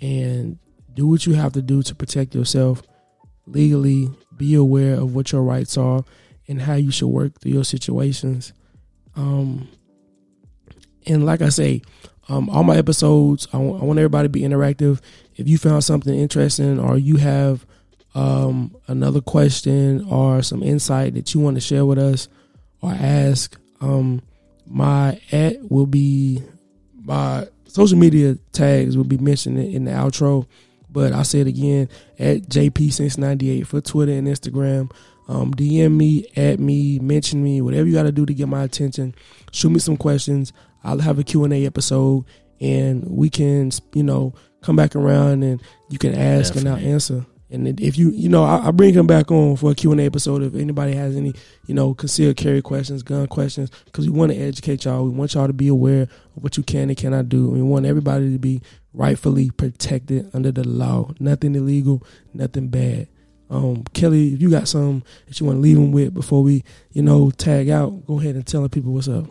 And 0.00 0.58
do 0.94 1.06
what 1.06 1.26
you 1.26 1.34
have 1.34 1.52
to 1.52 1.62
do 1.62 1.82
to 1.82 1.94
protect 1.94 2.34
yourself 2.34 2.82
legally. 3.46 4.10
Be 4.38 4.54
aware 4.54 4.94
of 4.94 5.14
what 5.14 5.32
your 5.32 5.42
rights 5.42 5.76
are 5.76 6.04
and 6.46 6.62
how 6.62 6.74
you 6.74 6.90
should 6.90 7.08
work 7.08 7.38
through 7.40 7.52
your 7.52 7.64
situations. 7.64 8.52
Um, 9.16 9.68
and 11.06 11.26
like 11.26 11.42
I 11.42 11.48
say, 11.48 11.82
um, 12.28 12.48
all 12.50 12.62
my 12.62 12.76
episodes, 12.76 13.48
I 13.52 13.58
want, 13.58 13.82
want 13.82 13.98
everybody 13.98 14.26
to 14.26 14.30
be 14.30 14.42
interactive. 14.42 15.00
If 15.36 15.48
you 15.48 15.58
found 15.58 15.84
something 15.84 16.14
interesting 16.14 16.78
or 16.78 16.98
you 16.98 17.16
have 17.16 17.66
um, 18.14 18.76
another 18.86 19.20
question 19.20 20.06
or 20.08 20.42
some 20.42 20.62
insight 20.62 21.14
that 21.14 21.34
you 21.34 21.40
want 21.40 21.56
to 21.56 21.60
share 21.60 21.86
with 21.86 21.98
us 21.98 22.28
or 22.80 22.92
ask, 22.92 23.58
um, 23.80 24.22
my 24.66 25.20
at 25.32 25.70
will 25.70 25.86
be 25.86 26.42
my 27.02 27.46
social 27.66 27.98
media 27.98 28.36
tags 28.52 28.96
will 28.96 29.04
be 29.04 29.18
mentioned 29.18 29.58
in 29.58 29.84
the 29.84 29.90
outro. 29.90 30.46
But 30.98 31.12
I'll 31.12 31.22
say 31.22 31.38
it 31.38 31.46
again 31.46 31.88
at 32.18 32.48
JP 32.48 32.92
since 32.92 33.16
98 33.16 33.68
for 33.68 33.80
Twitter 33.80 34.10
and 34.10 34.26
Instagram. 34.26 34.90
Um, 35.28 35.54
DM 35.54 35.96
me, 35.96 36.26
at 36.34 36.58
me, 36.58 36.98
mention 36.98 37.40
me, 37.40 37.60
whatever 37.60 37.86
you 37.86 37.94
got 37.94 38.02
to 38.02 38.10
do 38.10 38.26
to 38.26 38.34
get 38.34 38.48
my 38.48 38.64
attention. 38.64 39.14
Shoot 39.52 39.70
me 39.70 39.78
some 39.78 39.96
questions. 39.96 40.52
I'll 40.82 40.98
have 40.98 41.20
a 41.20 41.22
Q&A 41.22 41.64
episode 41.64 42.24
and 42.60 43.04
we 43.04 43.30
can, 43.30 43.70
you 43.94 44.02
know, 44.02 44.34
come 44.60 44.74
back 44.74 44.96
around 44.96 45.44
and 45.44 45.62
you 45.88 45.98
can 45.98 46.16
ask 46.16 46.54
Definitely. 46.54 46.80
and 46.80 46.88
I'll 46.88 46.92
answer. 46.94 47.26
And 47.48 47.80
if 47.80 47.96
you, 47.96 48.10
you 48.10 48.28
know, 48.28 48.42
I, 48.42 48.66
I 48.66 48.70
bring 48.72 48.92
him 48.92 49.06
back 49.06 49.30
on 49.30 49.54
for 49.54 49.70
a 49.70 49.74
Q&A 49.76 50.04
episode 50.04 50.42
if 50.42 50.56
anybody 50.56 50.94
has 50.94 51.16
any, 51.16 51.32
you 51.66 51.74
know, 51.74 51.94
concealed 51.94 52.36
carry 52.36 52.60
questions, 52.60 53.04
gun 53.04 53.28
questions, 53.28 53.70
because 53.84 54.10
we 54.10 54.18
want 54.18 54.32
to 54.32 54.38
educate 54.38 54.84
y'all. 54.84 55.04
We 55.04 55.10
want 55.10 55.34
y'all 55.34 55.46
to 55.46 55.52
be 55.52 55.68
aware 55.68 56.02
of 56.02 56.42
what 56.42 56.56
you 56.56 56.64
can 56.64 56.90
and 56.90 56.96
cannot 56.96 57.28
do. 57.28 57.48
We 57.48 57.62
want 57.62 57.86
everybody 57.86 58.32
to 58.32 58.38
be 58.38 58.62
rightfully 58.98 59.48
protected 59.50 60.28
under 60.34 60.50
the 60.50 60.66
law. 60.66 61.12
Nothing 61.20 61.54
illegal, 61.54 62.04
nothing 62.34 62.68
bad. 62.68 63.06
Um, 63.48 63.84
Kelly, 63.94 64.34
if 64.34 64.42
you 64.42 64.50
got 64.50 64.66
something 64.66 65.04
that 65.26 65.38
you 65.38 65.46
want 65.46 65.58
to 65.58 65.60
leave 65.60 65.76
them 65.76 65.92
with 65.92 66.12
before 66.12 66.42
we, 66.42 66.64
you 66.90 67.02
know, 67.02 67.30
tag 67.30 67.70
out, 67.70 68.06
go 68.06 68.18
ahead 68.18 68.34
and 68.34 68.46
tell 68.46 68.68
people 68.68 68.92
what's 68.92 69.08
up. 69.08 69.24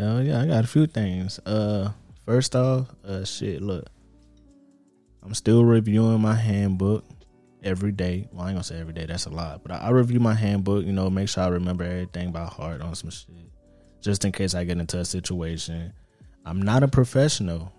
Uh, 0.00 0.22
yeah, 0.24 0.40
I 0.40 0.46
got 0.46 0.64
a 0.64 0.66
few 0.66 0.86
things. 0.86 1.38
Uh, 1.40 1.92
first 2.24 2.56
off, 2.56 2.88
uh, 3.04 3.24
shit, 3.24 3.60
look, 3.60 3.86
I'm 5.22 5.34
still 5.34 5.64
reviewing 5.64 6.20
my 6.20 6.34
handbook 6.34 7.04
every 7.62 7.92
day. 7.92 8.26
Well, 8.32 8.46
I 8.46 8.48
ain't 8.48 8.56
gonna 8.56 8.64
say 8.64 8.80
every 8.80 8.94
day. 8.94 9.04
That's 9.04 9.26
a 9.26 9.30
lot, 9.30 9.62
but 9.62 9.72
I, 9.72 9.78
I 9.78 9.90
review 9.90 10.18
my 10.18 10.34
handbook. 10.34 10.86
You 10.86 10.92
know, 10.92 11.10
make 11.10 11.28
sure 11.28 11.44
I 11.44 11.48
remember 11.48 11.84
everything 11.84 12.32
by 12.32 12.46
heart 12.46 12.80
on 12.80 12.94
some 12.94 13.10
shit, 13.10 13.28
just 14.00 14.24
in 14.24 14.32
case 14.32 14.54
I 14.54 14.64
get 14.64 14.78
into 14.78 14.98
a 14.98 15.04
situation. 15.04 15.92
I'm 16.46 16.62
not 16.62 16.82
a 16.82 16.88
professional. 16.88 17.72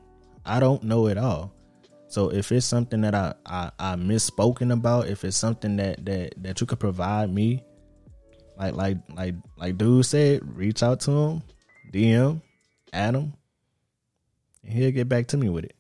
I 0.50 0.60
don't 0.60 0.84
know 0.84 1.08
it 1.08 1.18
all. 1.18 1.54
So 2.08 2.30
if 2.30 2.52
it's 2.52 2.66
something 2.66 3.02
that 3.02 3.14
I, 3.14 3.36
I, 3.45 3.72
I 3.78 3.95
misspoken 3.95 4.74
about, 4.74 5.08
if 5.08 5.24
it's 5.24 5.38
something 5.38 5.76
that, 5.76 6.04
that, 6.06 6.34
that 6.41 6.60
you 6.60 6.66
could 6.66 6.80
provide 6.80 7.32
me, 7.32 7.64
like 8.58 8.74
like 8.74 8.97
like 9.16 9.36
like 9.58 9.78
dude 9.78 10.06
said, 10.06 10.41
reach 10.58 10.82
out 10.82 11.00
to 11.02 11.12
him, 11.12 11.43
DM, 11.93 12.41
Adam, 12.91 13.34
and 14.64 14.74
he'll 14.74 14.91
get 14.91 15.08
back 15.08 15.28
to 15.28 15.38
me 15.38 15.50
with 15.50 15.66
it. 15.66 15.76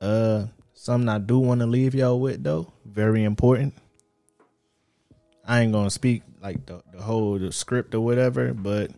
Uh 0.00 0.46
something 0.74 1.08
I 1.08 1.18
do 1.18 1.38
want 1.38 1.60
to 1.60 1.66
leave 1.66 1.94
y'all 1.94 2.20
with 2.20 2.42
though, 2.42 2.72
very 2.84 3.22
important. 3.22 3.74
I 5.46 5.60
ain't 5.60 5.72
gonna 5.72 5.88
speak 5.88 6.24
like 6.42 6.66
the, 6.66 6.82
the 6.92 7.00
whole 7.00 7.38
the 7.38 7.52
script 7.52 7.94
or 7.94 8.00
whatever, 8.00 8.52
but 8.52 8.90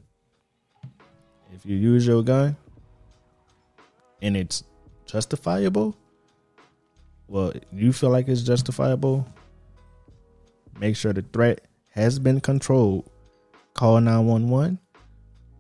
if 1.53 1.65
you 1.65 1.77
use 1.77 2.07
your 2.07 2.25
gun 2.25 2.57
and 4.21 4.37
it's 4.37 4.65
justifiable, 5.11 5.97
well, 7.29 7.53
you 7.73 7.93
feel 7.93 8.11
like 8.11 8.29
it's 8.29 8.43
justifiable, 8.43 9.27
make 10.79 10.97
sure 10.97 11.13
the 11.13 11.23
threat 11.23 11.61
has 11.91 12.19
been 12.19 12.41
controlled. 12.41 13.09
Call 13.75 14.01
911. 14.01 14.79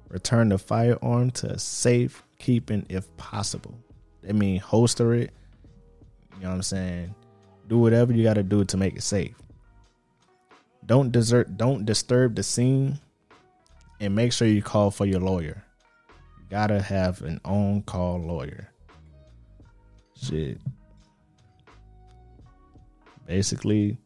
Return 0.08 0.48
the 0.48 0.58
firearm 0.58 1.30
to 1.32 1.58
safe 1.58 2.22
keeping 2.38 2.84
if 2.88 3.16
possible. 3.16 3.78
That 4.22 4.34
mean, 4.34 4.58
holster 4.58 5.14
it. 5.14 5.32
You 6.36 6.42
know 6.42 6.48
what 6.48 6.54
I'm 6.56 6.62
saying? 6.62 7.14
Do 7.68 7.78
whatever 7.78 8.12
you 8.12 8.24
got 8.24 8.34
to 8.34 8.42
do 8.42 8.64
to 8.64 8.76
make 8.76 8.96
it 8.96 9.02
safe. 9.02 9.36
Don't 10.84 11.12
desert. 11.12 11.56
Don't 11.56 11.84
disturb 11.84 12.34
the 12.34 12.42
scene, 12.42 12.98
and 14.00 14.14
make 14.14 14.32
sure 14.32 14.48
you 14.48 14.62
call 14.62 14.90
for 14.90 15.06
your 15.06 15.20
lawyer. 15.20 15.62
You 16.08 16.46
gotta 16.50 16.82
have 16.82 17.22
an 17.22 17.40
on-call 17.44 18.20
lawyer. 18.22 18.69
Shit. 20.20 20.58
Basically 23.26 23.96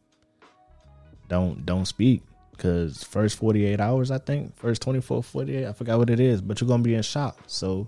don't 1.27 1.65
don't 1.65 1.85
speak. 1.85 2.21
Because 2.51 3.03
first 3.03 3.37
48 3.37 3.81
hours 3.81 4.11
i 4.11 4.17
think 4.17 4.55
first 4.55 4.81
24 4.81 5.21
48 5.21 5.65
i 5.65 5.73
forgot 5.73 5.97
what 5.97 6.09
it 6.09 6.21
is 6.21 6.41
but 6.41 6.61
you're 6.61 6.69
gonna 6.69 6.83
be 6.83 6.95
in 6.95 7.01
shock. 7.01 7.37
So 7.47 7.87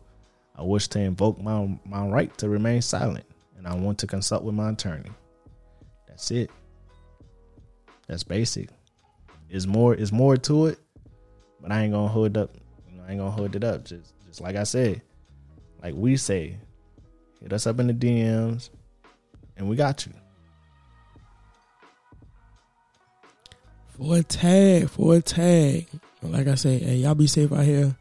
i 0.56 0.62
wish 0.62 0.88
to 0.90 1.00
invoke 1.00 1.40
my 1.40 1.80
my 1.86 2.06
right 2.06 2.36
to 2.40 2.50
remain 2.50 2.82
silent 2.82 3.24
and 3.58 3.66
i 3.66 3.74
want 3.74 3.98
to 4.00 4.08
consult 4.08 4.44
with 4.44 4.56
my 4.56 4.72
attorney. 4.72 5.12
That's 6.08 6.32
it. 6.32 6.50
That's 8.08 8.24
basic. 8.24 8.70
Is 9.50 9.66
more 9.68 9.96
is 9.96 10.12
more 10.12 10.36
to 10.36 10.66
it 10.66 10.80
but 11.62 11.72
i 11.72 11.84
ain't 11.84 11.94
gonna 11.94 12.10
hold 12.10 12.36
up 12.38 12.54
i 13.06 13.12
ain't 13.12 13.20
gonna 13.20 13.32
hold 13.32 13.56
it 13.56 13.64
up. 13.64 13.86
Just 13.86 14.14
just 14.26 14.42
like 14.42 14.58
i 14.58 14.64
said 14.64 15.02
like 15.82 15.94
we 15.96 16.18
say 16.18 16.58
hit 17.42 17.54
us 17.54 17.68
up 17.68 17.80
in 17.80 17.88
the 17.88 17.94
dms 17.94 18.70
and 19.58 19.70
we 19.70 19.76
got 19.76 20.06
you 20.06 20.14
for 23.98 24.18
a 24.18 24.24
tag, 24.24 24.90
for 24.90 25.16
a 25.16 25.22
tag. 25.22 25.88
Like 26.22 26.48
I 26.48 26.56
say, 26.56 26.78
hey, 26.78 26.96
y'all 26.98 27.16
be 27.16 27.28
safe 27.28 27.52
out 27.52 27.66
here. 27.66 27.96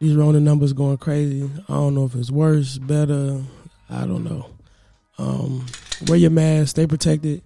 These 0.00 0.14
Rona 0.14 0.40
numbers 0.40 0.72
going 0.72 0.98
crazy. 0.98 1.50
I 1.68 1.74
don't 1.74 1.94
know 1.94 2.04
if 2.04 2.14
it's 2.14 2.30
worse, 2.30 2.78
better. 2.78 3.42
I 3.90 4.06
don't 4.06 4.22
know. 4.22 4.50
Um, 5.18 5.66
wear 6.06 6.18
your 6.18 6.30
mask, 6.30 6.70
stay 6.70 6.86
protected. 6.86 7.42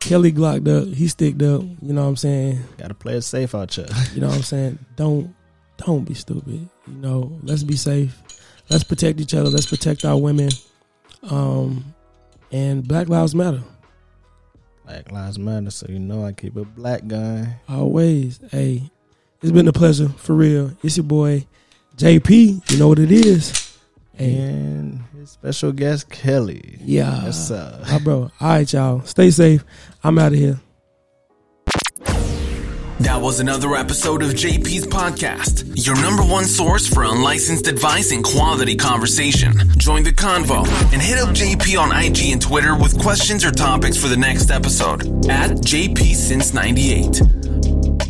Kelly 0.00 0.32
glocked 0.32 0.68
up, 0.68 0.92
he 0.92 1.08
sticked 1.08 1.42
up. 1.42 1.62
You 1.62 1.92
know 1.92 2.02
what 2.02 2.08
I'm 2.08 2.16
saying? 2.16 2.62
Got 2.78 2.88
to 2.88 2.94
play 2.94 3.14
it 3.14 3.22
safe 3.22 3.54
out 3.54 3.72
here. 3.74 3.86
you 4.14 4.20
know 4.20 4.28
what 4.28 4.36
I'm 4.36 4.42
saying? 4.42 4.78
Don't 4.96 5.34
don't 5.78 6.04
be 6.04 6.14
stupid. 6.14 6.68
You 6.86 6.94
know, 6.94 7.38
let's 7.42 7.62
be 7.62 7.76
safe. 7.76 8.16
Let's 8.68 8.84
protect 8.84 9.20
each 9.20 9.34
other. 9.34 9.48
Let's 9.48 9.66
protect 9.66 10.04
our 10.04 10.16
women. 10.16 10.50
Um, 11.22 11.94
and 12.50 12.86
Black 12.86 13.08
Lives 13.08 13.34
Matter. 13.34 13.62
Black 14.84 15.10
Lives 15.10 15.38
Matter, 15.38 15.70
so 15.70 15.86
you 15.88 15.98
know 15.98 16.24
I 16.24 16.32
keep 16.32 16.56
a 16.56 16.64
black 16.64 17.06
guy. 17.06 17.56
Always. 17.68 18.40
Hey, 18.50 18.90
it's 19.42 19.52
been 19.52 19.68
a 19.68 19.72
pleasure, 19.72 20.08
for 20.08 20.34
real. 20.34 20.72
It's 20.82 20.96
your 20.96 21.04
boy, 21.04 21.46
JP. 21.96 22.70
You 22.70 22.78
know 22.78 22.88
what 22.88 22.98
it 22.98 23.10
is. 23.10 23.78
And 24.18 25.04
his 25.18 25.30
special 25.30 25.72
guest, 25.72 26.08
Kelly. 26.08 26.78
Yeah. 26.80 27.24
Yes, 27.24 27.48
sir. 27.48 27.84
My 27.90 27.98
bro. 27.98 28.30
All 28.40 28.48
right, 28.48 28.72
y'all. 28.72 29.02
Stay 29.02 29.30
safe. 29.30 29.64
I'm 30.02 30.18
out 30.18 30.32
of 30.32 30.38
here. 30.38 30.60
That 33.00 33.20
was 33.20 33.40
another 33.40 33.76
episode 33.76 34.22
of 34.22 34.30
JP's 34.30 34.86
podcast, 34.86 35.86
your 35.86 35.96
number 36.00 36.22
one 36.22 36.44
source 36.44 36.86
for 36.86 37.04
unlicensed 37.04 37.66
advice 37.66 38.10
and 38.10 38.24
quality 38.24 38.74
conversation. 38.74 39.52
Join 39.76 40.02
the 40.02 40.12
convo 40.12 40.66
and 40.92 41.02
hit 41.02 41.18
up 41.18 41.28
JP 41.30 41.78
on 41.78 41.92
IG 41.92 42.32
and 42.32 42.40
Twitter 42.40 42.74
with 42.74 42.98
questions 42.98 43.44
or 43.44 43.50
topics 43.50 43.98
for 43.98 44.08
the 44.08 44.16
next 44.16 44.50
episode 44.50 45.02
at 45.28 45.50
JP 45.58 46.14
Since 46.14 46.54
98. 46.54 48.05